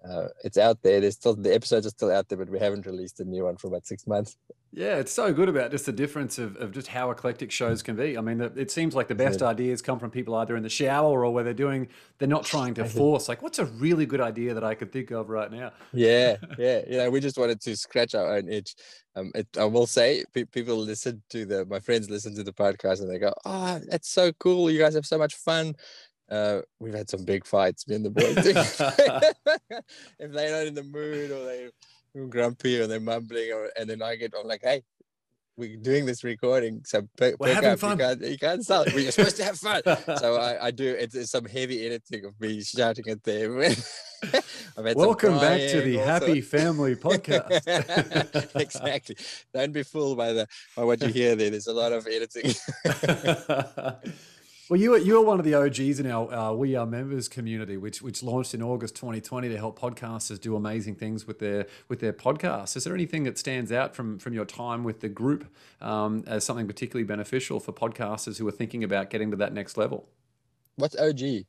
Uh, 0.07 0.27
it's 0.43 0.57
out 0.57 0.81
there. 0.81 0.99
There's 0.99 1.15
still 1.15 1.35
the 1.35 1.53
episodes 1.53 1.85
are 1.85 1.91
still 1.91 2.11
out 2.11 2.27
there, 2.27 2.37
but 2.37 2.49
we 2.49 2.59
haven't 2.59 2.85
released 2.85 3.19
a 3.19 3.25
new 3.25 3.45
one 3.45 3.55
for 3.55 3.67
about 3.67 3.85
six 3.85 4.05
months. 4.05 4.35
Yeah, 4.75 4.97
it's 4.97 5.13
so 5.13 5.31
good 5.31 5.49
about 5.49 5.69
just 5.69 5.85
the 5.85 5.91
difference 5.91 6.39
of, 6.39 6.57
of 6.57 6.71
just 6.71 6.87
how 6.87 7.11
eclectic 7.11 7.51
shows 7.51 7.83
can 7.83 7.95
be. 7.95 8.17
I 8.17 8.21
mean, 8.21 8.39
the, 8.39 8.45
it 8.55 8.71
seems 8.71 8.95
like 8.95 9.07
the 9.07 9.15
best 9.15 9.43
ideas 9.43 9.83
come 9.83 9.99
from 9.99 10.09
people 10.09 10.33
either 10.33 10.57
in 10.57 10.63
the 10.63 10.69
shower 10.69 11.23
or 11.23 11.31
where 11.31 11.43
they're 11.43 11.53
doing, 11.53 11.87
they're 12.17 12.27
not 12.27 12.43
trying 12.43 12.73
to 12.75 12.85
force, 12.89 13.29
like, 13.29 13.43
what's 13.43 13.59
a 13.59 13.65
really 13.65 14.07
good 14.07 14.19
idea 14.19 14.55
that 14.55 14.63
I 14.63 14.73
could 14.73 14.91
think 14.91 15.11
of 15.11 15.29
right 15.29 15.51
now? 15.51 15.73
Yeah, 15.93 16.37
yeah, 16.57 16.81
you 16.89 16.97
know, 16.97 17.11
we 17.11 17.19
just 17.19 17.37
wanted 17.37 17.61
to 17.61 17.77
scratch 17.77 18.15
our 18.15 18.35
own 18.35 18.49
itch. 18.49 18.73
Um, 19.15 19.31
it, 19.35 19.47
I 19.59 19.65
will 19.65 19.85
say, 19.85 20.25
pe- 20.33 20.45
people 20.45 20.75
listen 20.75 21.21
to 21.29 21.45
the 21.45 21.65
my 21.65 21.79
friends 21.79 22.09
listen 22.09 22.33
to 22.35 22.43
the 22.43 22.51
podcast 22.51 22.99
and 23.01 23.11
they 23.11 23.19
go, 23.19 23.31
"Oh, 23.45 23.79
that's 23.87 24.09
so 24.09 24.31
cool! 24.33 24.71
You 24.71 24.79
guys 24.79 24.95
have 24.95 25.05
so 25.05 25.19
much 25.19 25.35
fun." 25.35 25.75
Uh, 26.29 26.61
we've 26.79 26.93
had 26.93 27.09
some 27.09 27.25
big 27.25 27.45
fights, 27.45 27.87
me 27.87 27.95
and 27.95 28.05
the 28.05 28.09
boys. 28.09 28.37
if 30.19 30.31
they're 30.31 30.51
not 30.51 30.67
in 30.67 30.73
the 30.73 30.83
mood 30.83 31.31
or 31.31 31.45
they're 31.45 32.27
grumpy 32.27 32.79
or 32.79 32.87
they're 32.87 32.99
mumbling, 32.99 33.51
or 33.51 33.69
and 33.77 33.89
then 33.89 34.01
I 34.01 34.15
get, 34.15 34.33
I'm 34.39 34.47
like, 34.47 34.61
"Hey, 34.63 34.83
we're 35.57 35.77
doing 35.77 36.05
this 36.05 36.23
recording, 36.23 36.81
so 36.85 37.07
pick, 37.17 37.35
We're 37.39 37.55
pick 37.55 37.63
up. 37.63 37.79
fun." 37.79 37.91
You 37.91 38.05
can't, 38.05 38.21
you 38.21 38.37
can't 38.37 38.63
stop. 38.63 38.87
We're 38.93 39.11
supposed 39.11 39.37
to 39.37 39.43
have 39.43 39.57
fun." 39.57 39.81
so 40.17 40.37
I, 40.37 40.67
I 40.67 40.71
do. 40.71 40.95
It's, 40.97 41.15
it's 41.15 41.31
some 41.31 41.45
heavy 41.45 41.85
editing 41.85 42.25
of 42.25 42.39
me 42.39 42.61
shouting 42.61 43.07
at 43.09 43.23
them. 43.23 43.59
I've 43.59 43.75
had 44.23 44.43
some 44.75 44.95
Welcome 44.95 45.39
back 45.39 45.59
to 45.71 45.81
the. 45.81 45.97
Happy 45.97 46.41
Family 46.41 46.95
Podcast. 46.95 48.55
exactly. 48.55 49.17
Don't 49.53 49.73
be 49.73 49.83
fooled 49.83 50.17
by 50.17 50.33
the 50.33 50.47
by 50.75 50.83
what 50.83 51.01
you 51.01 51.09
hear 51.09 51.35
there. 51.35 51.49
There's 51.49 51.67
a 51.67 51.73
lot 51.73 51.91
of 51.91 52.07
editing. 52.07 52.53
Well, 54.73 54.81
you 54.81 54.89
were, 54.89 54.97
you 54.97 55.13
were 55.13 55.21
one 55.21 55.37
of 55.37 55.45
the 55.45 55.53
OGs 55.53 55.99
in 55.99 56.09
our 56.09 56.33
uh, 56.33 56.51
We 56.51 56.75
Are 56.75 56.87
Members 56.87 57.27
community, 57.27 57.77
which 57.77 58.01
which 58.01 58.23
launched 58.23 58.55
in 58.55 58.63
August 58.63 58.95
2020 58.95 59.49
to 59.49 59.55
help 59.55 59.77
podcasters 59.77 60.41
do 60.41 60.55
amazing 60.55 60.95
things 60.95 61.27
with 61.27 61.37
their 61.37 61.67
with 61.89 61.99
their 61.99 62.11
podcasts. 62.11 62.75
Is 62.75 62.83
there 62.83 62.95
anything 62.95 63.23
that 63.25 63.37
stands 63.37 63.71
out 63.71 63.95
from 63.95 64.17
from 64.17 64.33
your 64.33 64.45
time 64.45 64.83
with 64.83 65.01
the 65.01 65.09
group 65.09 65.45
um, 65.79 66.23
as 66.25 66.43
something 66.43 66.65
particularly 66.65 67.03
beneficial 67.03 67.59
for 67.59 67.71
podcasters 67.71 68.39
who 68.39 68.47
are 68.47 68.51
thinking 68.51 68.83
about 68.83 69.11
getting 69.11 69.29
to 69.29 69.37
that 69.37 69.53
next 69.53 69.77
level? 69.77 70.09
What's 70.77 70.95
OG? 70.95 71.45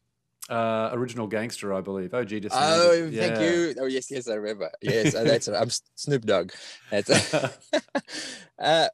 Uh, 0.51 0.91
original 0.93 1.27
gangster, 1.27 1.73
I 1.73 1.81
believe. 1.81 2.13
OG 2.13 2.29
just 2.29 2.55
Oh, 2.55 2.93
sounds- 2.93 3.17
thank 3.17 3.41
you. 3.41 3.75
Oh, 3.81 3.87
yes, 3.87 4.11
yes, 4.11 4.29
I 4.29 4.35
remember. 4.35 4.71
Yes, 4.83 5.15
uh, 5.15 5.25
that's 5.25 5.49
I'm 5.49 5.71
Snoop 5.95 6.27
Dogg. 6.27 6.53
That's 6.91 7.33
uh, 8.59 8.89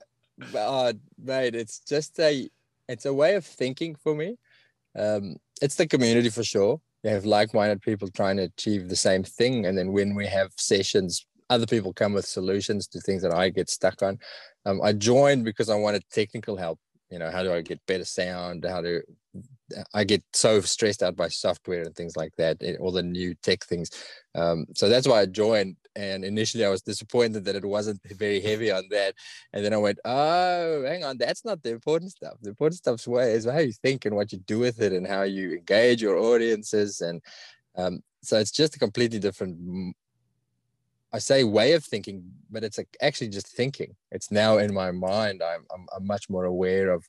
oh, 0.55 0.93
mate. 1.19 1.57
It's 1.57 1.81
just 1.81 2.21
a 2.21 2.49
it's 2.91 3.07
a 3.07 3.15
way 3.15 3.35
of 3.35 3.45
thinking 3.45 3.95
for 3.95 4.15
me. 4.15 4.37
Um, 4.99 5.37
it's 5.63 5.77
the 5.77 5.87
community 5.87 6.31
for 6.31 6.45
sure. 6.45 6.81
You 7.03 7.11
have 7.11 7.25
like-minded 7.25 7.81
people 7.81 8.09
trying 8.09 8.37
to 8.39 8.45
achieve 8.45 8.89
the 8.89 8.97
same 8.97 9.23
thing, 9.23 9.67
and 9.67 9.77
then 9.79 9.93
when 9.93 10.15
we 10.15 10.27
have 10.27 10.51
sessions, 10.57 11.25
other 11.49 11.67
people 11.67 11.93
come 11.93 12.13
with 12.13 12.27
solutions 12.27 12.87
to 12.89 13.01
things 13.01 13.23
that 13.23 13.35
I 13.35 13.49
get 13.49 13.71
stuck 13.71 14.03
on. 14.03 14.19
Um, 14.67 14.81
I 14.83 14.93
joined 14.93 15.45
because 15.45 15.71
I 15.71 15.75
wanted 15.75 16.05
technical 16.11 16.57
help. 16.57 16.79
You 17.11 17.19
know, 17.19 17.31
how 17.31 17.43
do 17.43 17.53
I 17.53 17.61
get 17.61 17.81
better 17.87 18.05
sound? 18.05 18.65
How 18.65 18.81
do 18.83 19.01
I 19.95 20.05
get 20.05 20.23
so 20.33 20.61
stressed 20.61 21.03
out 21.03 21.17
by 21.17 21.29
software 21.29 21.83
and 21.83 21.95
things 21.95 22.17
like 22.17 22.33
that, 22.37 22.63
all 22.81 22.93
the 22.93 23.03
new 23.03 23.35
tech 23.43 23.65
things. 23.65 23.91
Um, 24.35 24.67
so 24.75 24.89
that's 24.89 25.09
why 25.09 25.21
I 25.21 25.27
joined. 25.27 25.77
And 25.97 26.25
initially, 26.25 26.65
I 26.65 26.69
was 26.69 26.83
disappointed 26.83 27.45
that 27.45 27.57
it 27.57 27.65
wasn't 27.65 28.01
very 28.17 28.41
heavy 28.41 28.71
on 28.71 28.85
that. 28.91 29.15
And 29.53 29.65
then 29.65 29.75
I 29.75 29.79
went, 29.79 29.99
"Oh, 30.05 30.85
hang 30.87 31.05
on, 31.05 31.19
that's 31.19 31.45
not 31.45 31.63
the 31.63 31.71
important 31.71 32.13
stuff. 32.13 32.35
The 32.41 32.51
important 32.51 32.79
stuff's 32.79 33.09
way 33.09 33.33
is 33.33 33.45
how 33.45 33.59
you 33.59 33.73
think 33.73 34.05
and 34.05 34.15
what 34.15 34.33
you 34.33 34.39
do 34.39 34.59
with 34.59 34.81
it, 34.81 34.93
and 34.93 35.07
how 35.07 35.23
you 35.23 35.53
engage 35.53 36.03
your 36.03 36.17
audiences. 36.17 37.01
And 37.01 37.21
um, 37.77 38.03
so 38.23 38.39
it's 38.39 38.53
just 38.53 38.77
a 38.77 38.79
completely 38.79 39.19
different. 39.19 39.95
I 41.13 41.19
say 41.19 41.43
way 41.43 41.73
of 41.73 41.85
thinking, 41.85 42.23
but 42.51 42.63
it's 42.63 42.79
like 42.79 42.97
actually 43.03 43.31
just 43.31 43.49
thinking. 43.49 43.97
It's 44.13 44.31
now 44.31 44.59
in 44.59 44.73
my 44.73 44.93
mind. 44.93 45.43
I'm 45.43 45.65
I'm, 45.75 45.87
I'm 45.97 46.07
much 46.07 46.31
more 46.31 46.45
aware 46.45 46.91
of 46.91 47.05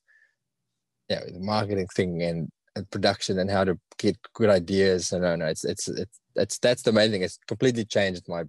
you 1.12 1.18
know, 1.18 1.22
the 1.34 1.40
marketing 1.40 1.88
thing 1.94 2.24
and, 2.24 2.50
and 2.76 2.90
production 2.90 3.38
and 3.40 3.50
how 3.52 3.64
to 3.64 3.78
get 3.98 4.18
good 4.34 4.50
ideas. 4.50 5.12
And 5.12 5.24
no, 5.24 5.36
no, 5.36 5.46
it's 5.46 5.66
it's 5.66 5.88
it's 5.88 6.20
it's 6.36 6.58
that's 6.60 6.84
the 6.84 6.94
main 6.94 7.12
thing. 7.12 7.22
It's 7.22 7.38
completely 7.48 7.86
changed 7.86 8.24
my 8.28 8.44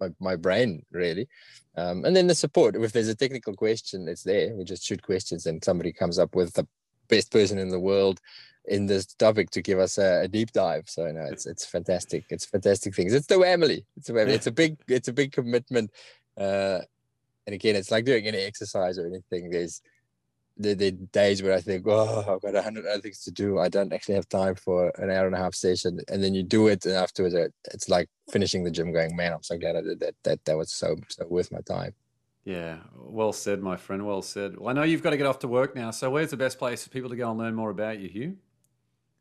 my, 0.00 0.08
my 0.20 0.36
brain 0.36 0.84
really. 0.90 1.28
Um, 1.76 2.04
and 2.04 2.14
then 2.14 2.26
the 2.26 2.34
support. 2.34 2.76
If 2.76 2.92
there's 2.92 3.08
a 3.08 3.14
technical 3.14 3.54
question, 3.54 4.06
it's 4.08 4.22
there. 4.22 4.54
We 4.54 4.64
just 4.64 4.84
shoot 4.84 5.02
questions, 5.02 5.46
and 5.46 5.62
somebody 5.62 5.92
comes 5.92 6.18
up 6.18 6.34
with 6.34 6.52
the 6.54 6.66
best 7.08 7.30
person 7.30 7.58
in 7.58 7.68
the 7.68 7.80
world 7.80 8.20
in 8.66 8.86
this 8.86 9.06
topic 9.06 9.50
to 9.50 9.60
give 9.60 9.78
us 9.78 9.98
a, 9.98 10.22
a 10.22 10.28
deep 10.28 10.52
dive. 10.52 10.84
So 10.88 11.10
no, 11.10 11.24
it's 11.24 11.46
it's 11.46 11.66
fantastic. 11.66 12.24
It's 12.30 12.46
fantastic 12.46 12.94
things. 12.94 13.12
It's 13.12 13.26
the 13.26 13.40
family. 13.40 13.84
It's 13.96 14.08
a. 14.08 14.16
It's 14.16 14.46
a 14.46 14.52
big 14.52 14.78
it's 14.88 15.08
a 15.08 15.12
big 15.12 15.32
commitment. 15.32 15.90
Uh, 16.36 16.80
and 17.46 17.54
again, 17.54 17.76
it's 17.76 17.90
like 17.90 18.04
doing 18.04 18.26
any 18.26 18.38
exercise 18.38 18.98
or 18.98 19.06
anything. 19.06 19.50
There's 19.50 19.82
the, 20.56 20.74
the 20.74 20.92
days 20.92 21.42
where 21.42 21.52
I 21.52 21.60
think, 21.60 21.84
oh, 21.86 22.24
I've 22.28 22.42
got 22.42 22.54
a 22.54 22.62
hundred 22.62 22.86
other 22.86 23.00
things 23.00 23.20
to 23.24 23.30
do. 23.30 23.58
I 23.58 23.68
don't 23.68 23.92
actually 23.92 24.14
have 24.14 24.28
time 24.28 24.54
for 24.54 24.92
an 24.96 25.10
hour 25.10 25.26
and 25.26 25.34
a 25.34 25.38
half 25.38 25.54
session. 25.54 26.00
And 26.08 26.22
then 26.22 26.34
you 26.34 26.42
do 26.42 26.68
it, 26.68 26.84
and 26.86 26.94
afterwards, 26.94 27.34
it's 27.72 27.88
like 27.88 28.08
finishing 28.30 28.64
the 28.64 28.70
gym, 28.70 28.92
going, 28.92 29.16
man, 29.16 29.32
I'm 29.32 29.42
so 29.42 29.58
glad 29.58 29.76
I 29.76 29.82
did 29.82 30.00
that. 30.00 30.14
That 30.24 30.44
that 30.44 30.56
was 30.56 30.72
so 30.72 30.96
so 31.08 31.26
worth 31.26 31.50
my 31.50 31.60
time. 31.60 31.94
Yeah, 32.44 32.76
well 32.94 33.32
said, 33.32 33.62
my 33.62 33.76
friend. 33.76 34.06
Well 34.06 34.22
said. 34.22 34.58
Well, 34.58 34.68
I 34.68 34.72
know 34.74 34.82
you've 34.82 35.02
got 35.02 35.10
to 35.10 35.16
get 35.16 35.26
off 35.26 35.38
to 35.40 35.48
work 35.48 35.74
now. 35.74 35.90
So, 35.90 36.10
where's 36.10 36.30
the 36.30 36.36
best 36.36 36.58
place 36.58 36.84
for 36.84 36.90
people 36.90 37.10
to 37.10 37.16
go 37.16 37.30
and 37.30 37.38
learn 37.38 37.54
more 37.54 37.70
about 37.70 37.98
you, 37.98 38.08
Hugh? 38.08 38.36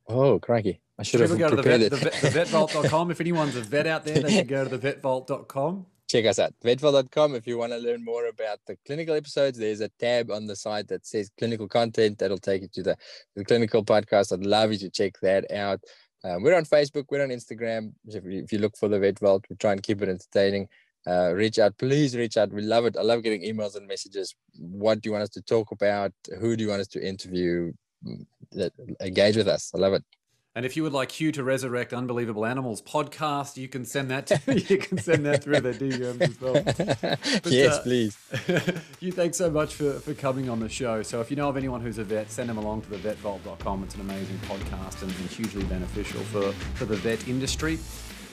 Oh, 0.07 0.39
crikey! 0.39 0.81
I 0.99 1.03
should 1.03 1.21
People 1.21 1.37
have 1.37 1.39
go 1.39 1.49
to 1.51 1.55
the, 1.55 1.61
vet, 1.63 1.81
it. 1.81 1.89
the, 1.89 1.97
vet, 1.97 2.13
thevetvault.com. 2.13 3.11
If 3.11 3.21
anyone's 3.21 3.55
a 3.55 3.61
vet 3.61 3.87
out 3.87 4.03
there, 4.05 4.19
they 4.19 4.29
can 4.43 4.47
go 4.47 4.67
to 4.67 4.77
thevetvault.com. 4.77 5.85
check 6.13 6.25
us 6.25 6.37
out 6.37 6.53
vetvault.com 6.63 7.33
if 7.33 7.47
you 7.47 7.57
want 7.57 7.71
to 7.71 7.77
learn 7.79 8.05
more 8.05 8.27
about 8.27 8.59
the 8.67 8.77
clinical 8.85 9.15
episodes 9.15 9.57
there's 9.57 9.81
a 9.81 9.89
tab 9.99 10.29
on 10.29 10.45
the 10.45 10.55
site 10.55 10.87
that 10.87 11.03
says 11.07 11.31
clinical 11.39 11.67
content 11.67 12.19
that'll 12.19 12.37
take 12.37 12.61
you 12.61 12.67
to 12.67 12.83
the, 12.83 12.95
the 13.35 13.43
clinical 13.43 13.83
podcast 13.83 14.31
i'd 14.31 14.45
love 14.45 14.71
you 14.71 14.77
to 14.77 14.91
check 14.91 15.13
that 15.23 15.43
out 15.51 15.79
um, 16.23 16.43
we're 16.43 16.55
on 16.55 16.65
facebook 16.65 17.05
we're 17.09 17.23
on 17.23 17.29
instagram 17.29 17.91
if 18.05 18.23
you, 18.25 18.43
if 18.43 18.51
you 18.53 18.59
look 18.59 18.77
for 18.77 18.89
the 18.89 18.99
vet 18.99 19.17
vault 19.17 19.43
we 19.49 19.55
try 19.55 19.71
and 19.71 19.81
keep 19.81 20.03
it 20.03 20.09
entertaining 20.09 20.67
uh, 21.05 21.33
reach 21.33 21.59
out. 21.59 21.77
Please 21.77 22.15
reach 22.15 22.37
out. 22.37 22.53
We 22.53 22.61
love 22.61 22.85
it. 22.85 22.95
I 22.95 23.01
love 23.01 23.23
getting 23.23 23.41
emails 23.41 23.75
and 23.75 23.85
messages. 23.85 24.33
What 24.57 25.01
do 25.01 25.09
you 25.09 25.11
want 25.11 25.23
us 25.23 25.29
to 25.31 25.41
talk 25.41 25.71
about? 25.71 26.13
Who 26.39 26.55
do 26.55 26.63
you 26.63 26.69
want 26.69 26.79
us 26.79 26.87
to 26.95 27.05
interview? 27.05 27.73
Engage 29.01 29.35
with 29.35 29.49
us. 29.49 29.71
I 29.75 29.79
love 29.79 29.93
it. 29.93 30.03
And 30.55 30.67
if 30.67 30.77
you 30.77 30.83
would 30.83 30.93
like 30.93 31.11
Hugh 31.11 31.31
to 31.31 31.43
resurrect 31.43 31.93
Unbelievable 31.93 32.45
Animals 32.45 32.79
podcast, 32.83 33.57
you 33.57 33.67
can 33.67 33.85
send 33.85 34.11
that 34.11 34.27
to 34.27 34.39
you 34.69 34.77
can 34.77 34.99
send 34.99 35.25
that 35.25 35.43
through 35.43 35.61
the 35.61 35.71
DMs 35.71 36.21
as 36.21 36.39
well. 36.39 36.53
But, 37.43 37.51
yes, 37.51 37.77
uh, 37.77 37.81
please. 37.81 38.17
Hugh, 38.99 39.11
thanks 39.11 39.37
so 39.37 39.49
much 39.49 39.73
for, 39.73 39.93
for 39.93 40.13
coming 40.13 40.49
on 40.49 40.59
the 40.59 40.69
show. 40.69 41.01
So 41.01 41.21
if 41.21 41.31
you 41.31 41.37
know 41.37 41.49
of 41.49 41.57
anyone 41.57 41.81
who's 41.81 41.97
a 41.97 42.03
vet, 42.03 42.29
send 42.29 42.49
them 42.49 42.57
along 42.57 42.83
to 42.83 42.89
the 42.91 42.97
vetvault.com. 42.97 43.83
It's 43.83 43.95
an 43.95 44.01
amazing 44.01 44.37
podcast 44.39 45.01
and, 45.01 45.11
and 45.11 45.29
hugely 45.29 45.63
beneficial 45.63 46.21
for, 46.21 46.51
for 46.75 46.85
the 46.85 46.97
vet 46.97 47.27
industry. 47.27 47.77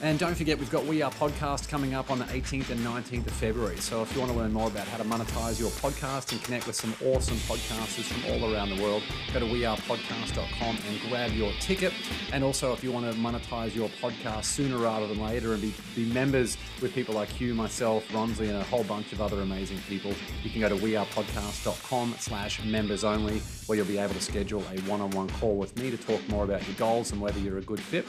And 0.03 0.17
don't 0.17 0.33
forget, 0.33 0.57
we've 0.57 0.71
got 0.71 0.83
We 0.87 1.03
Are 1.03 1.11
Podcast 1.11 1.69
coming 1.69 1.93
up 1.93 2.09
on 2.09 2.17
the 2.17 2.25
18th 2.25 2.71
and 2.71 2.79
19th 2.79 3.27
of 3.27 3.33
February. 3.33 3.77
So 3.77 4.01
if 4.01 4.11
you 4.15 4.19
want 4.19 4.31
to 4.31 4.37
learn 4.37 4.51
more 4.51 4.67
about 4.67 4.87
how 4.87 4.97
to 4.97 5.03
monetize 5.03 5.59
your 5.59 5.69
podcast 5.69 6.31
and 6.31 6.41
connect 6.41 6.65
with 6.65 6.75
some 6.75 6.95
awesome 7.05 7.37
podcasters 7.37 8.05
from 8.05 8.31
all 8.31 8.51
around 8.51 8.71
the 8.75 8.81
world, 8.81 9.03
go 9.31 9.39
to 9.39 9.45
wearepodcast.com 9.45 10.77
and 10.89 11.01
grab 11.07 11.33
your 11.33 11.53
ticket. 11.59 11.93
And 12.33 12.43
also, 12.43 12.73
if 12.73 12.83
you 12.83 12.91
want 12.91 13.11
to 13.11 13.19
monetize 13.19 13.75
your 13.75 13.89
podcast 14.01 14.45
sooner 14.45 14.79
rather 14.79 15.05
than 15.05 15.21
later 15.21 15.53
and 15.53 15.61
be, 15.61 15.71
be 15.95 16.11
members 16.11 16.57
with 16.81 16.95
people 16.95 17.13
like 17.13 17.29
Hugh, 17.29 17.53
myself, 17.53 18.07
Ronsley, 18.07 18.49
and 18.49 18.57
a 18.57 18.63
whole 18.63 18.83
bunch 18.83 19.13
of 19.13 19.21
other 19.21 19.41
amazing 19.41 19.77
people, 19.87 20.13
you 20.41 20.49
can 20.49 20.61
go 20.61 20.69
to 20.69 20.77
wearepodcast.com 20.77 22.15
slash 22.17 22.63
members 22.65 23.03
only, 23.03 23.37
where 23.67 23.77
you'll 23.77 23.85
be 23.85 23.99
able 23.99 24.15
to 24.15 24.21
schedule 24.21 24.63
a 24.75 24.81
one-on-one 24.89 25.29
call 25.29 25.57
with 25.57 25.77
me 25.77 25.91
to 25.91 25.97
talk 25.97 26.27
more 26.27 26.43
about 26.43 26.67
your 26.67 26.75
goals 26.77 27.11
and 27.11 27.21
whether 27.21 27.39
you're 27.39 27.59
a 27.59 27.61
good 27.61 27.79
fit. 27.79 28.07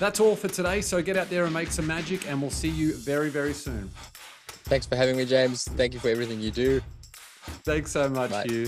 That's 0.00 0.20
all 0.20 0.36
for 0.36 0.48
today. 0.48 0.80
So 0.80 1.02
get 1.02 1.16
out 1.16 1.27
there 1.28 1.44
and 1.44 1.54
make 1.54 1.70
some 1.70 1.86
magic, 1.86 2.28
and 2.28 2.40
we'll 2.40 2.50
see 2.50 2.68
you 2.68 2.94
very, 2.94 3.30
very 3.30 3.52
soon. 3.52 3.90
Thanks 4.64 4.86
for 4.86 4.96
having 4.96 5.16
me, 5.16 5.24
James. 5.24 5.64
Thank 5.64 5.94
you 5.94 6.00
for 6.00 6.08
everything 6.08 6.40
you 6.40 6.50
do. 6.50 6.80
Thanks 7.64 7.92
so 7.92 8.08
much, 8.08 8.30
Bye. 8.30 8.46
You 8.48 8.66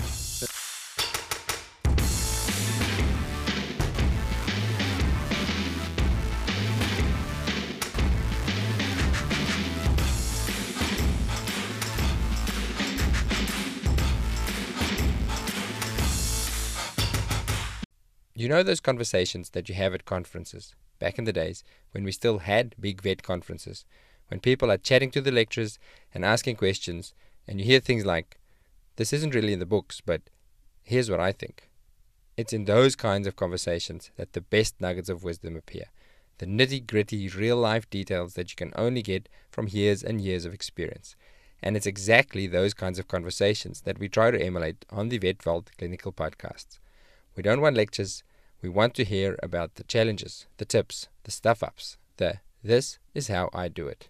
know 18.51 18.63
those 18.63 18.81
conversations 18.81 19.51
that 19.51 19.69
you 19.69 19.75
have 19.75 19.93
at 19.93 20.05
conferences, 20.05 20.75
back 20.99 21.17
in 21.17 21.23
the 21.23 21.33
days 21.33 21.63
when 21.91 22.03
we 22.03 22.11
still 22.11 22.39
had 22.39 22.75
big 22.79 23.01
vet 23.01 23.23
conferences, 23.23 23.85
when 24.27 24.39
people 24.41 24.69
are 24.69 24.77
chatting 24.77 25.09
to 25.11 25.21
the 25.21 25.31
lecturers 25.31 25.79
and 26.13 26.25
asking 26.25 26.57
questions, 26.57 27.13
and 27.47 27.59
you 27.59 27.65
hear 27.65 27.79
things 27.79 28.05
like, 28.05 28.37
This 28.97 29.13
isn't 29.13 29.33
really 29.33 29.53
in 29.53 29.59
the 29.59 29.65
books, 29.65 30.01
but 30.01 30.21
here's 30.83 31.09
what 31.09 31.19
I 31.19 31.31
think. 31.31 31.69
It's 32.35 32.53
in 32.53 32.65
those 32.65 32.95
kinds 32.95 33.25
of 33.25 33.35
conversations 33.35 34.11
that 34.17 34.33
the 34.33 34.41
best 34.41 34.79
nuggets 34.81 35.09
of 35.09 35.23
wisdom 35.23 35.55
appear, 35.55 35.85
the 36.39 36.45
nitty 36.45 36.85
gritty, 36.85 37.29
real 37.29 37.57
life 37.57 37.89
details 37.89 38.33
that 38.33 38.49
you 38.51 38.55
can 38.55 38.73
only 38.75 39.01
get 39.01 39.29
from 39.49 39.67
years 39.69 40.03
and 40.03 40.19
years 40.19 40.43
of 40.43 40.53
experience. 40.53 41.15
And 41.63 41.77
it's 41.77 41.85
exactly 41.85 42.47
those 42.47 42.73
kinds 42.73 42.99
of 42.99 43.07
conversations 43.07 43.81
that 43.81 43.99
we 43.99 44.09
try 44.09 44.31
to 44.31 44.41
emulate 44.41 44.83
on 44.89 45.09
the 45.09 45.19
Vet 45.19 45.41
Vault 45.43 45.71
Clinical 45.77 46.11
Podcasts. 46.11 46.79
We 47.35 47.43
don't 47.43 47.61
want 47.61 47.77
lectures, 47.77 48.23
we 48.61 48.69
want 48.69 48.93
to 48.95 49.03
hear 49.03 49.37
about 49.41 49.75
the 49.75 49.83
challenges, 49.83 50.45
the 50.57 50.65
tips, 50.65 51.09
the 51.23 51.31
stuff 51.31 51.63
ups, 51.63 51.97
the 52.17 52.39
this 52.63 52.99
is 53.15 53.27
how 53.27 53.49
I 53.53 53.67
do 53.67 53.87
it. 53.87 54.07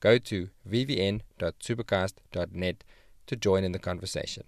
Go 0.00 0.18
to 0.18 0.50
vvn.supercast.net 0.68 2.84
to 3.26 3.36
join 3.36 3.64
in 3.64 3.72
the 3.72 3.78
conversation. 3.78 4.44